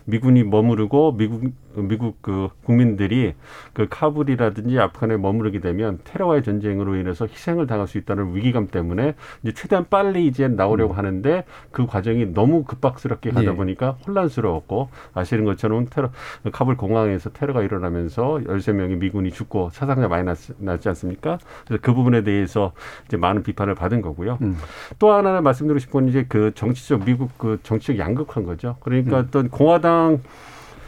미군이 0.06 0.44
머무르고 0.44 1.16
미국 1.16 1.52
미국 1.82 2.20
그 2.22 2.48
국민들이 2.64 3.34
그 3.72 3.86
카불이라든지 3.88 4.78
아프간에 4.78 5.16
머무르게 5.16 5.60
되면 5.60 5.98
테러와의 6.04 6.42
전쟁으로 6.42 6.96
인해서 6.96 7.26
희생을 7.26 7.66
당할 7.66 7.86
수 7.86 7.98
있다는 7.98 8.34
위기감 8.34 8.68
때문에 8.68 9.14
이제 9.42 9.52
최대한 9.52 9.86
빨리 9.88 10.26
이제 10.26 10.48
나오려고 10.48 10.94
하는데 10.94 11.44
그 11.70 11.86
과정이 11.86 12.26
너무 12.32 12.64
급박스럽게 12.64 13.30
가다 13.30 13.52
예. 13.52 13.56
보니까 13.56 13.92
혼란스러웠고 14.06 14.88
아시는 15.14 15.44
것처럼 15.44 15.86
테러 15.90 16.10
카불 16.52 16.76
공항에서 16.76 17.30
테러가 17.30 17.62
일어나면서 17.62 18.40
열세 18.46 18.72
명의 18.72 18.96
미군이 18.96 19.30
죽고 19.30 19.70
사상자 19.72 20.08
많이 20.08 20.24
났, 20.24 20.36
났지 20.58 20.88
않습니까? 20.88 21.38
그래서 21.66 21.80
그 21.82 21.94
부분에 21.94 22.22
대해서 22.22 22.72
이제 23.06 23.16
많은 23.16 23.42
비판을 23.42 23.74
받은 23.74 24.02
거고요. 24.02 24.38
음. 24.42 24.56
또 24.98 25.12
하나는 25.12 25.42
말씀드리고 25.42 25.78
싶은 25.78 25.92
건 26.00 26.08
이제 26.08 26.26
그 26.28 26.52
정치적 26.54 27.04
미국 27.04 27.36
그 27.38 27.58
정치적 27.62 27.98
양극화인 27.98 28.46
거죠. 28.46 28.76
그러니까 28.80 29.18
음. 29.18 29.24
어떤 29.26 29.48
공화당 29.48 30.20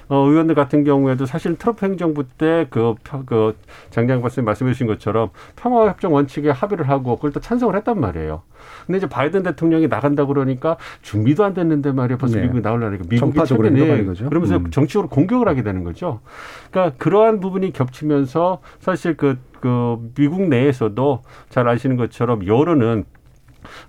어, 0.08 0.16
의원들 0.26 0.54
같은 0.54 0.84
경우에도 0.84 1.26
사실 1.26 1.56
트럼프 1.56 1.84
행정부 1.84 2.24
때그 2.24 2.94
그 3.26 3.56
장장 3.90 4.22
박사님 4.22 4.46
말씀해 4.46 4.72
주신 4.72 4.86
것처럼 4.86 5.30
평화협정 5.56 6.12
원칙에 6.12 6.50
합의를 6.50 6.88
하고 6.88 7.16
그걸 7.16 7.32
또 7.32 7.40
찬성을 7.40 7.74
했단 7.76 8.00
말이에요. 8.00 8.42
근데 8.86 8.98
이제 8.98 9.08
바이든 9.08 9.42
대통령이 9.42 9.88
나간다 9.88 10.24
그러니까 10.24 10.76
준비도 11.02 11.44
안 11.44 11.54
됐는데 11.54 11.92
말이야 11.92 12.18
벌써 12.18 12.36
네. 12.36 12.42
미국이 12.42 12.60
나오려니까 12.60 13.04
미국이 13.08 13.44
최근에 13.44 14.04
그러면서 14.28 14.56
음. 14.56 14.70
정치적으로 14.70 15.08
공격을 15.08 15.46
하게 15.48 15.62
되는 15.62 15.84
거죠. 15.84 16.20
그러니까 16.70 16.96
그러한 16.98 17.40
부분이 17.40 17.72
겹치면서 17.72 18.60
사실 18.80 19.16
그, 19.16 19.38
그 19.60 19.98
미국 20.14 20.48
내에서도 20.48 21.22
잘 21.50 21.68
아시는 21.68 21.96
것처럼 21.96 22.46
여론은 22.46 23.04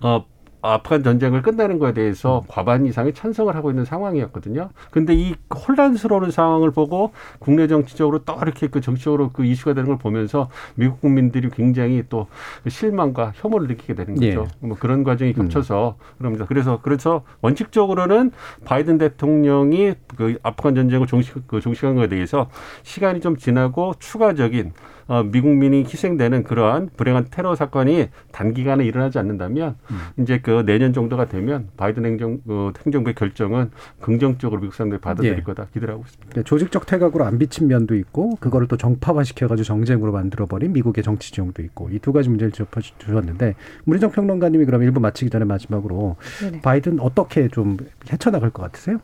어 0.01 0.25
아프간 0.61 1.03
전쟁을 1.03 1.41
끝내는 1.41 1.79
것에 1.79 1.93
대해서 1.93 2.39
음. 2.39 2.43
과반 2.47 2.85
이상이 2.85 3.13
찬성을 3.13 3.53
하고 3.55 3.69
있는 3.69 3.85
상황이었거든요. 3.85 4.69
근데 4.91 5.13
이 5.13 5.35
혼란스러운 5.53 6.31
상황을 6.31 6.71
보고 6.71 7.11
국내 7.39 7.67
정치적으로 7.67 8.19
또 8.19 8.37
이렇게 8.41 8.67
그 8.67 8.81
정치적으로 8.81 9.31
그 9.31 9.45
이슈가 9.45 9.73
되는 9.73 9.87
걸 9.87 9.97
보면서 9.97 10.49
미국 10.75 11.01
국민들이 11.01 11.49
굉장히 11.49 12.03
또 12.09 12.27
실망과 12.67 13.33
혐오를 13.35 13.67
느끼게 13.67 13.93
되는 13.93 14.15
거죠. 14.15 14.27
예. 14.27 14.67
뭐 14.67 14.77
그런 14.77 15.03
과정이 15.03 15.31
음. 15.31 15.43
겹쳐서 15.43 15.95
음. 15.97 16.17
그럽니다. 16.17 16.45
그래서 16.45 16.79
그래서 16.81 17.23
원칙적으로는 17.41 18.31
바이든 18.65 18.97
대통령이 18.97 19.93
그 20.15 20.37
아프간 20.43 20.75
전쟁을 20.75 21.07
종식 21.07 21.47
그 21.47 21.61
종식한 21.61 21.95
것에 21.95 22.07
대해서 22.07 22.49
시간이 22.83 23.21
좀 23.21 23.37
지나고 23.37 23.93
추가적인 23.99 24.73
어, 25.09 25.23
미국민이 25.23 25.79
희생되는 25.79 26.43
그러한 26.43 26.91
불행한 26.95 27.25
테러 27.31 27.55
사건이 27.55 28.09
단기간에 28.31 28.85
일어나지 28.85 29.17
않는다면 29.17 29.75
음. 29.89 29.97
이제 30.21 30.39
그 30.39 30.63
내년 30.67 30.93
정도가 30.93 31.25
되면 31.25 31.67
바이든 31.77 32.05
행정 32.05 32.39
어, 32.47 32.71
행정부의 32.85 33.15
결정은 33.15 33.71
긍정적으로 33.99 34.61
미국 34.61 34.75
사람들이 34.75 35.01
받아들일 35.01 35.37
예. 35.39 35.41
거다 35.41 35.65
기대를 35.73 35.95
하고 35.95 36.03
있습니다. 36.05 36.29
그러니까 36.29 36.47
조직적 36.47 36.85
태각으로 36.85 37.25
안 37.25 37.39
비친 37.39 37.67
면도 37.67 37.95
있고 37.95 38.35
그거를 38.35 38.67
또 38.67 38.77
정파화 38.77 39.23
시켜가지고 39.23 39.63
정쟁으로 39.65 40.11
만들어버린 40.11 40.73
미국의 40.73 41.03
정치 41.03 41.31
지형도 41.31 41.63
있고 41.63 41.89
이 41.91 41.99
두 41.99 42.13
가지 42.13 42.29
문제를 42.29 42.51
짚어주셨는데 42.51 43.55
문희정 43.85 44.11
평론가님이 44.11 44.65
그럼 44.65 44.83
일부 44.83 44.99
마치기 44.99 45.29
전에 45.31 45.43
마지막으로 45.45 46.15
네네. 46.39 46.61
바이든 46.61 46.99
어떻게 46.99 47.47
좀 47.49 47.77
헤쳐나갈 48.11 48.51
것 48.51 48.61
같으세요? 48.61 48.99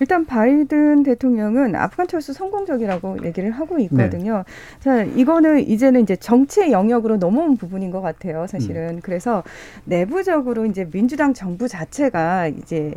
일단 0.00 0.24
바이든 0.24 1.02
대통령은 1.02 1.76
아프간 1.76 2.08
철수 2.08 2.32
성공적이라고 2.32 3.18
얘기를 3.24 3.50
하고 3.50 3.78
있거든요. 3.80 4.44
네. 4.46 4.80
자, 4.80 5.02
이거는 5.04 5.60
이제는 5.60 6.00
이제 6.02 6.16
정치의 6.16 6.72
영역으로 6.72 7.18
넘어온 7.18 7.56
부분인 7.56 7.90
것 7.90 8.00
같아요, 8.00 8.46
사실은. 8.46 8.96
음. 8.96 9.00
그래서 9.02 9.42
내부적으로 9.84 10.66
이제 10.66 10.88
민주당 10.90 11.34
정부 11.34 11.68
자체가 11.68 12.48
이제 12.48 12.94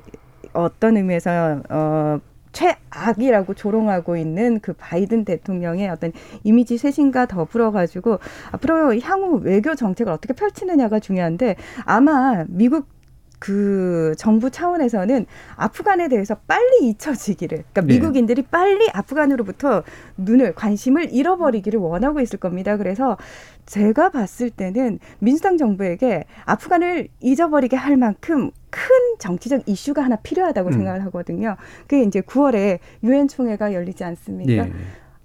어떤 0.54 0.98
의미에서 0.98 1.62
어 1.70 2.20
최악이라고 2.54 3.56
조롱하고 3.56 4.16
있는 4.16 4.60
그 4.62 4.74
바이든 4.74 5.26
대통령의 5.26 5.90
어떤 5.90 6.14
이미지 6.44 6.78
쇄신과 6.78 7.26
더불어 7.26 7.72
가지고 7.72 8.20
앞으로 8.52 8.98
향후 9.00 9.40
외교 9.44 9.76
정책을 9.76 10.14
어떻게 10.14 10.34
펼치느냐가 10.34 11.00
중요한데 11.00 11.56
아마 11.86 12.46
미국 12.48 12.88
그 13.44 14.16
정부 14.18 14.50
차원에서는 14.50 15.26
아프간에 15.58 16.08
대해서 16.08 16.36
빨리 16.48 16.88
잊혀지기를 16.88 17.66
그러니까 17.74 17.82
네. 17.82 17.88
미국인들이 17.88 18.44
빨리 18.44 18.88
아프간으로부터 18.94 19.84
눈을 20.16 20.56
관심을 20.56 21.14
잃어버리기를 21.14 21.78
원하고 21.78 22.22
있을 22.22 22.40
겁니다. 22.40 22.78
그래서 22.78 23.18
제가 23.66 24.12
봤을 24.12 24.50
때는 24.50 25.00
민주당 25.20 25.58
정부에게 25.58 26.24
아프간을 26.46 27.10
잊어버리게 27.20 27.76
할 27.76 27.98
만큼 27.98 28.50
큰 28.70 28.88
정치적 29.20 29.64
이슈가 29.66 30.06
하나 30.06 30.16
필요하다고 30.16 30.70
음. 30.70 30.72
생각을 30.72 31.04
하거든요. 31.08 31.58
그게 31.82 32.04
이제 32.04 32.22
9월에 32.22 32.80
유엔 33.04 33.28
총회가 33.28 33.74
열리지 33.74 34.06
않습니까? 34.06 34.64
네. 34.64 34.72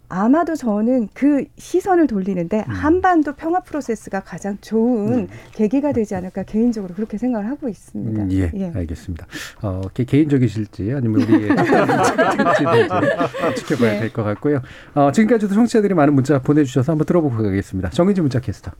아마도 0.08 0.56
저는 0.56 1.08
그 1.12 1.44
시선을 1.58 2.06
돌리는데 2.06 2.64
음. 2.66 2.72
한반도 2.72 3.34
평화 3.34 3.60
프로세스가 3.60 4.20
가장 4.20 4.56
좋은 4.60 5.12
음. 5.12 5.28
계기가 5.52 5.92
되지 5.92 6.14
않을까 6.14 6.44
개인적으로 6.44 6.94
그렇게 6.94 7.18
생각을 7.18 7.50
하고 7.50 7.68
있습니다. 7.68 8.22
음, 8.22 8.32
예, 8.32 8.50
예, 8.54 8.72
알겠습니다. 8.74 9.26
어, 9.62 9.82
개인적이실지 9.94 10.92
아니면 10.94 11.22
우리의 11.22 11.50
지켜봐야 13.56 13.92
네. 13.92 14.00
될것 14.00 14.24
같고요. 14.24 14.62
어, 14.94 15.12
지금까지도 15.12 15.54
청취자들이 15.54 15.94
많은 15.94 16.14
문자 16.14 16.40
보내주셔서 16.40 16.92
한번 16.92 17.04
들어보고 17.04 17.42
가겠습니다. 17.42 17.90
정의진 17.90 18.24
문자 18.24 18.40
캐스터. 18.40 18.72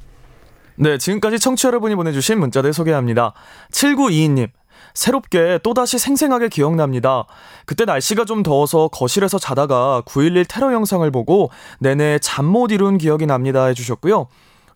네, 0.76 0.97
지금까지 0.97 1.41
청취자 1.41 1.68
여러분이 1.68 1.97
보내주신 1.97 2.39
문자들 2.39 2.72
소개합니다. 2.72 3.35
7922님. 3.72 4.49
새롭게 4.95 5.59
또다시 5.62 5.99
생생하게 5.99 6.49
기억납니다. 6.49 7.24
그때 7.66 7.84
날씨가 7.84 8.24
좀 8.24 8.43
더워서 8.43 8.89
거실에서 8.89 9.39
자다가 9.39 10.03
9.11 10.07 10.47
테러 10.49 10.72
영상을 10.72 11.09
보고 11.11 11.51
내내 11.78 12.18
잠 12.20 12.45
못 12.49 12.72
이룬 12.72 12.99
기억이 12.99 13.26
납니다 13.26 13.66
해주셨고요. 13.66 14.26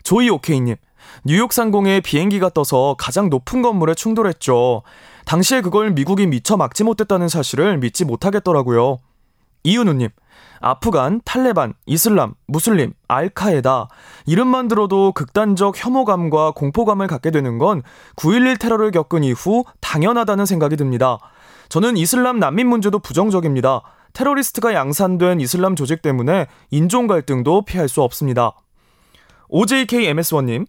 조이 0.03 0.29
오케이님. 0.29 0.75
뉴욕 1.25 1.51
상공에 1.51 2.01
비행기가 2.01 2.49
떠서 2.49 2.95
가장 2.97 3.29
높은 3.29 3.61
건물에 3.61 3.93
충돌했죠. 3.95 4.83
당시에 5.25 5.61
그걸 5.61 5.91
미국이 5.91 6.27
미처 6.27 6.57
막지 6.57 6.83
못했다는 6.83 7.27
사실을 7.27 7.77
믿지 7.77 8.05
못하겠더라고요. 8.05 8.99
이윤우님. 9.63 10.09
아프간, 10.63 11.19
탈레반, 11.25 11.73
이슬람, 11.85 12.33
무슬림, 12.47 12.93
알카에다 13.09 13.89
이름만 14.25 14.69
들어도 14.69 15.11
극단적 15.11 15.75
혐오감과 15.77 16.51
공포감을 16.51 17.07
갖게 17.07 17.31
되는 17.31 17.57
건 17.57 17.83
9.11 18.15 18.59
테러를 18.59 18.91
겪은 18.91 19.23
이후 19.25 19.65
당연하다는 19.81 20.45
생각이 20.45 20.77
듭니다. 20.77 21.17
저는 21.67 21.97
이슬람 21.97 22.39
난민 22.39 22.67
문제도 22.67 22.97
부정적입니다. 22.97 23.81
테러리스트가 24.13 24.73
양산된 24.73 25.41
이슬람 25.41 25.75
조직 25.75 26.01
때문에 26.01 26.47
인종 26.71 27.07
갈등도 27.07 27.65
피할 27.65 27.89
수 27.89 28.01
없습니다. 28.01 28.53
OJKMS1님, 29.49 30.65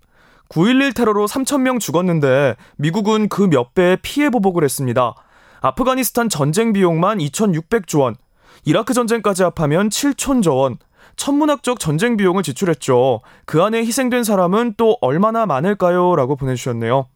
9.11 0.48 0.96
테러로 0.96 1.26
3,000명 1.26 1.78
죽었는데 1.78 2.56
미국은 2.76 3.28
그 3.28 3.46
몇 3.46 3.74
배의 3.74 3.98
피해 4.02 4.28
보복을 4.30 4.64
했습니다. 4.64 5.14
아프가니스탄 5.60 6.28
전쟁 6.28 6.72
비용만 6.72 7.18
2,600조 7.18 8.00
원, 8.00 8.16
이라크 8.64 8.94
전쟁까지 8.94 9.42
합하면 9.42 9.88
7촌저 9.88 10.56
원. 10.56 10.78
천문학적 11.16 11.78
전쟁 11.78 12.16
비용을 12.16 12.42
지출했죠. 12.42 13.20
그 13.46 13.62
안에 13.62 13.78
희생된 13.78 14.24
사람은 14.24 14.74
또 14.76 14.96
얼마나 15.00 15.46
많을까요? 15.46 16.16
라고 16.16 16.34
보내주셨네요. 16.34 17.06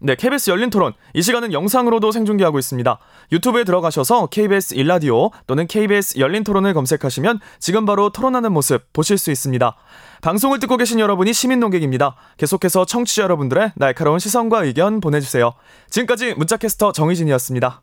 네, 0.00 0.16
KBS 0.16 0.50
열린 0.50 0.68
토론. 0.68 0.92
이 1.14 1.22
시간은 1.22 1.52
영상으로도 1.54 2.12
생중계하고 2.12 2.58
있습니다. 2.58 2.98
유튜브에 3.32 3.64
들어가셔서 3.64 4.26
KBS 4.26 4.74
일라디오 4.74 5.30
또는 5.46 5.66
KBS 5.66 6.18
열린 6.18 6.44
토론을 6.44 6.74
검색하시면 6.74 7.40
지금 7.58 7.86
바로 7.86 8.10
토론하는 8.10 8.52
모습 8.52 8.92
보실 8.92 9.16
수 9.16 9.30
있습니다. 9.30 9.74
방송을 10.20 10.58
듣고 10.58 10.76
계신 10.76 11.00
여러분이 11.00 11.32
시민 11.32 11.58
농객입니다. 11.60 12.16
계속해서 12.36 12.84
청취자 12.84 13.22
여러분들의 13.22 13.72
날카로운 13.76 14.18
시선과 14.18 14.64
의견 14.64 15.00
보내주세요. 15.00 15.54
지금까지 15.88 16.34
문자캐스터 16.34 16.92
정희진이었습니다. 16.92 17.82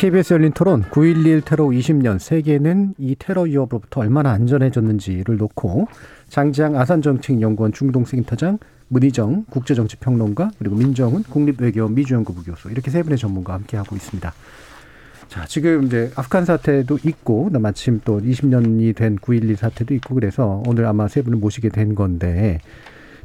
KBS 0.00 0.32
열린 0.32 0.52
토론 0.52 0.82
9.11 0.84 1.44
테러 1.44 1.66
20년 1.66 2.18
세계는 2.18 2.94
이 2.96 3.16
테러 3.18 3.42
위협으로부터 3.42 4.00
얼마나 4.00 4.30
안전해졌는지를 4.30 5.36
놓고 5.36 5.88
장지양 6.30 6.74
아산정책연구원 6.74 7.72
중동센터장 7.72 8.58
문희정 8.88 9.44
국제정치평론가 9.50 10.52
그리고 10.58 10.76
민정훈 10.76 11.22
국립외교원 11.24 11.94
미주연구부 11.94 12.44
교수 12.44 12.70
이렇게 12.70 12.90
세 12.90 13.02
분의 13.02 13.18
전문가와 13.18 13.58
함께 13.58 13.76
하고 13.76 13.94
있습니다. 13.94 14.32
자, 15.28 15.44
지금 15.46 15.84
이제 15.84 16.10
아프간 16.16 16.44
사태도 16.44 16.98
있고, 17.04 17.50
마침 17.50 18.00
또 18.04 18.20
20년이 18.20 18.96
된 18.96 19.16
9.11 19.16 19.54
사태도 19.54 19.94
있고, 19.94 20.14
그래서 20.14 20.60
오늘 20.66 20.86
아마 20.86 21.06
세 21.06 21.22
분을 21.22 21.38
모시게 21.38 21.68
된 21.68 21.94
건데, 21.94 22.58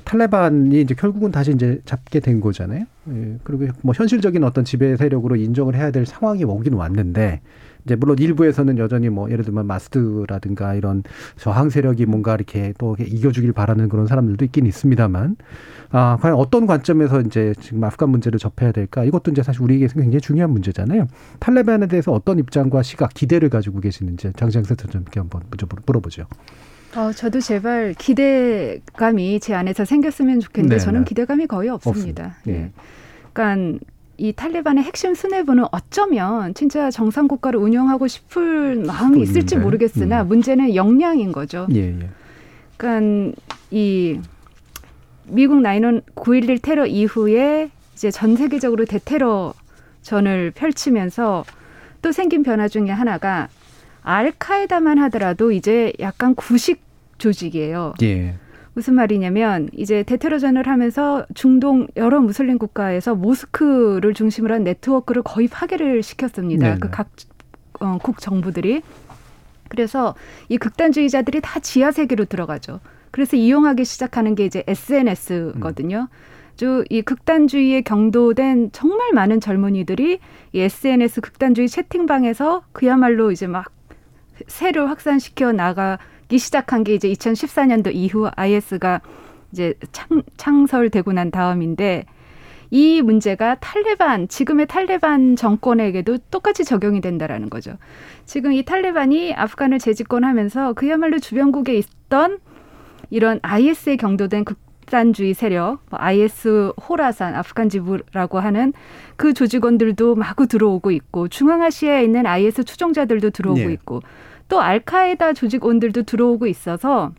탈레반이 0.06 0.82
이제 0.82 0.94
결국은 0.94 1.32
다시 1.32 1.52
이제 1.52 1.82
잡게 1.84 2.20
된 2.20 2.40
거잖아요. 2.40 2.86
예, 3.10 3.38
그리고 3.44 3.68
뭐 3.82 3.94
현실적인 3.96 4.44
어떤 4.44 4.64
지배 4.64 4.96
세력으로 4.96 5.36
인정을 5.36 5.76
해야 5.76 5.92
될 5.92 6.06
상황이 6.06 6.44
오긴 6.44 6.74
왔는데 6.74 7.42
이제 7.86 7.96
물론 7.96 8.18
일부에서는 8.18 8.78
여전히 8.78 9.10
뭐 9.10 9.30
예를 9.30 9.44
들면 9.44 9.68
마스드라든가 9.68 10.74
이런 10.74 11.04
저항 11.38 11.70
세력이 11.70 12.06
뭔가 12.06 12.36
이렇게 12.36 12.74
또 12.78 12.96
이겨주길 13.00 13.52
바라는 13.54 13.90
그런 13.90 14.08
사람들도 14.08 14.46
있긴 14.46 14.66
있습니다만 14.66 15.38
아 15.90 16.18
과연 16.20 16.36
어떤 16.36 16.66
관점에서 16.66 17.22
이제 17.22 17.54
지금 17.60 17.84
아프간 17.84 18.10
문제를 18.10 18.40
접해야 18.40 18.72
될까 18.72 19.04
이것도 19.04 19.32
이제 19.32 19.44
사실 19.44 19.62
우리에게 19.62 19.88
굉장히 19.88 20.22
중요한 20.22 20.52
문제잖아요. 20.52 21.08
탈레반에 21.40 21.88
대해서 21.88 22.12
어떤 22.12 22.40
입장과 22.40 22.82
시각 22.84 23.14
기대를 23.14 23.50
가지고 23.50 23.80
계시는지 23.82 24.32
장장세 24.36 24.76
선생님께 24.76 25.20
한번 25.20 25.42
물어보죠. 25.86 26.26
어, 26.96 27.12
저도 27.12 27.42
제발 27.42 27.94
기대감이 27.98 29.40
제 29.40 29.54
안에서 29.54 29.84
생겼으면 29.86 30.40
좋겠는데 30.40 30.78
네, 30.78 30.84
저는 30.84 31.02
네. 31.02 31.06
기대감이 31.06 31.48
거의 31.48 31.70
없습니다. 31.70 32.38
예. 32.48 32.52
예. 32.52 32.72
그러니까 33.34 33.80
이 34.18 34.32
탈레반의 34.32 34.84
핵심 34.84 35.14
수뇌부는 35.14 35.66
어쩌면 35.72 36.54
진짜 36.54 36.90
정상 36.90 37.28
국가를 37.28 37.60
운영하고 37.60 38.08
싶을 38.08 38.78
마음이 38.78 39.22
있을지. 39.22 39.58
모르겠으나 39.58 40.24
음. 40.24 40.28
문제는 40.30 40.74
역량인 40.74 41.34
거죠. 41.34 41.68
예, 41.74 42.00
예. 42.00 42.10
그러니까 42.78 43.36
이 43.72 44.20
미국 45.28 45.60
나이는 45.62 46.02
9.11 46.16 46.62
테러 46.62 46.86
이후에 46.86 47.70
이제 47.94 48.10
전 48.10 48.38
세계적으로 48.38 48.86
대테러 48.86 49.54
전을 50.02 50.52
펼치면서 50.52 51.44
또 52.02 52.12
생긴 52.12 52.44
변화 52.44 52.68
중에 52.68 52.90
하나가 52.92 53.50
알카에다만 54.04 55.00
하더라도 55.00 55.52
이제 55.52 55.92
약간 56.00 56.36
구식 56.36 56.85
조직이에요. 57.18 57.94
예. 58.04 58.36
무슨 58.74 58.96
말이냐면 58.96 59.70
이제 59.74 60.04
대테러전을 60.04 60.68
하면서 60.68 61.26
중동 61.34 61.88
여러 61.96 62.20
무슬림 62.20 62.58
국가에서 62.58 63.16
모스크를 63.16 64.14
중심으로 64.14 64.54
한 64.54 64.64
네트워크를 64.66 65.24
거의 65.24 65.48
파괴를 65.48 66.04
시켰습니다. 66.04 66.76
그 66.80 66.90
각 66.92 67.10
어, 67.80 67.98
국 68.02 68.20
정부들이 68.20 68.82
그래서 69.70 70.16
이 70.50 70.58
극단주의자들이 70.58 71.42
다 71.42 71.60
지하 71.60 71.92
세계로 71.92 72.26
들어가죠. 72.26 72.80
그래서 73.12 73.36
이용하기 73.38 73.86
시작하는 73.86 74.36
게 74.36 74.46
이제 74.46 74.64
SNS거든요. 74.68 76.08
이 76.90 77.02
극단주의에 77.02 77.82
경도된 77.82 78.72
정말 78.72 79.12
많은 79.14 79.42
젊은이들이 79.42 80.20
이 80.54 80.60
SNS 80.60 81.22
극단주의 81.22 81.68
채팅방에서 81.68 82.64
그야말로 82.72 83.32
이제 83.32 83.48
막 83.48 83.72
세를 84.48 84.90
확산시켜 84.90 85.52
나가 85.52 85.98
기 86.28 86.38
시작한 86.38 86.84
게 86.84 86.96
이제 86.96 87.10
2014년도 87.10 87.94
이후 87.94 88.30
IS가 88.36 89.02
이제 89.52 89.74
창, 89.92 90.24
창설되고 90.38 91.14
난 91.14 91.32
다음인데 91.32 92.06
이 92.72 93.02
문제가 93.02 93.56
탈레반 93.56 94.28
지금의 94.28 94.68
탈레반 94.68 95.36
정권에게도 95.36 96.18
똑같이 96.32 96.66
적용이 96.66 97.00
된다라는 97.02 97.50
거죠. 97.50 97.78
지금 98.26 98.52
이 98.52 98.64
탈레반이 98.64 99.34
아프간을 99.34 99.80
재집권하면서 99.80 100.74
그야말로 100.74 101.20
주변국에 101.20 101.76
있던 101.78 102.40
이런 103.12 103.40
IS에 103.44 103.96
경도된 103.98 104.46
극단주의 104.46 105.34
세력, 105.34 105.80
뭐 105.90 106.00
IS 106.00 106.74
호라산, 106.90 107.36
아프간 107.36 107.70
지부라고 107.70 108.40
하는 108.40 108.74
그 109.16 109.34
조직원들도 109.34 110.16
마구 110.16 110.48
들어오고 110.48 110.92
있고 110.92 111.28
중앙아시아에 111.28 112.04
있는 112.04 112.26
IS 112.26 112.64
추종자들도 112.64 113.30
들어오고 113.30 113.70
예. 113.70 113.74
있고 113.74 114.02
또 114.48 114.62
알카에다 114.62 115.34
조직원들도 115.34 116.04
들어오고 116.04 116.48
있어서 116.48 117.12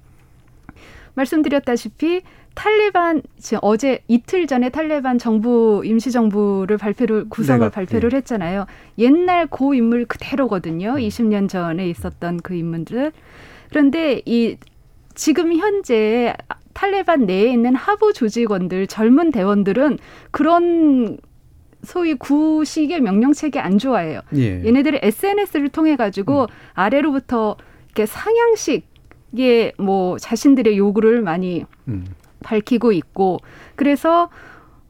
말씀드렸다시피 1.14 2.22
탈레반 2.54 3.22
지금 3.38 3.58
어제 3.62 4.02
이틀 4.08 4.46
전에 4.46 4.70
탈레반 4.70 5.18
정부 5.18 5.82
임시 5.84 6.10
정부를 6.10 6.78
발표를 6.78 7.28
구성을 7.28 7.60
내가, 7.60 7.70
발표를 7.70 8.12
예. 8.12 8.16
했잖아요. 8.16 8.66
옛날 8.98 9.46
고 9.46 9.74
인물 9.74 10.06
그대로거든요. 10.06 10.94
20년 10.94 11.50
전에 11.50 11.88
있었던 11.90 12.38
그 12.38 12.54
인물들. 12.54 13.12
그런데 13.68 14.22
이 14.24 14.56
지금 15.14 15.54
현재 15.54 16.34
탈레반 16.72 17.26
내에 17.26 17.52
있는 17.52 17.74
하부 17.74 18.14
조직원들, 18.14 18.86
젊은 18.86 19.32
대원들은 19.32 19.98
그런 20.30 21.18
소위 21.87 22.14
구식의 22.14 23.01
명령체계 23.01 23.59
안 23.59 23.78
좋아해요. 23.78 24.20
예. 24.34 24.64
얘네들이 24.64 25.01
SNS를 25.03 25.70
통해 25.70 25.97
가지고 25.97 26.47
아래로부터 26.74 27.57
이렇게 27.87 28.05
상향식의 28.05 29.72
뭐 29.78 30.18
자신들의 30.18 30.76
요구를 30.76 31.22
많이 31.22 31.64
음. 31.89 32.05
밝히고 32.43 32.93
있고 32.93 33.39
그래서 33.76 34.28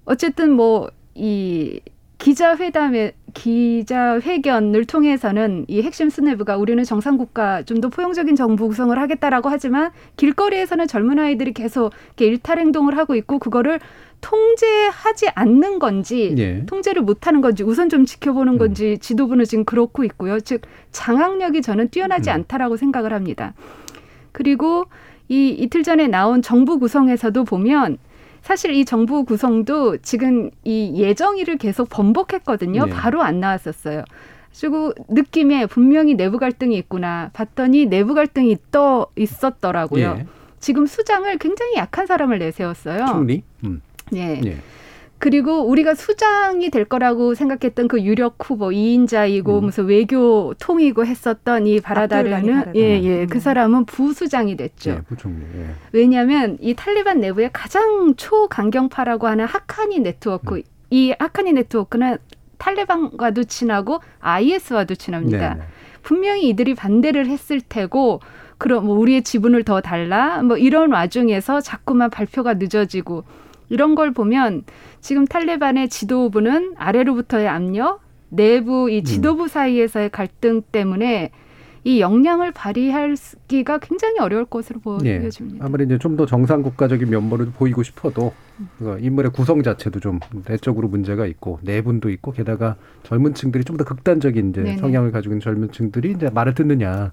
어쨌든 0.04 0.50
뭐 0.52 0.90
이 1.16 1.80
기자회담에 2.18 3.12
기자회견을 3.34 4.86
통해서는 4.86 5.66
이 5.68 5.82
핵심 5.82 6.08
수뇌부가 6.08 6.56
우리는 6.56 6.82
정상국가 6.82 7.62
좀 7.62 7.80
더 7.80 7.90
포용적인 7.90 8.36
정부 8.36 8.68
구성을 8.68 8.98
하겠다라고 8.98 9.50
하지만 9.50 9.90
길거리에서는 10.16 10.86
젊은 10.86 11.18
아이들이 11.18 11.52
계속 11.52 11.92
이렇게 12.16 12.26
일탈 12.26 12.58
행동을 12.58 12.96
하고 12.96 13.14
있고 13.14 13.38
그거를 13.38 13.80
통제하지 14.26 15.28
않는 15.36 15.78
건지 15.78 16.34
예. 16.36 16.66
통제를 16.66 17.02
못하는 17.02 17.40
건지 17.40 17.62
우선 17.62 17.88
좀 17.88 18.04
지켜보는 18.04 18.58
건지 18.58 18.98
지도부는 18.98 19.44
지금 19.44 19.64
그렇고 19.64 20.02
있고요. 20.02 20.40
즉 20.40 20.62
장악력이 20.90 21.62
저는 21.62 21.90
뛰어나지 21.90 22.30
않다라고 22.30 22.76
생각을 22.76 23.12
합니다. 23.12 23.54
그리고 24.32 24.86
이 25.28 25.50
이틀 25.50 25.84
전에 25.84 26.08
나온 26.08 26.42
정부 26.42 26.80
구성에서도 26.80 27.44
보면 27.44 27.98
사실 28.42 28.72
이 28.72 28.84
정부 28.84 29.24
구성도 29.24 29.96
지금 29.98 30.50
이 30.64 30.92
예정일을 30.96 31.56
계속 31.56 31.88
번복했거든요. 31.88 32.86
네. 32.86 32.90
바로 32.90 33.22
안 33.22 33.38
나왔었어요. 33.38 34.02
그리고 34.58 34.92
느낌에 35.08 35.66
분명히 35.66 36.14
내부 36.14 36.38
갈등이 36.38 36.76
있구나 36.76 37.30
봤더니 37.32 37.86
내부 37.86 38.14
갈등이 38.14 38.56
떠 38.72 39.06
있었더라고요. 39.14 40.16
예. 40.18 40.26
지금 40.58 40.86
수장을 40.86 41.38
굉장히 41.38 41.76
약한 41.76 42.06
사람을 42.06 42.40
내세웠어요. 42.40 43.06
총리. 43.06 43.44
음. 43.64 43.82
예. 44.14 44.40
예. 44.44 44.58
그리고 45.18 45.62
우리가 45.62 45.94
수장이 45.94 46.68
될 46.70 46.84
거라고 46.84 47.34
생각했던 47.34 47.88
그 47.88 48.02
유력 48.02 48.36
후보 48.38 48.70
이인자이고 48.70 49.62
무슨 49.62 49.86
외교 49.86 50.52
통이고 50.58 51.06
했었던 51.06 51.66
이 51.66 51.80
바라다르는 51.80 52.54
바라다. 52.54 52.74
예예 52.74 53.22
음. 53.22 53.26
그 53.28 53.40
사람은 53.40 53.86
부수장이 53.86 54.56
됐죠. 54.56 54.90
예, 54.90 55.00
부총리. 55.02 55.40
예. 55.56 55.70
왜냐하면 55.92 56.58
이 56.60 56.74
탈리반 56.74 57.20
내부에 57.20 57.48
가장 57.52 58.14
초강경파라고 58.16 59.26
하는 59.26 59.46
하카니 59.46 60.00
네트워크 60.00 60.62
이 60.90 61.14
하카니 61.18 61.54
네트워크는 61.54 62.18
탈레반과도 62.58 63.44
친하고 63.44 64.00
IS와도 64.20 64.94
친합니다. 64.96 65.54
네, 65.54 65.60
네. 65.60 65.66
분명히 66.02 66.48
이들이 66.50 66.74
반대를 66.74 67.26
했을 67.26 67.60
테고 67.60 68.20
그럼 68.58 68.86
뭐 68.86 68.98
우리의 68.98 69.22
지분을 69.22 69.64
더 69.64 69.80
달라 69.80 70.42
뭐 70.42 70.56
이런 70.56 70.92
와중에서 70.92 71.60
자꾸만 71.60 72.10
발표가 72.10 72.54
늦어지고 72.54 73.24
이런 73.68 73.94
걸 73.94 74.12
보면 74.12 74.62
지금 75.00 75.24
탈레반의 75.26 75.88
지도부는 75.88 76.74
아래로부터의 76.76 77.48
압력, 77.48 78.00
내부 78.28 78.90
이 78.90 79.02
지도부 79.04 79.48
사이에서의 79.48 80.10
갈등 80.10 80.62
때문에 80.72 81.30
이 81.84 82.00
역량을 82.00 82.50
발휘하기가 82.50 83.78
굉장히 83.78 84.18
어려울 84.18 84.44
것으로 84.44 84.80
예. 85.04 85.20
보여집니다. 85.20 85.64
아무리 85.64 85.84
이제 85.84 85.98
좀 85.98 86.16
더 86.16 86.26
정상 86.26 86.62
국가적인 86.62 87.08
면모를 87.08 87.52
보이고 87.56 87.84
싶어도 87.84 88.32
그 88.80 88.98
인물의 89.00 89.30
구성 89.30 89.62
자체도 89.62 90.00
좀 90.00 90.18
내적으로 90.48 90.88
문제가 90.88 91.26
있고 91.26 91.60
내분도 91.62 92.10
있고 92.10 92.32
게다가 92.32 92.74
젊은 93.04 93.34
층들이 93.34 93.62
좀 93.62 93.76
더 93.76 93.84
극단적인 93.84 94.50
이제 94.50 94.62
네네. 94.62 94.78
성향을 94.78 95.12
가지고 95.12 95.34
있는 95.34 95.40
젊은 95.42 95.70
층들이 95.70 96.10
이제 96.12 96.28
말을 96.28 96.54
듣느냐. 96.54 97.12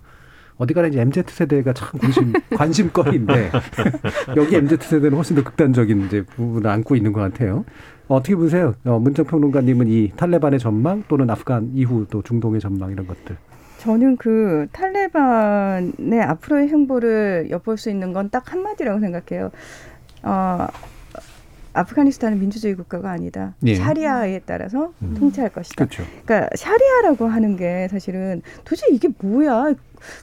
어디가나 0.57 0.87
이제 0.87 1.01
MZ 1.01 1.23
세대가 1.27 1.73
참 1.73 1.99
관심 1.99 2.33
관심거리인데 2.55 3.51
여기 4.37 4.55
MZ 4.55 4.77
세대는 4.81 5.15
훨씬 5.15 5.35
더 5.35 5.43
극단적인 5.43 6.05
이제 6.05 6.21
부분을 6.23 6.69
안고 6.69 6.95
있는 6.95 7.11
것 7.13 7.21
같아요. 7.21 7.65
어떻게 8.07 8.35
보세요? 8.35 8.73
어, 8.85 8.99
문정 8.99 9.25
평론가님은 9.25 9.87
이 9.87 10.11
탈레반의 10.15 10.59
전망 10.59 11.03
또는 11.07 11.29
아프간 11.29 11.71
이후 11.73 12.05
또 12.09 12.21
중동의 12.21 12.59
전망 12.59 12.91
이런 12.91 13.07
것들. 13.07 13.37
저는 13.79 14.17
그 14.17 14.67
탈레반의 14.71 16.21
앞으로의 16.21 16.67
행보를 16.69 17.47
엿볼 17.49 17.77
수 17.77 17.89
있는 17.89 18.13
건 18.13 18.29
딱 18.29 18.51
한마디라고 18.53 18.99
생각해요. 18.99 19.51
어, 20.23 20.67
아프가니스탄은 21.73 22.39
민주주의 22.39 22.75
국가가 22.75 23.11
아니다. 23.11 23.55
예. 23.65 23.75
샤리아에 23.75 24.41
따라서 24.45 24.93
음. 25.01 25.15
통치할 25.17 25.49
것이다. 25.49 25.85
그렇죠. 25.85 26.03
그러니까 26.25 26.49
샤리아라고 26.55 27.25
하는 27.27 27.57
게 27.57 27.87
사실은 27.89 28.41
도대체 28.63 28.87
이게 28.91 29.09
뭐야? 29.19 29.73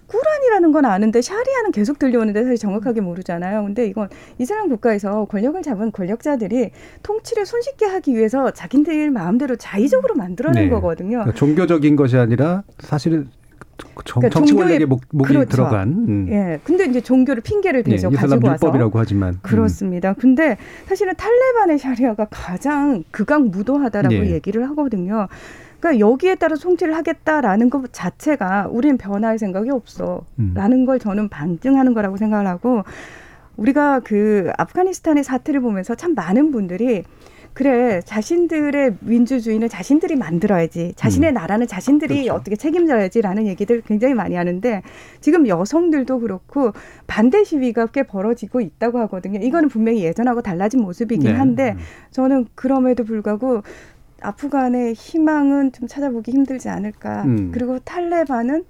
꾸란이라는 0.07 0.73
건 0.73 0.85
아는데 0.85 1.23
샤리아는 1.23 1.73
계속 1.73 1.99
들려오는데 1.99 2.43
사실 2.43 2.59
정확하게 2.59 3.01
모르잖아요. 3.01 3.65
근데 3.65 3.87
이건 3.87 4.09
이슬람 4.39 4.69
국가에서 4.69 5.27
권력을 5.27 5.61
잡은 5.63 5.93
권력자들이 5.93 6.71
통치를 7.03 7.47
손쉽게 7.47 7.87
하기 7.87 8.15
위해서 8.17 8.51
자기들 8.51 9.11
마음대로 9.11 9.57
자의적으로 9.57 10.15
만들어낸 10.15 10.65
네. 10.65 10.71
거거든요. 10.71 11.19
그러니까 11.19 11.35
종교적인 11.35 11.97
것이 11.97 12.17
아니라 12.17 12.63
사실은 12.79 13.29
정, 14.05 14.21
그러니까 14.21 14.29
정치 14.31 14.55
권력의 14.55 14.87
목, 14.87 15.01
목이 15.11 15.29
그렇죠. 15.29 15.49
들어간 15.49 15.89
음. 15.89 16.27
예. 16.31 16.61
근데 16.65 16.85
이제 16.85 17.01
종교를 17.01 17.43
핑계를 17.43 17.83
예, 17.87 17.91
대서 17.91 18.09
이슬람 18.09 18.31
가지고 18.31 18.49
와서 18.49 18.67
율법이라고 18.67 18.99
하지만 18.99 19.35
음. 19.35 19.39
그렇습니다. 19.43 20.13
근데 20.15 20.57
사실은 20.87 21.15
탈레반의 21.17 21.79
샤리아가 21.79 22.27
가장 22.31 23.05
극악 23.11 23.47
무도하다라고 23.49 24.15
예. 24.15 24.31
얘기를 24.33 24.69
하거든요. 24.71 25.29
그러니까 25.81 25.99
여기에 25.99 26.37
따라 26.37 26.57
송치를 26.57 26.95
하겠다라는 26.95 27.71
것 27.71 27.93
자체가 27.93 28.69
우리는 28.71 28.99
변할 28.99 29.39
생각이 29.39 29.71
없어. 29.71 30.25
음. 30.39 30.53
라는 30.55 30.85
걸 30.85 30.99
저는 30.99 31.29
반증하는 31.29 31.95
거라고 31.95 32.19
생각을 32.19 32.47
하고 32.47 32.85
우리가 33.57 34.01
그 34.01 34.51
아프가니스탄의 34.57 35.25
사태를 35.25 35.61
보면서 35.61 35.95
참 35.95 36.15
많은 36.15 36.51
분들이 36.53 37.05
그래 37.53 38.01
자신들의 38.05 38.99
민주주의는 39.01 39.69
자신들이 39.69 40.15
만들어야지 40.15 40.93
자신의 40.95 41.33
음. 41.33 41.35
나라는 41.35 41.67
자신들이 41.67 42.23
그렇죠. 42.23 42.35
어떻게 42.35 42.55
책임져야지라는 42.55 43.47
얘기들 43.49 43.83
굉장히 43.83 44.15
많이 44.15 44.37
하는데 44.37 44.83
지금 45.21 45.49
여성들도 45.49 46.21
그렇고 46.21 46.73
반대 47.09 47.43
시위가 47.43 47.87
꽤 47.87 48.05
벌어지고 48.05 48.61
있다고 48.61 49.01
하거든요. 49.01 49.41
이거는 49.41 49.69
분명히 49.69 50.05
예전하고 50.05 50.43
달라진 50.43 50.81
모습이긴 50.81 51.33
네. 51.33 51.37
한데 51.37 51.75
음. 51.77 51.79
저는 52.13 52.47
그럼에도 52.55 53.03
불구하고 53.05 53.63
아프간의 54.23 54.95
희망은 54.95 55.73
좀 55.73 55.89
찾아보기 55.89 56.31
힘들지 56.31 56.69
않을까. 56.69 57.25
음. 57.25 57.51
그리고 57.53 57.79
탈레반은 57.79 58.65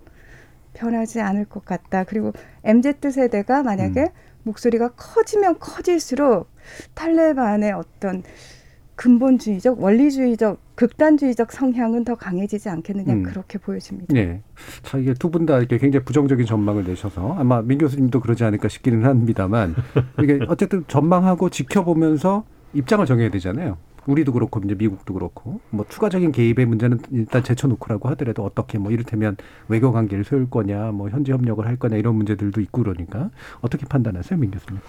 변하지 0.74 1.20
않을 1.20 1.44
것 1.46 1.64
같다. 1.64 2.05
그리고 2.05 2.32
MZ 2.64 2.94
세대가 3.11 3.62
만약에 3.62 4.01
음. 4.03 4.07
목소리가 4.44 4.90
커지면 4.96 5.59
커질수록 5.59 6.48
탈레반의 6.94 7.72
어떤 7.72 8.22
근본주의적, 8.96 9.82
원리주의적, 9.82 10.61
극단주의적 10.74 11.53
성향은 11.53 12.05
더 12.05 12.14
강해지지 12.16 12.68
않겠느냐 12.68 13.12
음. 13.14 13.22
그렇게 13.22 13.57
보여집니다. 13.59 14.12
네. 14.12 14.42
자, 14.82 14.98
이게 14.98 15.14
두 15.14 15.30
분 15.30 15.46
다 15.46 15.57
이렇게 15.59 15.78
굉장히 15.78 16.05
부정적인 16.05 16.44
전망을 16.44 16.84
내셔서 16.84 17.34
아마 17.38 17.62
민 17.62 17.78
교수님도 17.78 18.20
그러지 18.20 18.44
않을까 18.44 18.68
싶기는 18.68 19.05
합니다만 19.05 19.74
이게 20.22 20.38
어쨌든 20.48 20.84
전망하고 20.86 21.48
지켜보면서 21.48 22.44
입장을 22.74 23.05
정해야 23.07 23.30
되잖아요. 23.30 23.78
우리도 24.11 24.32
그렇고 24.32 24.61
이제 24.64 24.74
미국도 24.74 25.14
그렇고 25.14 25.61
뭐 25.70 25.84
추가적인 25.88 26.32
개입의 26.32 26.66
문제는 26.66 26.98
일단 27.12 27.42
제쳐놓고라고 27.42 28.08
하더라도 28.11 28.44
어떻게 28.44 28.78
뭐 28.78 28.90
이를테면 28.92 29.36
외교 29.68 29.92
관계를 29.92 30.24
세울 30.24 30.50
거냐 30.50 30.90
뭐 30.92 31.08
현지 31.08 31.32
협력을 31.32 31.64
할 31.66 31.76
거냐 31.76 31.96
이런 31.96 32.14
문제들도 32.16 32.61
있고 32.61 32.82
그러니까 32.82 33.30
어떻게 33.61 33.86
판단하세요, 33.86 34.38
민 34.38 34.50
교수님? 34.50 34.80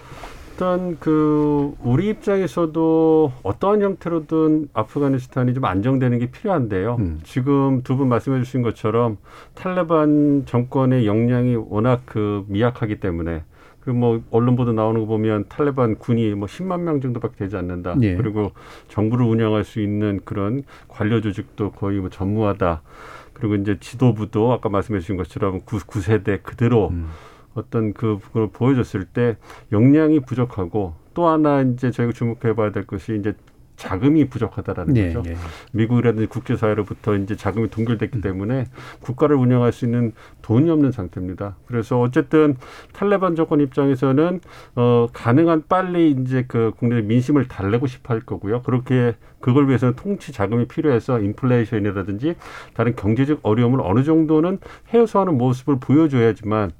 일단 0.52 0.98
그 1.00 1.74
우리 1.82 2.08
입장에서도 2.10 3.32
어떠한 3.42 3.80
형태로든 3.82 4.68
아프가니스탄이 4.74 5.54
좀 5.54 5.64
안정되는 5.64 6.18
게 6.18 6.30
필요한데요. 6.30 6.96
음. 6.98 7.20
지금 7.24 7.82
두 7.82 7.96
분 7.96 8.08
말씀해 8.08 8.42
주신 8.42 8.60
것처럼 8.62 9.16
탈레반 9.54 10.44
정권의 10.46 11.06
역량이 11.06 11.56
워낙 11.56 12.02
그 12.04 12.44
미약하기 12.48 13.00
때문에 13.00 13.44
그 13.84 13.90
뭐 13.90 14.22
언론 14.30 14.56
보도 14.56 14.72
나오는 14.72 15.00
거 15.00 15.06
보면 15.06 15.46
탈레반 15.48 15.96
군이 15.96 16.34
뭐 16.34 16.46
10만 16.46 16.80
명 16.80 17.00
정도밖에 17.00 17.36
되지 17.36 17.56
않는다. 17.56 17.96
예. 18.02 18.16
그리고 18.16 18.52
정부를 18.88 19.26
운영할 19.26 19.64
수 19.64 19.80
있는 19.80 20.20
그런 20.24 20.62
관료 20.88 21.20
조직도 21.20 21.72
거의 21.72 21.98
뭐 21.98 22.08
전무하다. 22.08 22.82
그리고 23.32 23.56
이제 23.56 23.78
지도부도 23.80 24.52
아까 24.52 24.68
말씀해 24.68 25.00
주신 25.00 25.16
것처럼 25.16 25.62
구, 25.64 25.78
구세대 25.84 26.38
그대로 26.42 26.88
음. 26.88 27.08
어떤 27.54 27.92
그 27.92 28.18
그걸 28.20 28.48
보여줬을 28.48 29.04
때 29.04 29.36
역량이 29.72 30.20
부족하고 30.20 30.94
또 31.14 31.28
하나 31.28 31.60
이제 31.62 31.90
저희가 31.90 32.12
주목해 32.12 32.54
봐야 32.54 32.72
될 32.72 32.86
것이 32.86 33.16
이제 33.18 33.34
자금이 33.82 34.26
부족하다라는 34.26 34.94
네, 34.94 35.12
거죠. 35.12 35.22
네. 35.28 35.36
미국이라든지 35.72 36.26
국제사회로부터 36.26 37.16
이제 37.16 37.34
자금이 37.34 37.68
동결됐기 37.68 38.18
음. 38.18 38.20
때문에 38.20 38.66
국가를 39.00 39.34
운영할 39.34 39.72
수 39.72 39.84
있는 39.86 40.12
돈이 40.40 40.70
없는 40.70 40.92
상태입니다. 40.92 41.56
그래서 41.66 42.00
어쨌든 42.00 42.56
탈레반 42.92 43.34
정권 43.34 43.60
입장에서는 43.60 44.40
어 44.76 45.08
가능한 45.12 45.64
빨리 45.68 46.12
이제 46.12 46.44
그 46.46 46.70
국내 46.76 47.02
민심을 47.02 47.48
달래고 47.48 47.88
싶어 47.88 48.14
할 48.14 48.20
거고요. 48.20 48.62
그렇게 48.62 49.16
그걸 49.40 49.66
위해서는 49.66 49.96
통치 49.96 50.30
자금이 50.30 50.66
필요해서 50.66 51.18
인플레이션이라든지 51.18 52.36
다른 52.74 52.94
경제적 52.94 53.40
어려움을 53.42 53.80
어느 53.82 54.04
정도는 54.04 54.58
해소하는 54.94 55.36
모습을 55.36 55.80
보여줘야지만 55.80 56.70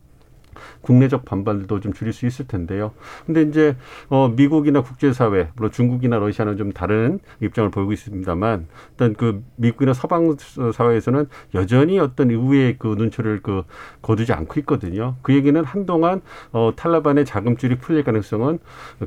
국내적 0.80 1.24
반발도 1.24 1.80
좀 1.80 1.92
줄일 1.92 2.12
수 2.12 2.26
있을 2.26 2.46
텐데요. 2.46 2.92
근데 3.26 3.42
이제 3.42 3.76
어 4.08 4.28
미국이나 4.28 4.82
국제사회 4.82 5.48
물론 5.54 5.72
중국이나 5.72 6.18
러시아는 6.18 6.56
좀 6.56 6.72
다른 6.72 7.18
입장을 7.40 7.70
보이고 7.70 7.92
있습니다만 7.92 8.66
일단 8.90 9.14
그 9.14 9.42
미국이나 9.56 9.92
서방 9.92 10.36
사회에서는 10.72 11.26
여전히 11.54 11.98
어떤 11.98 12.30
의회의 12.30 12.76
그 12.78 12.94
눈초리를 12.96 13.42
그 13.42 13.64
거두지 14.02 14.32
않고 14.32 14.60
있거든요. 14.60 15.16
그 15.22 15.34
얘기는 15.34 15.62
한동안 15.64 16.20
어 16.52 16.72
탈레반의 16.76 17.24
자금줄이 17.24 17.76
풀릴 17.78 18.04
가능성은 18.04 18.58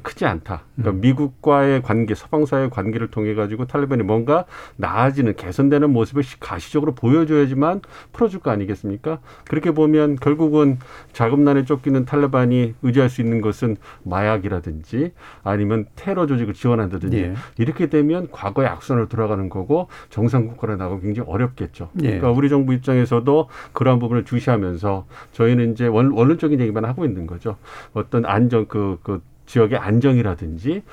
크지 0.04 0.26
않다. 0.26 0.64
그러니까 0.76 0.98
음. 0.98 1.02
미국과의 1.02 1.82
관계, 1.82 2.16
서방 2.16 2.46
사회의 2.46 2.70
관계를 2.70 3.10
통해 3.10 3.34
가지고 3.34 3.66
탈레반이 3.66 4.04
뭔가 4.04 4.46
나아지는 4.78 5.36
개선되는 5.36 5.90
모습을 5.90 6.24
가시적으로 6.40 6.94
보여줘야지만 6.96 7.82
풀어줄 8.14 8.40
거 8.40 8.52
아니겠습니까? 8.52 9.20
그렇게 9.46 9.72
보면 9.72 10.16
결국은 10.18 10.80
자금 11.14 11.35
난에 11.44 11.66
쫓기는 11.66 12.06
탈레반이 12.06 12.76
의지할 12.82 13.10
수 13.10 13.22
있는 13.22 13.42
것은 13.42 13.78
마약이라든지 14.04 15.12
아니면 15.44 15.86
테러 15.96 16.28
조직을 16.28 16.54
지원한다든지 16.54 17.18
예. 17.18 17.34
이렇게 17.58 17.88
되면 17.88 18.30
과거의 18.32 18.68
악선을 18.68 19.10
돌아가는 19.10 19.50
거고 19.50 19.88
정상 20.10 20.48
국가로 20.48 20.76
나가고 20.76 21.02
굉장히 21.02 21.30
어렵겠죠. 21.30 21.90
예. 22.02 22.08
그러니까 22.08 22.32
우리 22.32 22.50
정부 22.50 22.74
입장에서도 22.74 23.50
그러한 23.74 24.00
부분을 24.00 24.26
주시하면서 24.26 25.06
저희는 25.32 25.74
이제 25.74 25.88
원, 25.88 26.12
원론적인 26.12 26.60
얘기만 26.60 26.86
하고 26.86 27.06
있는 27.06 27.28
거죠. 27.28 27.58
어떤 27.94 28.26
안정 28.26 28.66
그, 28.66 29.00
그 29.04 29.22
지역의 29.46 29.78
안정이라든지 29.78 30.84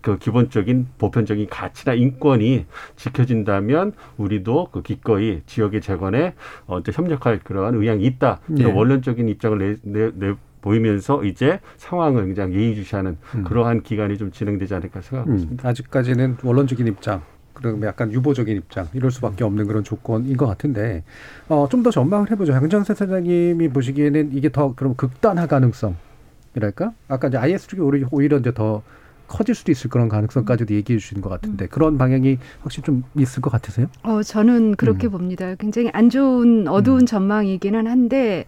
그 0.00 0.18
기본적인 0.18 0.86
보편적인 0.98 1.48
가치나 1.48 1.94
인권이 1.94 2.66
지켜진다면 2.96 3.92
우리도 4.16 4.68
그 4.72 4.82
기꺼이 4.82 5.42
지역의 5.46 5.80
재건에 5.80 6.34
어, 6.66 6.80
협력할 6.80 7.40
그러한 7.44 7.74
의향이 7.74 8.04
있다. 8.04 8.40
네. 8.46 8.64
원론적인 8.64 9.28
입장을 9.28 9.58
내, 9.58 9.76
내, 9.82 10.10
내 10.14 10.34
보이면서 10.60 11.24
이제 11.24 11.60
상황을 11.76 12.34
그냥 12.34 12.52
예의주시하는 12.54 13.18
음. 13.34 13.44
그러한 13.44 13.82
기간이 13.82 14.16
좀 14.16 14.32
진행되지 14.32 14.74
않을까 14.74 15.02
생각하고 15.02 15.30
음. 15.30 15.36
있습니다. 15.36 15.68
아직까지는 15.68 16.38
원론적인 16.42 16.86
입장. 16.86 17.22
그리고 17.52 17.86
약간 17.86 18.10
유보적인 18.12 18.56
입장 18.56 18.88
이럴 18.94 19.12
수밖에 19.12 19.44
없는 19.44 19.66
그런 19.68 19.84
조건인 19.84 20.36
것 20.36 20.46
같은데 20.46 21.04
어, 21.48 21.68
좀 21.70 21.84
더 21.84 21.90
전망을 21.90 22.30
해보죠. 22.32 22.52
양정세 22.52 22.94
사장님이 22.94 23.68
보시기에는 23.68 24.30
이게 24.32 24.50
더 24.50 24.74
그럼 24.74 24.94
극단화 24.96 25.46
가능성 25.46 25.94
이랄까? 26.54 26.92
아까 27.08 27.28
이제 27.28 27.36
IS 27.36 27.66
쪽이 27.66 27.82
오히려, 27.82 28.08
오히려 28.10 28.38
이제 28.38 28.52
더 28.52 28.82
커질 29.26 29.54
수도 29.54 29.72
있을 29.72 29.90
그런 29.90 30.08
가능성까지도 30.08 30.74
얘기해 30.74 30.98
주시는 30.98 31.22
것 31.22 31.30
같은데 31.30 31.66
그런 31.66 31.96
방향이 31.98 32.38
확실히 32.60 32.84
좀 32.84 33.04
있을 33.16 33.40
것 33.40 33.50
같으세요? 33.50 33.86
어, 34.02 34.22
저는 34.22 34.76
그렇게 34.76 35.08
음. 35.08 35.12
봅니다. 35.12 35.54
굉장히 35.56 35.90
안 35.92 36.10
좋은 36.10 36.68
어두운 36.68 37.00
음. 37.02 37.06
전망이기는 37.06 37.86
한데 37.86 38.46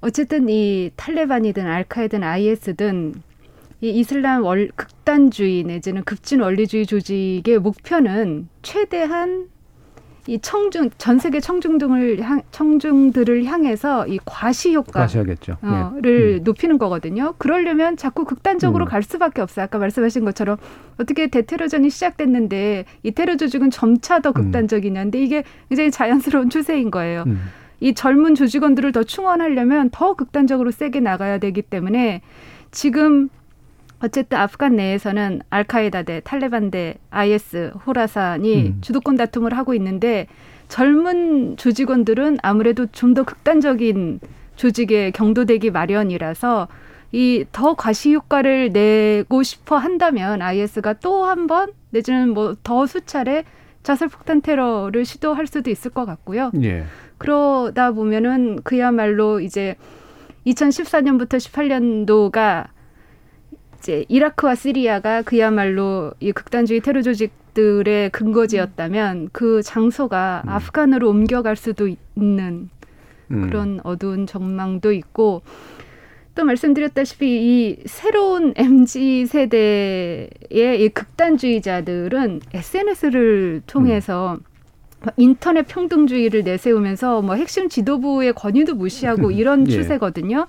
어쨌든 0.00 0.48
이 0.48 0.90
탈레반이든 0.96 1.66
알카이든 1.66 2.22
IS든 2.22 3.14
이 3.80 3.90
이슬람 3.90 4.44
월, 4.44 4.70
극단주의 4.76 5.64
내지는 5.64 6.04
급진 6.04 6.40
원리주의 6.40 6.86
조직의 6.86 7.58
목표는 7.58 8.48
최대한 8.62 9.48
이 10.28 10.38
청중 10.38 10.90
전 10.98 11.18
세계 11.18 11.40
청중 11.40 11.78
등을 11.78 12.20
향, 12.22 12.42
청중들을 12.52 13.44
향해서 13.44 14.06
이 14.06 14.18
과시 14.24 14.74
효과를 14.74 15.04
어, 15.62 15.92
네. 16.00 16.08
음. 16.08 16.40
높이는 16.44 16.78
거거든요. 16.78 17.34
그러려면 17.38 17.96
자꾸 17.96 18.24
극단적으로 18.24 18.84
음. 18.84 18.88
갈 18.88 19.02
수밖에 19.02 19.42
없어요. 19.42 19.64
아까 19.64 19.78
말씀하신 19.78 20.24
것처럼 20.24 20.58
어떻게 20.98 21.26
대테러전이 21.26 21.90
시작됐는데 21.90 22.84
이 23.02 23.10
테러 23.10 23.36
조직은 23.36 23.70
점차 23.70 24.20
더 24.20 24.30
음. 24.30 24.34
극단적이냐인데 24.34 25.20
이게 25.20 25.42
굉장히 25.68 25.90
자연스러운 25.90 26.50
추세인 26.50 26.90
거예요. 26.90 27.24
음. 27.26 27.40
이 27.80 27.94
젊은 27.94 28.36
조직원들을 28.36 28.92
더 28.92 29.02
충원하려면 29.02 29.90
더 29.90 30.14
극단적으로 30.14 30.70
세게 30.70 31.00
나가야 31.00 31.38
되기 31.38 31.62
때문에 31.62 32.22
지금 32.70 33.28
어쨌든 34.02 34.38
아프간 34.38 34.76
내에서는 34.76 35.42
알카에다 35.50 36.02
대 36.02 36.20
탈레반 36.24 36.70
대 36.70 36.96
IS 37.10 37.72
호라산이 37.86 38.66
음. 38.66 38.78
주도권 38.80 39.16
다툼을 39.16 39.56
하고 39.56 39.74
있는데 39.74 40.26
젊은 40.68 41.56
조직원들은 41.56 42.38
아무래도 42.42 42.86
좀 42.86 43.14
더 43.14 43.22
극단적인 43.24 44.20
조직에 44.56 45.10
경도되기 45.12 45.70
마련이라서 45.70 46.68
이 47.12 47.44
더 47.52 47.74
과시 47.74 48.14
효과를 48.14 48.70
내고 48.72 49.42
싶어 49.42 49.76
한다면 49.76 50.40
IS가 50.42 50.94
또 50.94 51.24
한 51.26 51.46
번 51.46 51.68
내지는 51.90 52.30
뭐 52.30 52.54
더 52.64 52.86
수차례 52.86 53.44
자살 53.82 54.08
폭탄 54.08 54.40
테러를 54.40 55.04
시도할 55.04 55.46
수도 55.46 55.68
있을 55.70 55.90
것 55.90 56.06
같고요. 56.06 56.50
예. 56.62 56.84
그러다 57.18 57.92
보면은 57.92 58.60
그야말로 58.64 59.40
이제 59.40 59.76
2014년부터 60.46 61.36
18년도가 61.36 62.66
이제 63.82 64.04
이라크와 64.08 64.54
시리아가 64.54 65.22
그야말로 65.22 66.12
이 66.20 66.30
극단주의 66.30 66.80
테러 66.80 67.02
조직들의 67.02 68.10
근거지였다면 68.10 69.30
그 69.32 69.60
장소가 69.60 70.42
음. 70.44 70.48
아프간으로 70.48 71.10
옮겨갈 71.10 71.56
수도 71.56 71.88
있는 72.14 72.70
음. 73.32 73.48
그런 73.48 73.80
어두운 73.82 74.28
전망도 74.28 74.92
있고 74.92 75.42
또 76.36 76.44
말씀드렸다시피 76.44 77.26
이 77.26 77.82
새로운 77.86 78.54
MZ 78.56 79.26
세대의 79.26 80.30
이 80.84 80.88
극단주의자들은 80.94 82.40
SNS를 82.54 83.62
통해서 83.66 84.38
음. 85.04 85.10
인터넷 85.16 85.66
평등주의를 85.66 86.44
내세우면서 86.44 87.22
뭐 87.22 87.34
핵심 87.34 87.68
지도부의 87.68 88.34
권위도 88.34 88.76
무시하고 88.76 89.32
이런 89.32 89.66
예. 89.66 89.72
추세거든요. 89.72 90.46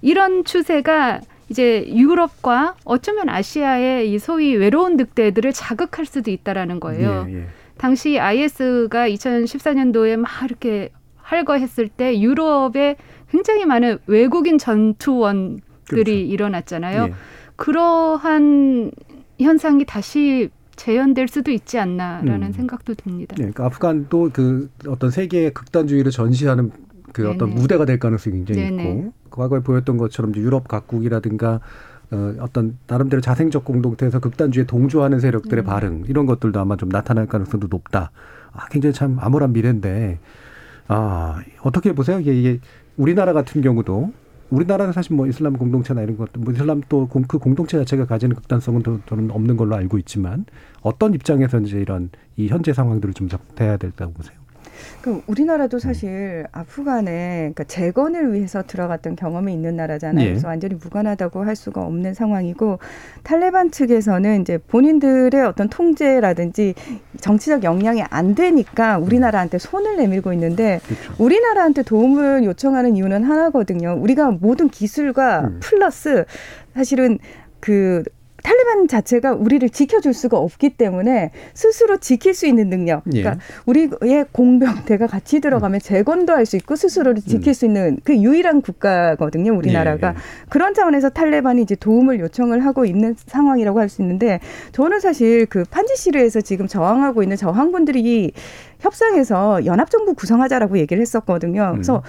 이런 0.00 0.44
추세가 0.44 1.20
이제 1.50 1.86
유럽과 1.88 2.74
어쩌면 2.84 3.28
아시아의 3.28 4.12
이 4.12 4.18
소위 4.18 4.54
외로운 4.54 4.96
늑대들을 4.96 5.52
자극할 5.52 6.04
수도 6.06 6.30
있다라는 6.30 6.80
거예요. 6.80 7.26
예, 7.28 7.34
예. 7.34 7.46
당시 7.78 8.18
IS가 8.18 9.08
2014년도에 9.08 10.16
막 10.16 10.30
이렇게 10.44 10.90
활거했을 11.16 11.88
때 11.88 12.20
유럽에 12.20 12.96
굉장히 13.30 13.66
많은 13.66 13.98
외국인 14.06 14.58
전투원들이 14.58 15.60
그렇죠. 15.86 16.10
일어났잖아요. 16.12 17.04
예. 17.04 17.14
그러한 17.56 18.90
현상이 19.38 19.84
다시 19.84 20.50
재현될 20.76 21.28
수도 21.28 21.50
있지 21.50 21.78
않나라는 21.78 22.48
음. 22.48 22.52
생각도 22.52 22.94
듭니다. 22.94 23.34
예, 23.38 23.42
그러니까 23.42 23.66
아프간도 23.66 24.30
그 24.32 24.70
어떤 24.86 25.10
세계의 25.10 25.52
극단주의를 25.52 26.12
전시하는 26.12 26.70
그 27.12 27.28
어떤 27.28 27.50
네네. 27.50 27.60
무대가 27.60 27.84
될 27.84 27.98
가능성이 27.98 28.36
굉장히 28.36 28.70
네네. 28.70 28.82
있고 28.82 29.12
과거에 29.30 29.60
보였던 29.60 29.96
것처럼 29.98 30.34
유럽 30.36 30.68
각국이라든가 30.68 31.60
어, 32.10 32.34
어떤 32.40 32.78
나름대로 32.86 33.20
자생적 33.20 33.64
공동체에서 33.64 34.18
극단주의에 34.18 34.66
동조하는 34.66 35.20
세력들의 35.20 35.64
음. 35.64 35.66
반응 35.66 36.04
이런 36.08 36.24
것들도 36.26 36.58
아마 36.58 36.76
좀 36.76 36.88
나타날 36.88 37.26
가능성도 37.26 37.68
높다. 37.70 38.10
아, 38.52 38.66
굉장히 38.70 38.94
참 38.94 39.18
암울한 39.20 39.52
미래인데 39.52 40.18
아 40.88 41.40
어떻게 41.62 41.92
보세요? 41.92 42.18
이게, 42.18 42.32
이게 42.38 42.60
우리나라 42.96 43.32
같은 43.34 43.60
경우도 43.60 44.12
우리나라는 44.50 44.94
사실 44.94 45.14
뭐 45.14 45.26
이슬람 45.26 45.52
공동체나 45.58 46.00
이런 46.00 46.16
것도 46.16 46.40
뭐 46.40 46.54
이슬람 46.54 46.80
또 46.88 47.06
그 47.06 47.38
공동체 47.38 47.76
자체가 47.76 48.06
가지는 48.06 48.34
극단성은 48.36 48.82
더- 48.82 48.98
저는 49.06 49.30
없는 49.30 49.58
걸로 49.58 49.76
알고 49.76 49.98
있지만 49.98 50.46
어떤 50.80 51.12
입장에서 51.12 51.60
이제 51.60 51.78
이런 51.78 52.08
이 52.36 52.48
현재 52.48 52.72
상황들을 52.72 53.12
좀 53.12 53.28
접해야 53.28 53.76
된다고 53.76 54.14
보세요? 54.14 54.37
그 55.00 55.22
우리나라도 55.26 55.78
사실 55.78 56.46
아프간에 56.52 57.38
그러니까 57.38 57.64
재건을 57.64 58.32
위해서 58.32 58.62
들어갔던 58.62 59.16
경험이 59.16 59.52
있는 59.52 59.76
나라잖아요. 59.76 60.24
예. 60.24 60.28
그래서 60.30 60.48
완전히 60.48 60.74
무관하다고 60.74 61.44
할 61.44 61.56
수가 61.56 61.82
없는 61.82 62.14
상황이고 62.14 62.78
탈레반 63.22 63.70
측에서는 63.70 64.42
이제 64.42 64.58
본인들의 64.58 65.40
어떤 65.44 65.68
통제라든지 65.68 66.74
정치적 67.20 67.64
역량이 67.64 68.02
안 68.10 68.34
되니까 68.34 68.98
우리나라한테 68.98 69.58
손을 69.58 69.96
내밀고 69.96 70.32
있는데 70.32 70.80
그렇죠. 70.86 71.22
우리나라한테 71.22 71.82
도움을 71.82 72.44
요청하는 72.44 72.96
이유는 72.96 73.24
하나거든요. 73.24 73.96
우리가 74.00 74.30
모든 74.30 74.68
기술과 74.68 75.40
음. 75.40 75.60
플러스 75.60 76.24
사실은 76.74 77.18
그 77.60 78.02
탈레반 78.42 78.88
자체가 78.88 79.32
우리를 79.34 79.68
지켜줄 79.68 80.14
수가 80.14 80.38
없기 80.38 80.70
때문에 80.70 81.32
스스로 81.54 81.96
지킬 81.98 82.34
수 82.34 82.46
있는 82.46 82.70
능력. 82.70 83.02
예. 83.12 83.22
그러니까 83.22 83.44
우리의 83.66 84.26
공병대가 84.32 85.06
같이 85.06 85.40
들어가면 85.40 85.80
재건도 85.80 86.32
할 86.32 86.46
수 86.46 86.56
있고 86.56 86.76
스스로를 86.76 87.20
지킬 87.20 87.52
수 87.52 87.66
있는 87.66 87.98
그 88.04 88.16
유일한 88.16 88.62
국가거든요. 88.62 89.54
우리나라가. 89.54 90.08
예, 90.08 90.12
예. 90.12 90.14
그런 90.48 90.72
차원에서 90.72 91.10
탈레반이 91.10 91.60
이제 91.62 91.74
도움을 91.74 92.20
요청을 92.20 92.64
하고 92.64 92.84
있는 92.86 93.14
상황이라고 93.26 93.80
할 93.80 93.88
수 93.88 94.02
있는데 94.02 94.40
저는 94.72 95.00
사실 95.00 95.46
그 95.46 95.64
판지시르에서 95.70 96.40
지금 96.42 96.66
저항하고 96.66 97.22
있는 97.22 97.36
저항군들이 97.36 98.32
협상에서 98.80 99.64
연합정부 99.66 100.14
구성하자라고 100.14 100.78
얘기를 100.78 101.00
했었거든요. 101.00 101.70
그래서 101.72 102.02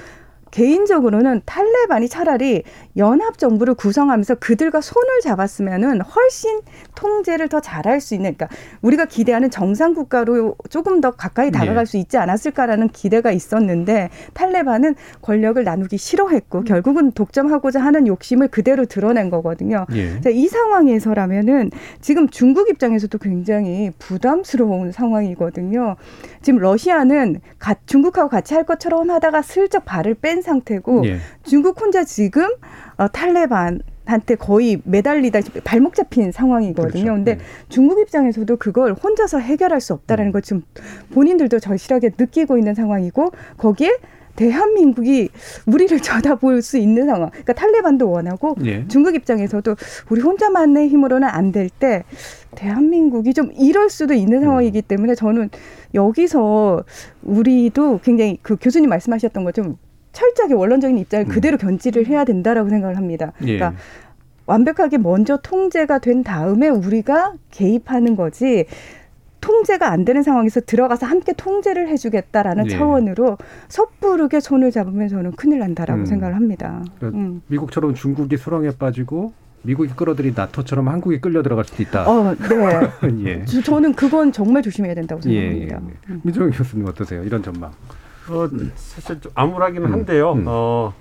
개인적으로는 0.52 1.42
탈레반이 1.46 2.10
차라리 2.10 2.64
연합 2.98 3.38
정부를 3.38 3.74
구성하면서 3.76 4.36
그들과 4.36 4.82
손을 4.82 5.22
잡았으면은 5.24 6.02
훨씬 6.02 6.62
통제를 6.96 7.48
더 7.50 7.60
잘할 7.60 8.02
수 8.02 8.14
있는 8.16 8.36
그러니까 8.36 8.50
우리가 8.82 9.06
기대하는 9.06 9.50
정상 9.50 9.94
국가로 9.94 10.56
조금 10.70 11.02
더 11.02 11.12
가까이 11.12 11.52
다가갈 11.52 11.82
예. 11.82 11.86
수 11.86 11.98
있지 11.98 12.18
않았을까라는 12.18 12.90
기대가 12.90 13.32
있었는데 13.32 14.10
탈레반은 14.34 14.96
권력을 15.22 15.64
나누기 15.64 15.98
싫어했고 15.98 16.64
결국은 16.64 17.12
독점하고자 17.12 17.80
하는 17.80 18.08
욕심을 18.08 18.48
그대로 18.50 18.86
드러낸 18.86 19.30
거거든요. 19.30 19.86
예. 19.94 20.20
자, 20.22 20.30
이 20.30 20.48
상황에서라면은 20.48 21.72
지금 22.02 22.28
중국 22.30 22.70
입장에서도 22.70 23.18
굉장히 23.20 23.92
부담스러운 24.00 24.92
상황이거든요. 24.92 25.96
지금 26.42 26.60
러시아는 26.60 27.42
가- 27.60 27.76
중국하고 27.86 28.30
같이 28.30 28.54
할 28.54 28.64
것처럼 28.66 29.10
하다가 29.10 29.42
슬쩍 29.42 29.86
발을 29.86 30.16
뺀 30.16 30.39
상태고 30.42 31.06
예. 31.06 31.18
중국 31.44 31.80
혼자 31.82 32.04
지금 32.04 32.48
어, 32.98 33.08
탈레반 33.08 33.82
한테 34.06 34.34
거의 34.36 34.82
매달리다 34.86 35.40
발목 35.64 35.94
잡힌 35.94 36.32
상황이거든요. 36.32 36.92
그렇죠. 37.04 37.14
근데 37.14 37.36
네. 37.36 37.42
중국 37.70 38.00
입장에서도 38.00 38.58
그걸 38.58 38.94
혼자서 38.94 39.38
해결할 39.38 39.80
수 39.82 39.94
음. 39.94 39.96
없다라는 39.96 40.32
걸 40.32 40.42
지금 40.42 40.64
본인들도 41.14 41.60
절실하게 41.60 42.12
느끼고 42.18 42.58
있는 42.58 42.74
상황이고 42.74 43.32
거기에 43.58 43.98
대한민국이 44.36 45.30
우리를 45.68 46.00
쳐다볼 46.02 46.62
수 46.62 46.78
있는 46.78 47.06
상황. 47.06 47.30
그러니까 47.30 47.54
탈레반도 47.54 48.10
원하고 48.10 48.56
예. 48.66 48.88
중국 48.88 49.14
입장에서도 49.16 49.76
우리 50.10 50.22
혼자만의 50.22 50.88
힘으로는 50.90 51.28
안 51.28 51.52
될 51.52 51.70
때 51.80 52.04
대한민국이 52.56 53.34
좀 53.34 53.52
이럴 53.58 53.90
수도 53.90 54.14
있는 54.14 54.42
상황이기 54.42 54.82
때문에 54.82 55.14
저는 55.14 55.50
여기서 55.94 56.84
우리도 57.22 58.00
굉장히 58.04 58.40
그 58.42 58.58
교수님 58.60 58.90
말씀하셨던 58.90 59.44
것좀 59.44 59.78
철저하게 60.20 60.54
원론적인 60.54 60.98
입장을 60.98 61.26
그대로 61.28 61.58
견지를 61.58 62.06
해야 62.08 62.26
된다라고 62.26 62.70
생각을 62.70 62.98
합니다. 62.98 63.32
예. 63.44 63.58
그러니까 63.58 63.74
완벽하게 64.46 64.98
먼저 64.98 65.38
통제가 65.38 66.00
된 66.00 66.24
다음에 66.24 66.68
우리가 66.68 67.34
개입하는 67.52 68.16
거지 68.18 68.66
통제가 69.42 69.90
안 69.90 70.04
되는 70.04 70.22
상황에서 70.22 70.60
들어가서 70.60 71.06
함께 71.06 71.32
통제를 71.32 71.88
해주겠다라는 71.88 72.66
예. 72.66 72.70
차원으로 72.72 73.38
섣부르게 73.70 74.42
손을 74.42 74.72
잡으면 74.72 75.08
저는 75.08 75.32
큰일 75.34 75.60
난다라고 75.60 76.02
음. 76.02 76.06
생각을 76.06 76.36
합니다. 76.36 76.84
그러니까 76.98 77.18
음. 77.22 77.42
미국처럼 77.48 77.94
중국이 77.94 78.36
수렁에 78.36 78.72
빠지고 78.78 79.32
미국이 79.62 79.90
끌어들인 79.94 80.34
나토처럼 80.36 80.88
한국이 80.90 81.22
끌려 81.22 81.42
들어갈 81.44 81.64
수도 81.66 81.82
있다. 81.84 82.10
어, 82.10 82.34
네. 82.34 82.38
예. 83.26 83.46
저- 83.46 83.62
저는 83.62 83.94
그건 83.94 84.32
정말 84.34 84.62
조심해야 84.62 84.94
된다고 84.96 85.22
예, 85.30 85.34
예, 85.36 85.60
생각합니다. 85.60 86.00
예. 86.10 86.14
민정희 86.24 86.52
교수님 86.58 86.86
어떠세요? 86.88 87.24
이런 87.24 87.42
전망. 87.44 87.72
어, 88.32 88.50
사실 88.76 89.22
좀 89.22 89.32
암울하기는 89.36 89.92
한데요. 89.92 90.34
음. 90.34 90.46
어, 90.48 90.94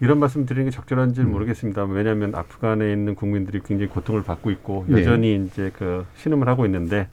이런 0.00 0.18
말씀 0.18 0.46
드리는 0.46 0.64
게 0.64 0.70
적절한지는 0.70 1.30
모르겠습니다. 1.30 1.84
왜냐하면 1.84 2.34
아프간에 2.34 2.92
있는 2.92 3.14
국민들이 3.14 3.60
굉장히 3.64 3.88
고통을 3.88 4.24
받고 4.24 4.50
있고 4.50 4.84
네. 4.88 5.00
여전히 5.00 5.44
이제 5.46 5.70
그 5.76 6.04
신음을 6.16 6.48
하고 6.48 6.66
있는데 6.66 7.08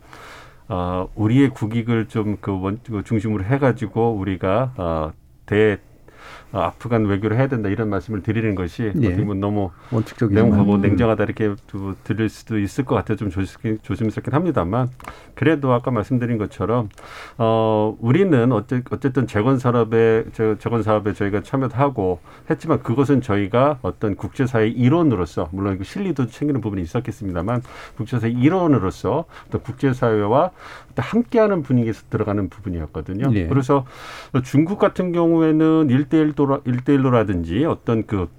어, 0.68 1.08
우리의 1.16 1.50
국익을 1.50 2.08
좀그 2.08 3.04
중심으로 3.06 3.44
해가지고 3.44 4.14
우리가 4.14 4.74
어, 4.78 5.12
대 5.46 5.74
어, 5.74 5.89
아프간 6.52 7.06
외교를 7.06 7.38
해야 7.38 7.48
된다 7.48 7.70
이런 7.70 7.90
말씀을 7.90 8.24
드리는 8.24 8.56
것이 8.56 8.84
예. 8.84 8.90
어떻게 8.90 9.18
보면 9.18 9.40
너무 9.40 9.70
원칙적인 9.92 10.36
냉혹하고 10.36 10.76
음. 10.76 10.82
냉정하다 10.82 11.24
이렇게 11.24 11.56
두- 11.68 11.96
들릴 12.04 12.30
수도 12.30 12.58
있을 12.58 12.86
것 12.86 12.96
같아요. 12.96 13.18
좀 13.18 13.30
조심, 13.30 13.78
조심스럽긴 13.82 14.34
합니다만 14.34 14.90
그래도 15.36 15.72
아까 15.74 15.92
말씀드린 15.92 16.38
것처럼 16.38 16.90
어 17.38 17.96
우리는 18.00 18.52
어째, 18.52 18.82
어쨌든 18.90 19.28
재건 19.28 19.60
산업에 19.60 20.26
재- 20.34 20.56
재건 20.60 20.82
사업에 20.84 21.14
저희가 21.14 21.44
참여도 21.44 21.76
하고 21.76 22.20
했지만 22.50 22.82
그것은 22.82 23.22
저희가 23.22 23.78
어떤 23.84 24.16
국제사회 24.16 24.68
일원으로서 24.68 25.50
물론 25.52 25.78
그 25.78 25.84
실리도 25.84 26.28
챙기는 26.28 26.60
부분이 26.62 26.82
있었겠습니다만 26.82 27.62
국제사회 27.96 28.32
일원으로서 28.32 29.26
또 29.52 29.60
국제사회와 29.60 30.52
또 30.96 31.02
함께하는 31.02 31.62
분위기에서 31.62 32.04
들어가는 32.10 32.50
부분이었거든요. 32.50 33.32
예. 33.36 33.48
그래서 33.48 33.86
중국 34.44 34.80
같은 34.80 35.12
경우에는 35.12 35.90
일대일도라 35.90 36.39
일대일로라든지 36.66 37.66
어떤 37.66 38.06
그그 38.06 38.39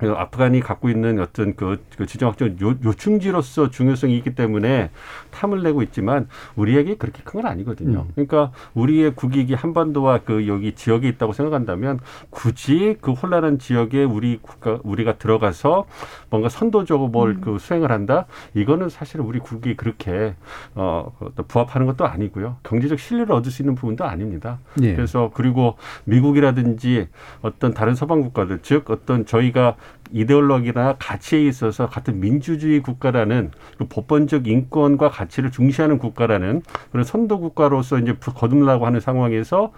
아프간이 0.00 0.60
갖고 0.60 0.88
있는 0.90 1.18
어떤 1.20 1.54
그, 1.56 1.82
그 1.96 2.06
지정학적 2.06 2.60
요, 2.62 2.74
요충지로서 2.84 3.70
중요성이 3.70 4.16
있기 4.18 4.34
때문에 4.34 4.90
탐을 5.30 5.62
내고 5.62 5.82
있지만 5.82 6.28
우리에게 6.56 6.96
그렇게 6.96 7.22
큰 7.24 7.38
건 7.38 7.46
아니거든요. 7.46 8.00
음. 8.00 8.08
그러니까 8.16 8.50
우리의 8.74 9.14
국익이 9.14 9.54
한반도와 9.54 10.18
그 10.24 10.48
여기 10.48 10.72
지역에 10.74 11.06
있다고 11.08 11.32
생각한다면 11.32 12.00
굳이 12.30 12.96
그 13.00 13.12
혼란한 13.12 13.60
지역에 13.60 14.02
우리 14.02 14.40
국가 14.42 14.80
우리가 14.82 15.18
들어가서 15.18 15.86
뭔가 16.30 16.48
선도적으로 16.48 17.08
뭘 17.10 17.30
음. 17.30 17.40
그 17.40 17.58
수행을 17.60 17.92
한다 17.92 18.26
이거는 18.54 18.88
사실은 18.88 19.24
우리 19.24 19.38
국익이 19.38 19.76
그렇게 19.76 20.34
어 20.74 21.12
부합하는 21.46 21.86
것도 21.86 22.06
아니고요. 22.06 22.56
경제적 22.64 22.98
신뢰를 22.98 23.32
얻을 23.32 23.52
수 23.52 23.62
있는 23.62 23.76
부분도 23.76 24.04
아닙니다. 24.04 24.58
예. 24.82 24.94
그래서 24.96 25.30
그리고 25.32 25.76
미국이라든지 26.04 27.08
어떤 27.42 27.72
다른 27.72 27.94
서방 27.94 28.22
국가들 28.22 28.60
즉 28.62 28.90
어떤 28.90 29.26
저희가 29.26 29.76
이데올로기나 30.10 30.96
가치에 30.98 31.42
있어서 31.46 31.88
같은 31.88 32.20
민주주의 32.20 32.80
국가라는 32.80 33.50
그 33.76 33.86
법권적 33.86 34.46
인권과 34.46 35.10
가치를 35.10 35.50
중시하는 35.50 35.98
국가라는 35.98 36.62
그런 36.90 37.04
선도 37.04 37.40
국가로서 37.40 37.98
이제 37.98 38.16
거듭나고 38.20 38.86
하는 38.86 39.00
상황에서 39.00 39.72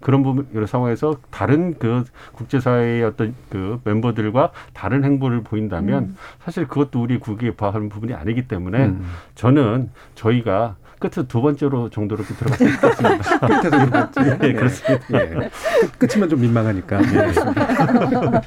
그런 0.00 0.22
부분 0.22 0.46
이런 0.52 0.66
상황에서 0.66 1.16
다른 1.30 1.78
그 1.78 2.04
국제사회의 2.32 3.02
어떤 3.04 3.34
그 3.48 3.80
멤버들과 3.84 4.52
다른 4.74 5.04
행보를 5.04 5.42
보인다면 5.42 6.02
음. 6.02 6.16
사실 6.40 6.66
그것도 6.66 7.02
우리 7.02 7.18
국익에 7.18 7.52
부합하는 7.52 7.88
부분이 7.88 8.12
아니기 8.12 8.46
때문에 8.46 8.86
음. 8.86 9.06
저는 9.34 9.90
저희가 10.14 10.76
끝에 10.98 11.26
두 11.26 11.40
번째로 11.40 11.90
정도로 11.90 12.24
들어갔을 12.24 12.76
것 12.76 12.96
같습니다. 12.96 13.38
끝에서 13.60 13.84
두 13.84 13.90
번째. 13.90 14.38
네, 14.38 14.52
그렇습니다. 14.52 15.06
예. 15.14 15.50
끝, 15.98 16.08
끝이면 16.08 16.28
좀 16.28 16.40
민망하니까. 16.40 17.00
예. 17.02 17.32
자, 17.32 18.42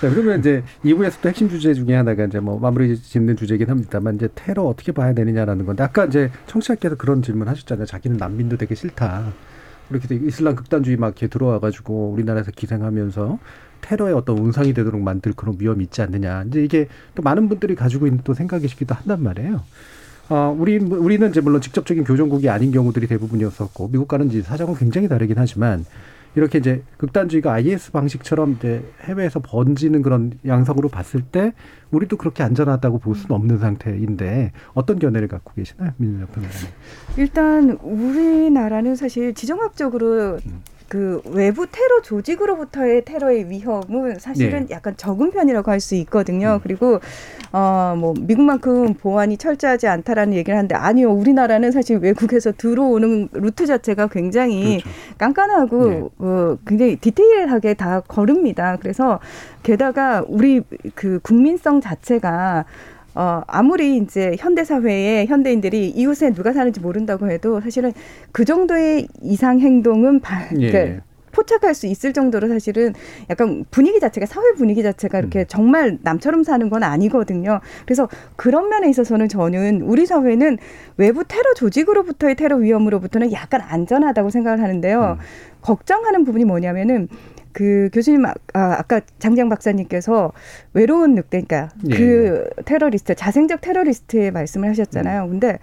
그러면 0.00 0.40
이제 0.40 0.62
2부에서 0.84 1.20
또 1.20 1.28
핵심 1.28 1.48
주제 1.48 1.74
중에 1.74 1.94
하나가 1.94 2.24
이제 2.24 2.40
뭐 2.40 2.58
마무리 2.58 2.96
짓는 2.96 3.36
주제이긴 3.36 3.70
합니다만 3.70 4.16
이제 4.16 4.28
테러 4.34 4.62
어떻게 4.62 4.92
봐야 4.92 5.12
되느냐라는 5.12 5.64
건데 5.64 5.82
아까 5.82 6.04
이제 6.04 6.30
청취자께서 6.46 6.96
그런 6.96 7.22
질문 7.22 7.48
하셨잖아요. 7.48 7.86
자기는 7.86 8.16
난민도 8.16 8.56
되게 8.56 8.74
싫다. 8.74 9.32
이렇게 9.90 10.14
이슬람 10.14 10.56
극단주의 10.56 10.96
막 10.96 11.08
이렇게 11.08 11.26
들어와가지고 11.26 12.12
우리나라에서 12.12 12.50
기생하면서 12.52 13.38
테러의 13.82 14.14
어떤 14.14 14.38
온상이 14.38 14.72
되도록 14.72 15.02
만들 15.02 15.34
그런 15.34 15.56
위험이 15.58 15.84
있지 15.84 16.00
않느냐. 16.00 16.44
이제 16.48 16.64
이게 16.64 16.88
또 17.14 17.22
많은 17.22 17.48
분들이 17.48 17.74
가지고 17.74 18.06
있는 18.06 18.22
또 18.24 18.32
생각이시기도 18.32 18.94
한단 18.94 19.22
말이에요. 19.22 19.62
어, 20.30 20.56
우리, 20.58 20.78
우리는 20.78 21.28
이제 21.28 21.40
물론 21.40 21.60
직접적인 21.60 22.04
교정국이 22.04 22.48
아닌 22.48 22.70
경우들이 22.72 23.06
대부분이었었고, 23.06 23.88
미국과는 23.88 24.28
이제 24.28 24.42
사정은 24.42 24.74
굉장히 24.74 25.08
다르긴 25.08 25.36
하지만, 25.38 25.84
이렇게 26.36 26.58
이제 26.58 26.82
극단주의가 26.96 27.52
IS 27.52 27.92
방식처럼 27.92 28.56
이제 28.58 28.82
해외에서 29.02 29.40
번지는 29.40 30.02
그런 30.02 30.32
양상으로 30.46 30.88
봤을 30.88 31.20
때, 31.20 31.52
우리도 31.90 32.16
그렇게 32.16 32.42
안전하다고 32.42 32.98
볼 32.98 33.14
수는 33.14 33.36
없는 33.36 33.58
상태인데, 33.58 34.52
어떤 34.72 34.98
견해를 34.98 35.28
갖고 35.28 35.52
계시나요? 35.54 35.92
민준혁 35.98 36.32
변호사님. 36.32 36.68
일단, 37.18 37.78
우리나라는 37.82 38.96
사실 38.96 39.34
지정학적으로 39.34 40.38
음. 40.46 40.62
그 40.88 41.22
외부 41.26 41.66
테러 41.66 42.02
조직으로부터의 42.02 43.04
테러의 43.04 43.48
위험은 43.50 44.18
사실은 44.18 44.66
네. 44.66 44.74
약간 44.74 44.96
적은 44.96 45.30
편이라고 45.30 45.70
할 45.70 45.80
수 45.84 45.94
있거든요. 45.96 46.54
음. 46.54 46.60
그리고 46.62 47.00
어뭐 47.52 48.14
미국만큼 48.20 48.94
보안이 48.94 49.36
철저하지 49.36 49.86
않다라는 49.86 50.34
얘기를 50.34 50.56
하는데 50.56 50.74
아니요. 50.74 51.12
우리나라는 51.12 51.72
사실 51.72 51.98
외국에서 51.98 52.52
들어오는 52.52 53.28
루트 53.32 53.66
자체가 53.66 54.06
굉장히 54.08 54.80
그렇죠. 54.80 54.88
깐깐하고 55.18 55.88
네. 55.90 56.02
어, 56.18 56.56
굉장히 56.66 56.96
디테일하게 56.96 57.74
다 57.74 58.00
거릅니다. 58.00 58.78
그래서 58.80 59.20
게다가 59.62 60.24
우리 60.26 60.62
그 60.94 61.20
국민성 61.22 61.80
자체가 61.80 62.64
어, 63.14 63.42
아무리 63.46 63.96
이제 63.96 64.36
현대 64.38 64.64
사회에 64.64 65.26
현대인들이 65.26 65.90
이웃에 65.90 66.32
누가 66.32 66.52
사는지 66.52 66.80
모른다고 66.80 67.30
해도 67.30 67.60
사실은 67.60 67.92
그 68.32 68.44
정도의 68.44 69.08
이상 69.22 69.60
행동은 69.60 70.20
바, 70.20 70.48
예. 70.58 70.70
그러니까 70.70 71.02
포착할 71.34 71.74
수 71.74 71.86
있을 71.86 72.12
정도로 72.12 72.48
사실은 72.48 72.94
약간 73.28 73.64
분위기 73.70 74.00
자체가 74.00 74.24
사회 74.24 74.52
분위기 74.52 74.82
자체가 74.82 75.18
이렇게 75.18 75.40
음. 75.40 75.44
정말 75.48 75.98
남처럼 76.02 76.44
사는 76.44 76.70
건 76.70 76.82
아니거든요. 76.84 77.60
그래서 77.84 78.08
그런 78.36 78.68
면에 78.68 78.88
있어서는 78.88 79.28
저는 79.28 79.82
우리 79.82 80.06
사회는 80.06 80.58
외부 80.96 81.24
테러 81.24 81.54
조직으로부터의 81.54 82.36
테러 82.36 82.56
위험으로부터는 82.56 83.32
약간 83.32 83.60
안전하다고 83.60 84.30
생각을 84.30 84.62
하는데요. 84.62 85.18
음. 85.18 85.24
걱정하는 85.60 86.24
부분이 86.24 86.44
뭐냐면은 86.44 87.08
그 87.54 87.88
교수님 87.94 88.26
아, 88.26 88.32
아까 88.52 89.00
장장 89.18 89.48
박사님께서 89.48 90.32
외로운 90.74 91.14
늑대 91.14 91.40
그러니까 91.42 91.70
예. 91.88 91.96
그 91.96 92.50
테러리스트 92.66 93.14
자생적 93.14 93.62
테러리스트의 93.62 94.30
말씀을 94.32 94.68
하셨잖아요. 94.68 95.22
음. 95.24 95.30
근데 95.30 95.58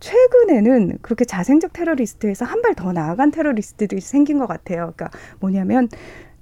최근에는 0.00 0.98
그렇게 1.02 1.24
자생적 1.24 1.72
테러리스트에서 1.72 2.44
한 2.44 2.60
발 2.62 2.74
더 2.74 2.92
나아간 2.92 3.30
테러리스트들이 3.30 4.00
생긴 4.00 4.38
것 4.38 4.46
같아요. 4.48 4.92
그러니까 4.96 5.10
뭐냐면 5.38 5.88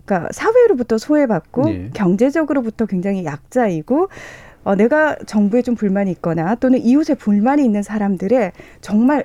그러니까 0.04 0.30
사회로부터 0.32 0.98
소외받고 0.98 1.68
예. 1.70 1.90
경제적으로부터 1.92 2.86
굉장히 2.86 3.24
약자이고 3.24 4.08
어, 4.64 4.74
내가 4.76 5.16
정부에 5.26 5.62
좀 5.62 5.74
불만이 5.74 6.10
있거나 6.12 6.54
또는 6.54 6.78
이웃에 6.80 7.14
불만이 7.14 7.64
있는 7.64 7.82
사람들의 7.82 8.52
정말 8.80 9.24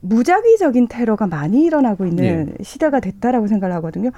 무작위적인 0.00 0.88
테러가 0.88 1.26
많이 1.26 1.64
일어나고 1.64 2.06
있는 2.06 2.54
예. 2.58 2.62
시대가 2.62 3.00
됐다라고 3.00 3.46
생각을 3.46 3.74
하거든요. 3.76 4.10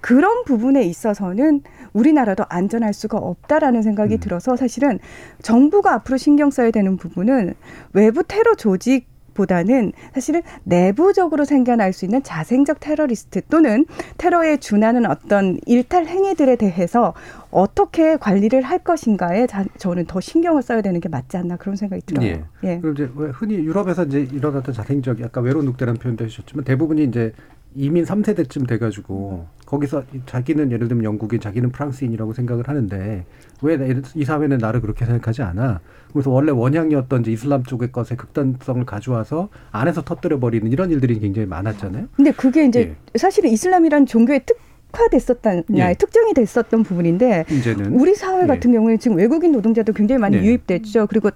그런 0.00 0.44
부분에 0.44 0.82
있어서는 0.82 1.62
우리나라도 1.92 2.44
안전할 2.48 2.92
수가 2.92 3.18
없다라는 3.18 3.82
생각이 3.82 4.14
음. 4.14 4.20
들어서 4.20 4.56
사실은 4.56 4.98
정부가 5.42 5.94
앞으로 5.94 6.16
신경 6.16 6.50
써야 6.50 6.70
되는 6.70 6.96
부분은 6.96 7.54
외부 7.92 8.22
테러 8.22 8.54
조직 8.54 9.10
보다는 9.34 9.92
사실은 10.12 10.42
내부적으로 10.64 11.44
생겨날 11.44 11.92
수 11.92 12.04
있는 12.04 12.22
자생적 12.22 12.80
테러리스트 12.80 13.42
또는 13.48 13.86
테러에 14.18 14.58
준하는 14.58 15.06
어떤 15.06 15.58
일탈 15.66 16.06
행위들에 16.06 16.56
대해서 16.56 17.14
어떻게 17.50 18.16
관리를 18.16 18.62
할 18.62 18.78
것인가에 18.80 19.46
자, 19.46 19.64
저는 19.78 20.06
더 20.06 20.20
신경을 20.20 20.62
써야 20.62 20.82
되는 20.82 21.00
게 21.00 21.08
맞지 21.08 21.36
않나 21.36 21.56
그런 21.56 21.76
생각이 21.76 22.02
들어요. 22.06 22.26
예. 22.26 22.44
예. 22.64 22.80
그럼 22.80 22.94
이제 22.94 23.04
흔히 23.32 23.54
유럽에서 23.56 24.04
이제 24.04 24.20
일어났던 24.20 24.74
자생적 24.74 25.20
약간 25.20 25.44
외로운 25.44 25.66
늑대라는 25.66 26.00
표현도 26.00 26.24
해주셨지만 26.24 26.64
대부분이 26.64 27.04
이제 27.04 27.32
이민 27.74 28.04
3세대쯤 28.04 28.66
돼가지고 28.66 29.46
거기서 29.66 30.02
자기는 30.26 30.72
예를 30.72 30.88
들면 30.88 31.04
영국인, 31.04 31.40
자기는 31.40 31.70
프랑스인이라고 31.70 32.32
생각을 32.32 32.68
하는데 32.68 33.24
왜 33.62 33.76
이 34.14 34.24
사회는 34.24 34.58
나를 34.58 34.80
그렇게 34.80 35.04
생각하지 35.04 35.42
않아? 35.42 35.80
그래서 36.12 36.30
원래 36.30 36.50
원형이었던 36.50 37.20
이제 37.22 37.32
이슬람 37.32 37.62
쪽의 37.62 37.92
것에 37.92 38.16
극단성을 38.16 38.84
가져와서 38.84 39.48
안에서 39.70 40.02
터뜨려 40.02 40.40
버리는 40.40 40.70
이런 40.70 40.90
일들이 40.90 41.20
굉장히 41.20 41.46
많았잖아요. 41.46 42.08
근데 42.16 42.32
그게 42.32 42.64
이제 42.66 42.94
예. 43.14 43.18
사실은 43.18 43.50
이슬람이란 43.50 44.06
종교의 44.06 44.42
특 44.46 44.58
화됐었던 44.92 45.64
예. 45.76 45.94
특정이 45.94 46.34
됐었던 46.34 46.82
부분인데 46.82 47.44
이제는 47.48 47.92
우리 47.92 48.14
사회 48.14 48.42
예. 48.42 48.46
같은 48.46 48.70
예. 48.70 48.74
경우에 48.74 48.96
지금 48.96 49.18
외국인 49.18 49.52
노동자도 49.52 49.92
굉장히 49.92 50.18
많이 50.18 50.36
예. 50.38 50.42
유입됐죠. 50.42 51.06
그리고 51.06 51.30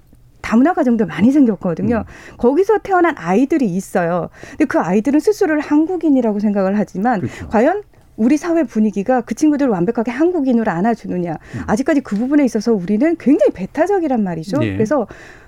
다문화 0.45 0.75
가정도 0.75 1.07
많이 1.07 1.33
생겼거든요. 1.33 2.05
음. 2.07 2.37
거기서 2.37 2.79
태어난 2.83 3.15
아이들이 3.17 3.65
있어요. 3.65 4.29
근데 4.51 4.67
그 4.67 4.79
아이들은 4.79 5.19
스스로를 5.19 5.61
한국인이라고 5.61 6.39
생각을 6.39 6.79
하지만 6.79 7.21
그렇죠. 7.21 7.49
과연 7.49 7.83
우리 8.17 8.37
사회 8.37 8.63
분위기가 8.63 9.23
그 9.23 9.35
친구들을 9.35 9.73
완벽하게 9.73 10.11
한국인으로 10.11 10.71
안아주느냐. 10.71 11.33
음. 11.33 11.61
아직까지 11.67 12.03
그 12.03 12.15
부분에 12.17 12.45
있어서 12.45 12.75
우리는 12.75 13.17
굉장히 13.19 13.53
배타적이란 13.53 14.23
말이죠. 14.23 14.59
네. 14.59 14.75
그래서 14.75 15.07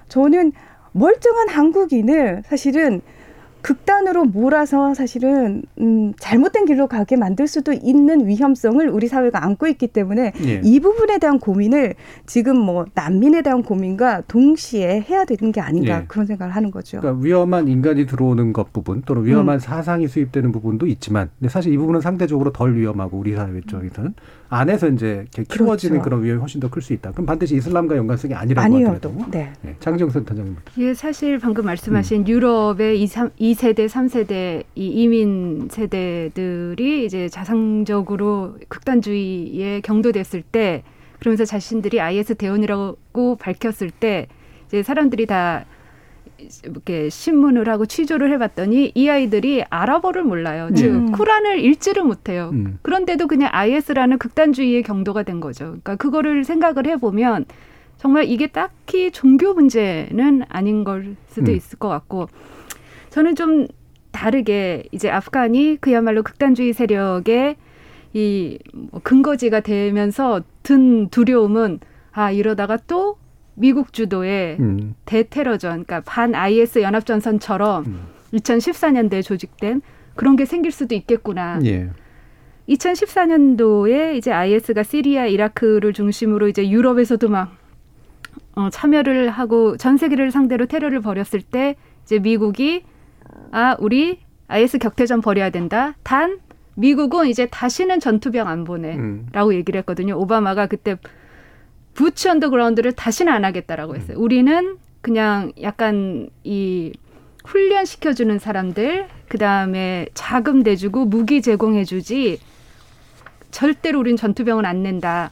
저는 0.08 0.52
멀쩡한 0.92 1.50
한국인을 1.50 2.42
사실은 2.46 3.02
극단으로 3.66 4.26
몰아서 4.26 4.94
사실은 4.94 5.64
음, 5.80 6.12
잘못된 6.20 6.66
길로 6.66 6.86
가게 6.86 7.16
만들 7.16 7.48
수도 7.48 7.72
있는 7.72 8.28
위험성을 8.28 8.88
우리 8.88 9.08
사회가 9.08 9.44
안고 9.44 9.66
있기 9.66 9.88
때문에 9.88 10.32
예. 10.44 10.60
이 10.62 10.78
부분에 10.78 11.18
대한 11.18 11.40
고민을 11.40 11.96
지금 12.26 12.56
뭐 12.56 12.84
난민에 12.94 13.42
대한 13.42 13.64
고민과 13.64 14.22
동시에 14.28 15.00
해야 15.10 15.24
되는 15.24 15.50
게 15.50 15.60
아닌가 15.60 16.02
예. 16.02 16.04
그런 16.06 16.26
생각을 16.26 16.54
하는 16.54 16.70
거죠. 16.70 17.00
그러니까 17.00 17.24
위험한 17.24 17.66
인간이 17.66 18.06
들어오는 18.06 18.52
것 18.52 18.72
부분 18.72 19.02
또는 19.04 19.24
위험한 19.24 19.56
음. 19.56 19.58
사상이 19.58 20.06
수입되는 20.06 20.52
부분도 20.52 20.86
있지만 20.86 21.30
근데 21.40 21.48
사실 21.50 21.72
이 21.72 21.76
부분은 21.76 22.00
상대적으로 22.00 22.52
덜 22.52 22.76
위험하고 22.76 23.18
우리 23.18 23.34
사회 23.34 23.60
쪽에서는 23.66 24.14
안에서 24.48 24.88
이제 24.88 25.26
키워지는 25.32 25.98
그렇죠. 25.98 26.04
그런 26.04 26.22
위험이 26.22 26.38
훨씬 26.40 26.60
더 26.60 26.68
클 26.68 26.82
수 26.82 26.92
있다. 26.92 27.10
그럼 27.12 27.26
반드시 27.26 27.56
이슬람과 27.56 27.96
연관성이 27.96 28.34
아니라고 28.34 28.76
하더라도. 28.76 29.12
네. 29.30 29.52
네. 29.62 29.76
장정 29.80 30.10
센터장님. 30.10 30.56
예, 30.78 30.94
사실 30.94 31.38
방금 31.38 31.64
말씀하신 31.64 32.22
음. 32.22 32.28
유럽의 32.28 33.02
2, 33.02 33.06
3, 33.06 33.30
2세대, 33.56 33.88
3세대 33.88 34.64
이 34.74 34.86
이민 34.86 35.68
세대들이 35.70 37.06
이제 37.06 37.28
자상적으로 37.28 38.56
극단주의에 38.68 39.80
경도됐을 39.80 40.42
때 40.42 40.82
그러면서 41.18 41.44
자신들이 41.46 42.00
IS 42.00 42.34
대원이라고 42.34 43.36
밝혔을 43.36 43.90
때 43.90 44.28
이제 44.66 44.82
사람들이 44.82 45.26
다 45.26 45.64
이렇게 46.64 47.08
신문을 47.08 47.66
하고 47.68 47.86
취조를 47.86 48.30
해봤더니 48.34 48.92
이 48.94 49.08
아이들이 49.08 49.64
아랍어를 49.70 50.22
몰라요. 50.22 50.68
즉 50.76 50.90
음. 50.90 51.12
쿠란을 51.12 51.60
읽지를 51.60 52.04
못해요. 52.04 52.50
음. 52.52 52.78
그런데도 52.82 53.26
그냥 53.26 53.48
IS라는 53.52 54.18
극단주의의 54.18 54.82
경도가 54.82 55.22
된 55.22 55.40
거죠. 55.40 55.64
그러니까 55.64 55.96
그거를 55.96 56.44
생각을 56.44 56.86
해보면 56.86 57.46
정말 57.96 58.24
이게 58.24 58.48
딱히 58.48 59.10
종교 59.10 59.54
문제는 59.54 60.42
아닌 60.50 60.84
걸 60.84 61.16
수도 61.28 61.52
음. 61.52 61.56
있을 61.56 61.78
것 61.78 61.88
같고 61.88 62.28
저는 63.16 63.34
좀 63.34 63.66
다르게 64.12 64.82
이제 64.92 65.08
아프간이 65.08 65.78
그야말로 65.80 66.22
극단주의 66.22 66.74
세력의 66.74 67.56
이뭐 68.12 69.00
근거지가 69.02 69.60
되면서 69.60 70.42
든 70.62 71.08
두려움은 71.08 71.80
아 72.12 72.30
이러다가 72.30 72.76
또 72.76 73.16
미국 73.54 73.94
주도의 73.94 74.58
음. 74.60 74.94
대테러전, 75.06 75.84
그러니까 75.84 76.02
반 76.04 76.34
IS 76.34 76.80
연합전선처럼 76.80 77.86
음. 77.86 78.00
2014년도에 78.34 79.22
조직된 79.22 79.80
그런 80.14 80.36
게 80.36 80.44
생길 80.44 80.70
수도 80.70 80.94
있겠구나. 80.94 81.58
예. 81.64 81.88
2014년도에 82.68 84.14
이제 84.16 84.30
IS가 84.30 84.82
시리아, 84.82 85.24
이라크를 85.24 85.94
중심으로 85.94 86.48
이제 86.48 86.68
유럽에서도 86.68 87.26
막 87.30 87.56
어, 88.56 88.68
참여를 88.68 89.30
하고 89.30 89.78
전 89.78 89.96
세계를 89.96 90.30
상대로 90.30 90.66
테러를 90.66 91.00
벌였을 91.00 91.40
때 91.40 91.76
이제 92.04 92.18
미국이 92.18 92.84
아 93.52 93.76
우리 93.78 94.20
IS 94.48 94.78
격퇴전 94.78 95.20
벌여야 95.20 95.50
된다. 95.50 95.94
단 96.02 96.38
미국은 96.74 97.28
이제 97.28 97.46
다시는 97.46 98.00
전투병 98.00 98.48
안 98.48 98.64
보내라고 98.64 99.50
음. 99.50 99.54
얘기를 99.54 99.78
했거든요. 99.78 100.18
오바마가 100.18 100.66
그때 100.66 100.96
부츠 101.94 102.28
언더그라운드를 102.28 102.92
다시는 102.92 103.32
안 103.32 103.44
하겠다라고 103.44 103.92
음. 103.92 103.96
했어요. 103.96 104.18
우리는 104.18 104.76
그냥 105.00 105.52
약간 105.62 106.28
이 106.44 106.92
훈련시켜주는 107.44 108.38
사람들, 108.38 109.08
그 109.28 109.38
다음에 109.38 110.06
자금 110.14 110.62
대주고 110.62 111.06
무기 111.06 111.40
제공해주지, 111.40 112.40
절대로 113.50 114.00
우린 114.00 114.16
전투병은 114.16 114.66
안 114.66 114.82
낸다. 114.82 115.30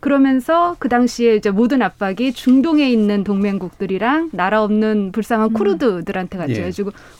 그러면서 0.00 0.76
그 0.78 0.88
당시에 0.88 1.36
이제 1.36 1.50
모든 1.50 1.82
압박이 1.82 2.32
중동에 2.32 2.88
있는 2.90 3.24
동맹국들이랑 3.24 4.30
나라 4.32 4.62
없는 4.62 5.12
불쌍한 5.12 5.52
쿠르드들한테 5.52 6.38
갔죠. 6.38 6.62
예. 6.62 6.70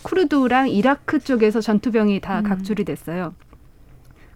쿠르드랑 0.03 0.69
이라크 0.69 1.19
쪽에서 1.19 1.61
전투병이 1.61 2.21
다 2.21 2.43
각출이 2.43 2.85
됐어요. 2.85 3.35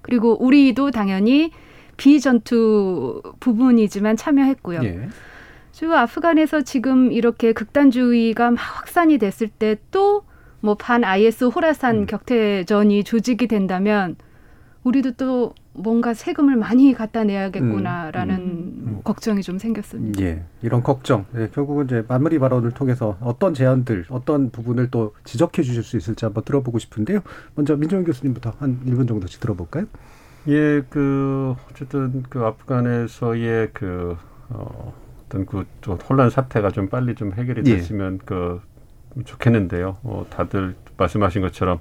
그리고 0.03 0.43
우리도 0.43 0.91
당연히 0.91 1.53
비전투 1.97 3.23
부분이지만 3.41 4.17
참여했고요. 4.17 4.81
예. 4.85 5.09
그리고 5.79 5.95
아프간에서 5.95 6.63
지금 6.63 7.11
이렇게 7.13 7.53
극단주의가 7.53 8.51
막 8.51 8.59
확산이 8.59 9.19
됐을 9.19 9.49
때 9.49 9.77
또 9.91 10.25
뭐 10.63 10.75
반 10.75 11.05
IS 11.05 11.45
호라산 11.45 12.07
격퇴전이 12.07 13.05
조직이 13.05 13.47
된다면 13.47 14.17
우리도 14.85 15.13
또 15.13 15.55
뭔가 15.73 16.15
세금을 16.15 16.57
많이 16.57 16.95
갖다 16.95 17.25
내야겠구나라는 17.25 19.03
걱정이 19.05 19.43
좀 19.43 19.59
생겼습니다. 19.59 20.23
예, 20.23 20.43
이런 20.63 20.83
걱정. 20.83 21.27
예, 21.37 21.49
결국은 21.53 21.85
이제 21.85 22.05
마무리 22.09 22.39
발언을 22.39 22.71
통해서 22.73 23.17
어떤 23.21 23.53
제안들, 23.53 24.07
어떤 24.09 24.51
부분을 24.51 24.91
또 24.91 25.15
지적해 25.25 25.63
주실 25.63 25.83
수 25.83 25.97
있을지 25.97 26.25
한번 26.25 26.45
들어보고 26.45 26.79
싶은데요. 26.79 27.21
먼저 27.55 27.77
민정현 27.77 28.05
교수님부터 28.05 28.55
한 28.59 28.81
1분 28.87 29.07
정도씩 29.07 29.41
들어볼까요? 29.41 29.85
예, 30.49 30.83
그 30.89 31.55
어쨌든 31.71 32.23
그 32.29 32.41
아프간에서의 32.43 33.71
그 33.75 34.17
어, 34.49 34.95
어떤 35.27 35.45
그좀 35.45 35.99
혼란 36.09 36.31
사태가 36.31 36.71
좀 36.71 36.89
빨리 36.89 37.15
좀 37.15 37.33
해결이 37.35 37.71
예. 37.71 37.77
됐으면 37.77 38.19
그 38.25 38.61
좋겠는데요. 39.25 39.99
어, 40.03 40.27
다들 40.31 40.75
말씀하신 40.97 41.43
것처럼 41.43 41.81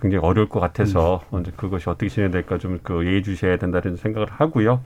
굉장히 0.00 0.24
어려울 0.24 0.48
것 0.48 0.60
같아서 0.60 1.22
음. 1.32 1.40
이제 1.40 1.52
그것이 1.56 1.88
어떻게 1.88 2.08
진행될까 2.08 2.58
좀 2.58 2.78
그 2.82 3.06
예의주시해야 3.06 3.56
된다는 3.58 3.96
생각을 3.96 4.28
하고요. 4.30 4.82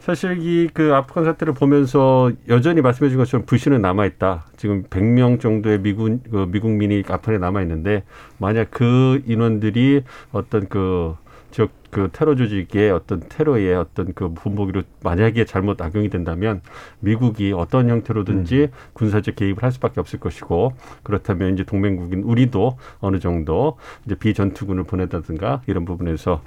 사실 0.00 0.38
이 0.40 0.68
그 0.72 0.94
아프간 0.94 1.24
사태를 1.24 1.52
보면서 1.54 2.30
여전히 2.48 2.80
말씀해 2.80 3.10
준 3.10 3.18
것처럼 3.18 3.44
불신은 3.46 3.82
남아 3.82 4.06
있다. 4.06 4.46
지금 4.56 4.84
100명 4.84 5.40
정도의 5.40 5.80
미군 5.80 6.22
그 6.30 6.46
미국민이 6.50 7.02
아프간에 7.08 7.38
남아 7.38 7.60
있는데 7.62 8.04
만약 8.38 8.68
그 8.70 9.20
인원들이 9.26 10.04
어떤 10.32 10.68
그 10.68 11.14
지역 11.50 11.70
그 11.90 12.10
테러 12.12 12.36
조직의 12.36 12.90
어떤 12.90 13.20
테러의 13.28 13.74
어떤 13.74 14.12
그 14.12 14.32
본보기로 14.34 14.82
만약에 15.02 15.44
잘못 15.46 15.80
악용이 15.80 16.10
된다면 16.10 16.60
미국이 17.00 17.52
어떤 17.52 17.88
형태로든지 17.88 18.68
군사적 18.92 19.36
개입을 19.36 19.62
할 19.62 19.72
수밖에 19.72 20.00
없을 20.00 20.20
것이고 20.20 20.74
그렇다면 21.02 21.54
이제 21.54 21.64
동맹국인 21.64 22.22
우리도 22.24 22.76
어느 23.00 23.18
정도 23.18 23.78
이제 24.04 24.14
비전투군을 24.14 24.84
보내다든가 24.84 25.62
이런 25.66 25.84
부분에서 25.84 26.42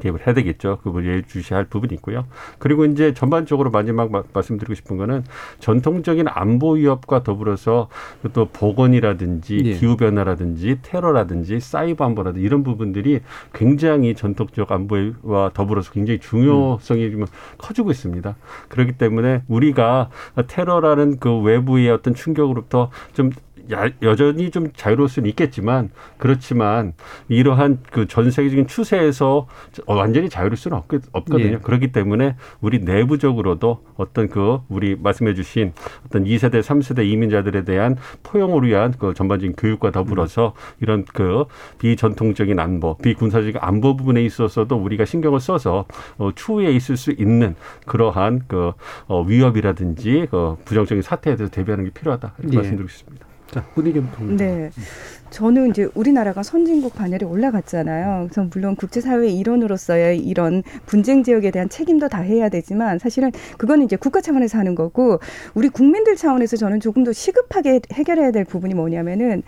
개입을 0.00 0.26
해야 0.26 0.34
되겠죠. 0.34 0.78
그 0.82 0.90
부분 0.90 1.04
예주시할 1.06 1.66
부분이 1.66 1.94
있고요. 1.94 2.26
그리고 2.58 2.84
이제 2.84 3.14
전반적으로 3.14 3.70
마지막 3.70 4.10
마- 4.10 4.22
말씀드리고 4.32 4.74
싶은 4.74 4.96
거는 4.96 5.24
전통적인 5.60 6.26
안보 6.28 6.72
위협과 6.72 7.22
더불어서 7.22 7.88
또 8.32 8.46
보건이라든지 8.46 9.60
예. 9.64 9.74
기후 9.74 9.96
변화라든지 9.96 10.78
테러라든지 10.82 11.60
사이버 11.60 12.04
안보라든지 12.06 12.44
이런 12.44 12.62
부분들이 12.64 13.20
굉장히 13.52 14.14
전통적 14.14 14.72
안보와 14.72 15.50
더불어서 15.54 15.92
굉장히 15.92 16.18
중요성이 16.18 17.10
좀 17.12 17.24
커지고 17.58 17.90
있습니다. 17.90 18.34
그렇기 18.68 18.92
때문에 18.92 19.42
우리가 19.48 20.08
테러라는 20.46 21.18
그 21.20 21.38
외부의 21.40 21.90
어떤 21.90 22.14
충격으로부터 22.14 22.90
좀 23.12 23.30
야- 23.30 23.32
여전히 24.02 24.50
좀 24.50 24.72
자유로울 24.74 25.08
수는 25.08 25.28
있겠지만 25.30 25.90
그렇지만 26.18 26.92
이러한 27.28 27.78
그 27.90 28.10
전 28.10 28.28
세계적인 28.30 28.66
추세에서 28.66 29.46
어, 29.86 29.94
완전히 29.94 30.28
자유로울 30.28 30.56
수는 30.56 30.76
없, 30.76 30.86
없거든요. 31.12 31.52
예. 31.52 31.58
그렇기 31.58 31.92
때문에 31.92 32.34
우리 32.60 32.80
내부적으로도 32.80 33.84
어떤 33.96 34.28
그 34.28 34.58
우리 34.68 34.96
말씀해 34.96 35.34
주신 35.34 35.72
어떤 36.04 36.24
2세대, 36.24 36.60
3세대 36.60 37.06
이민자들에 37.08 37.64
대한 37.64 37.96
포용을 38.24 38.66
위한 38.66 38.92
그 38.98 39.14
전반적인 39.14 39.54
교육과 39.54 39.92
더불어서 39.92 40.54
이런 40.80 41.04
그 41.04 41.44
비전통적인 41.78 42.58
안보, 42.58 42.98
비군사적인 42.98 43.58
안보 43.60 43.96
부분에 43.96 44.22
있어서도 44.24 44.76
우리가 44.76 45.04
신경을 45.04 45.38
써서 45.38 45.84
어, 46.18 46.30
추후에 46.34 46.72
있을 46.72 46.96
수 46.96 47.12
있는 47.12 47.54
그러한 47.86 48.42
그 48.48 48.72
어, 49.06 49.22
위협이라든지 49.22 50.26
그 50.32 50.56
부정적인 50.64 51.02
사태에 51.02 51.36
대해서 51.36 51.52
대비하는 51.52 51.84
게 51.84 51.90
필요하다 51.90 52.34
이렇게 52.38 52.54
예. 52.54 52.56
말씀드리고 52.56 52.88
싶습니다. 52.88 53.29
자, 53.50 53.64
분위기부터. 53.74 54.22
네. 54.24 54.70
저는 55.30 55.70
이제 55.70 55.88
우리나라가 55.94 56.42
선진국 56.42 56.94
반열에 56.94 57.24
올라갔잖아요. 57.24 58.28
그래서 58.28 58.48
물론 58.52 58.76
국제사회의 58.76 59.36
일원으로서의 59.38 60.18
이런 60.20 60.62
분쟁 60.86 61.22
지역에 61.22 61.50
대한 61.50 61.68
책임도 61.68 62.08
다 62.08 62.20
해야 62.20 62.48
되지만 62.48 62.98
사실은 62.98 63.32
그거는 63.58 63.84
이제 63.84 63.96
국가 63.96 64.20
차원에서 64.20 64.58
하는 64.58 64.74
거고 64.74 65.18
우리 65.54 65.68
국민들 65.68 66.16
차원에서 66.16 66.56
저는 66.56 66.80
조금 66.80 67.04
더 67.04 67.12
시급하게 67.12 67.80
해결해야 67.92 68.30
될 68.30 68.44
부분이 68.44 68.74
뭐냐면은 68.74 69.42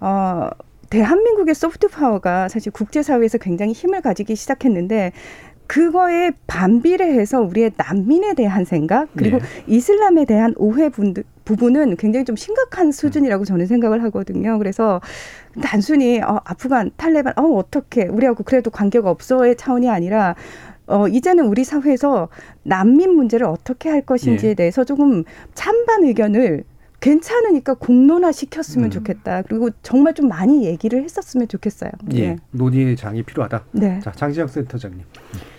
어 0.00 0.48
대한민국의 0.90 1.54
소프트 1.54 1.88
파워가 1.88 2.48
사실 2.48 2.70
국제사회에서 2.70 3.38
굉장히 3.38 3.72
힘을 3.72 4.02
가지기 4.02 4.36
시작했는데 4.36 5.12
그거에 5.66 6.32
반비례해서 6.46 7.40
우리의 7.40 7.72
난민에 7.76 8.34
대한 8.34 8.64
생각 8.64 9.08
그리고 9.16 9.38
네. 9.38 9.44
이슬람에 9.66 10.24
대한 10.26 10.54
오해 10.56 10.88
분들, 10.88 11.24
부분은 11.44 11.96
굉장히 11.96 12.24
좀 12.24 12.36
심각한 12.36 12.92
수준이라고 12.92 13.44
저는 13.44 13.66
생각을 13.66 14.02
하거든요. 14.04 14.58
그래서 14.58 15.00
단순히 15.62 16.20
어, 16.20 16.40
아프간 16.44 16.90
탈레반 16.96 17.34
어 17.36 17.42
어떻게 17.42 18.04
우리하고 18.04 18.44
그래도 18.44 18.70
관계가 18.70 19.10
없어의 19.10 19.56
차원이 19.56 19.88
아니라 19.88 20.34
어 20.86 21.08
이제는 21.08 21.46
우리 21.46 21.64
사회에서 21.64 22.28
난민 22.64 23.14
문제를 23.14 23.46
어떻게 23.46 23.88
할 23.88 24.02
것인지에 24.02 24.50
예. 24.50 24.54
대해서 24.54 24.84
조금 24.84 25.24
찬반 25.54 26.04
의견을 26.04 26.64
괜찮으니까 27.02 27.74
공론화 27.74 28.30
시켰으면 28.32 28.86
음. 28.86 28.90
좋겠다. 28.90 29.42
그리고 29.42 29.68
정말 29.82 30.14
좀 30.14 30.28
많이 30.28 30.64
얘기를 30.64 31.02
했었으면 31.02 31.48
좋겠어요. 31.48 31.90
예. 32.14 32.36
논의의 32.52 32.96
장이 32.96 33.24
필요하다. 33.24 33.64
네. 33.72 34.00
자, 34.00 34.12
장지영 34.12 34.46
센터장님. 34.46 35.00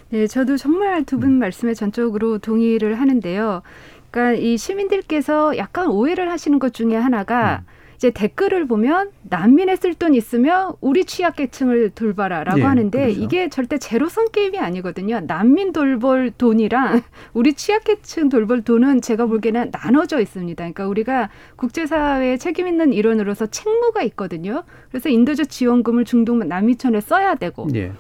네, 0.10 0.26
저도 0.28 0.56
정말 0.58 1.04
두 1.04 1.20
분 1.20 1.34
말씀에 1.40 1.74
전적으로 1.74 2.38
동의를 2.38 3.00
하는데요. 3.00 3.62
그러니까 4.10 4.42
이 4.42 4.58
시민들께서 4.58 5.58
약간 5.58 5.88
오해를 5.88 6.32
하시는 6.32 6.60
것 6.60 6.74
중에 6.74 6.96
하나가 6.96 7.64
이제 8.04 8.12
댓글을 8.12 8.68
보면 8.68 9.12
난민에 9.22 9.78
쓸돈 9.78 10.14
있으면 10.14 10.74
우리 10.82 11.06
취약계층을 11.06 11.92
돌봐라라고 11.92 12.60
예, 12.60 12.64
하는데 12.64 13.00
그렇죠. 13.00 13.22
이게 13.22 13.48
절대 13.48 13.78
제로섬 13.78 14.32
게임이 14.34 14.60
아니거든요. 14.60 15.22
난민 15.22 15.72
돌볼 15.72 16.32
돈이랑 16.38 17.02
우리 17.34 17.54
취약계층 17.54 18.28
돌볼 18.28 18.64
돈은 18.64 19.00
제가 19.00 19.28
보기에는 19.28 19.72
나눠져 19.72 20.20
있습니다. 20.20 20.62
그러니까 20.62 20.86
우리가 20.86 21.30
국제사회에 21.56 22.36
책임 22.36 22.68
있는 22.68 22.92
일원으로서 22.92 23.46
책무가 23.46 24.02
있거든요. 24.04 24.66
그래서 24.90 25.08
인도적 25.08 25.50
지원금을 25.50 26.04
중동 26.04 26.40
난민촌에 26.40 27.00
써야 27.00 27.36
되고 27.36 27.70
예. 27.74 27.94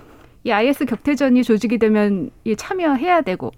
이 0.43 0.51
IS 0.51 0.83
격퇴전이 0.83 1.43
조직이 1.43 1.77
되면 1.77 2.29
이 2.43 2.57
참여해야 2.57 3.21
되고 3.21 3.51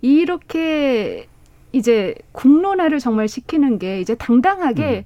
이렇게 0.00 1.28
이제 1.70 2.16
공론화를 2.32 2.98
정말 2.98 3.28
시키는 3.28 3.78
게 3.78 4.00
이제 4.00 4.16
당당하게 4.16 5.04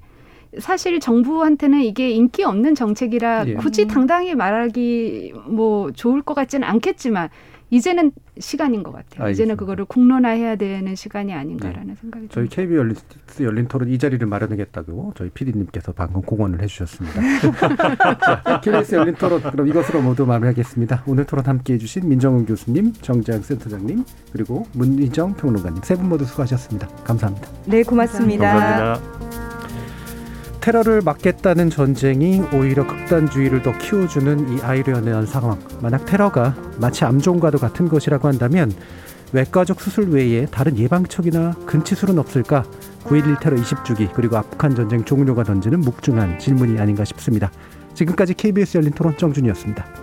사실 0.59 0.99
정부한테는 0.99 1.81
이게 1.81 2.09
인기 2.11 2.43
없는 2.43 2.75
정책이라 2.75 3.45
예. 3.47 3.53
굳이 3.55 3.87
당당히 3.87 4.35
말하기 4.35 5.33
뭐 5.47 5.91
좋을 5.91 6.21
것 6.21 6.33
같지는 6.33 6.67
않겠지만 6.67 7.29
이제는 7.69 8.11
시간인 8.37 8.83
것 8.83 8.91
같아요. 8.91 9.07
이제는 9.09 9.25
알겠습니다. 9.29 9.55
그거를 9.55 9.85
공론화해야 9.85 10.57
되는 10.57 10.93
시간이 10.93 11.33
아닌가라는 11.33 11.95
생각이 11.95 12.27
저희 12.29 12.47
듭니다. 12.47 12.55
KB 12.55 12.75
열린, 12.75 12.95
열린 13.41 13.67
토론 13.67 13.89
이 13.89 13.97
자리를 13.97 14.27
마련하겠다고 14.27 15.13
저희 15.17 15.29
PD님께서 15.29 15.91
방금 15.91 16.21
공언을 16.21 16.61
해주셨습니다. 16.61 17.19
자, 18.43 18.61
KBS 18.61 18.93
열린 18.95 19.15
토론 19.15 19.41
그럼 19.41 19.67
이것으로 19.67 20.03
모두 20.03 20.23
마무리하겠습니다. 20.27 21.03
오늘 21.07 21.25
토론 21.25 21.45
함께해 21.47 21.79
주신 21.79 22.07
민정은 22.07 22.45
교수님, 22.45 22.93
정재학 23.01 23.43
센터장님 23.43 24.03
그리고 24.31 24.67
문희정 24.73 25.33
평론가님 25.35 25.81
세 25.83 25.95
분 25.95 26.09
모두 26.09 26.25
수고하셨습니다. 26.25 26.87
감사합니다. 27.03 27.47
네, 27.65 27.81
고맙습니다. 27.81 29.52
테러를 30.63 31.01
막겠다는 31.01 31.69
전쟁이 31.69 32.41
오히려 32.53 32.87
극단주의를 32.87 33.63
더 33.63 33.77
키워주는 33.77 34.53
이 34.53 34.61
아이러니한 34.61 35.25
상황. 35.25 35.59
만약 35.81 36.05
테러가 36.05 36.55
마치 36.77 37.03
암종과도 37.03 37.57
같은 37.57 37.89
것이라고 37.89 38.29
한다면 38.29 38.71
외과적 39.33 39.81
수술 39.81 40.07
외에 40.11 40.45
다른 40.45 40.77
예방책이나 40.77 41.51
근치술은 41.65 42.17
없을까? 42.17 42.63
9.11 43.03 43.41
테러 43.41 43.57
20주기 43.57 44.13
그리고 44.13 44.37
아프간 44.37 44.73
전쟁 44.73 45.03
종료가 45.03 45.43
던지는 45.43 45.81
묵중한 45.81 46.39
질문이 46.39 46.79
아닌가 46.79 47.03
싶습니다. 47.03 47.51
지금까지 47.93 48.33
KBS 48.33 48.77
열린 48.77 48.93
토론 48.93 49.17
정준이었습니다. 49.17 50.02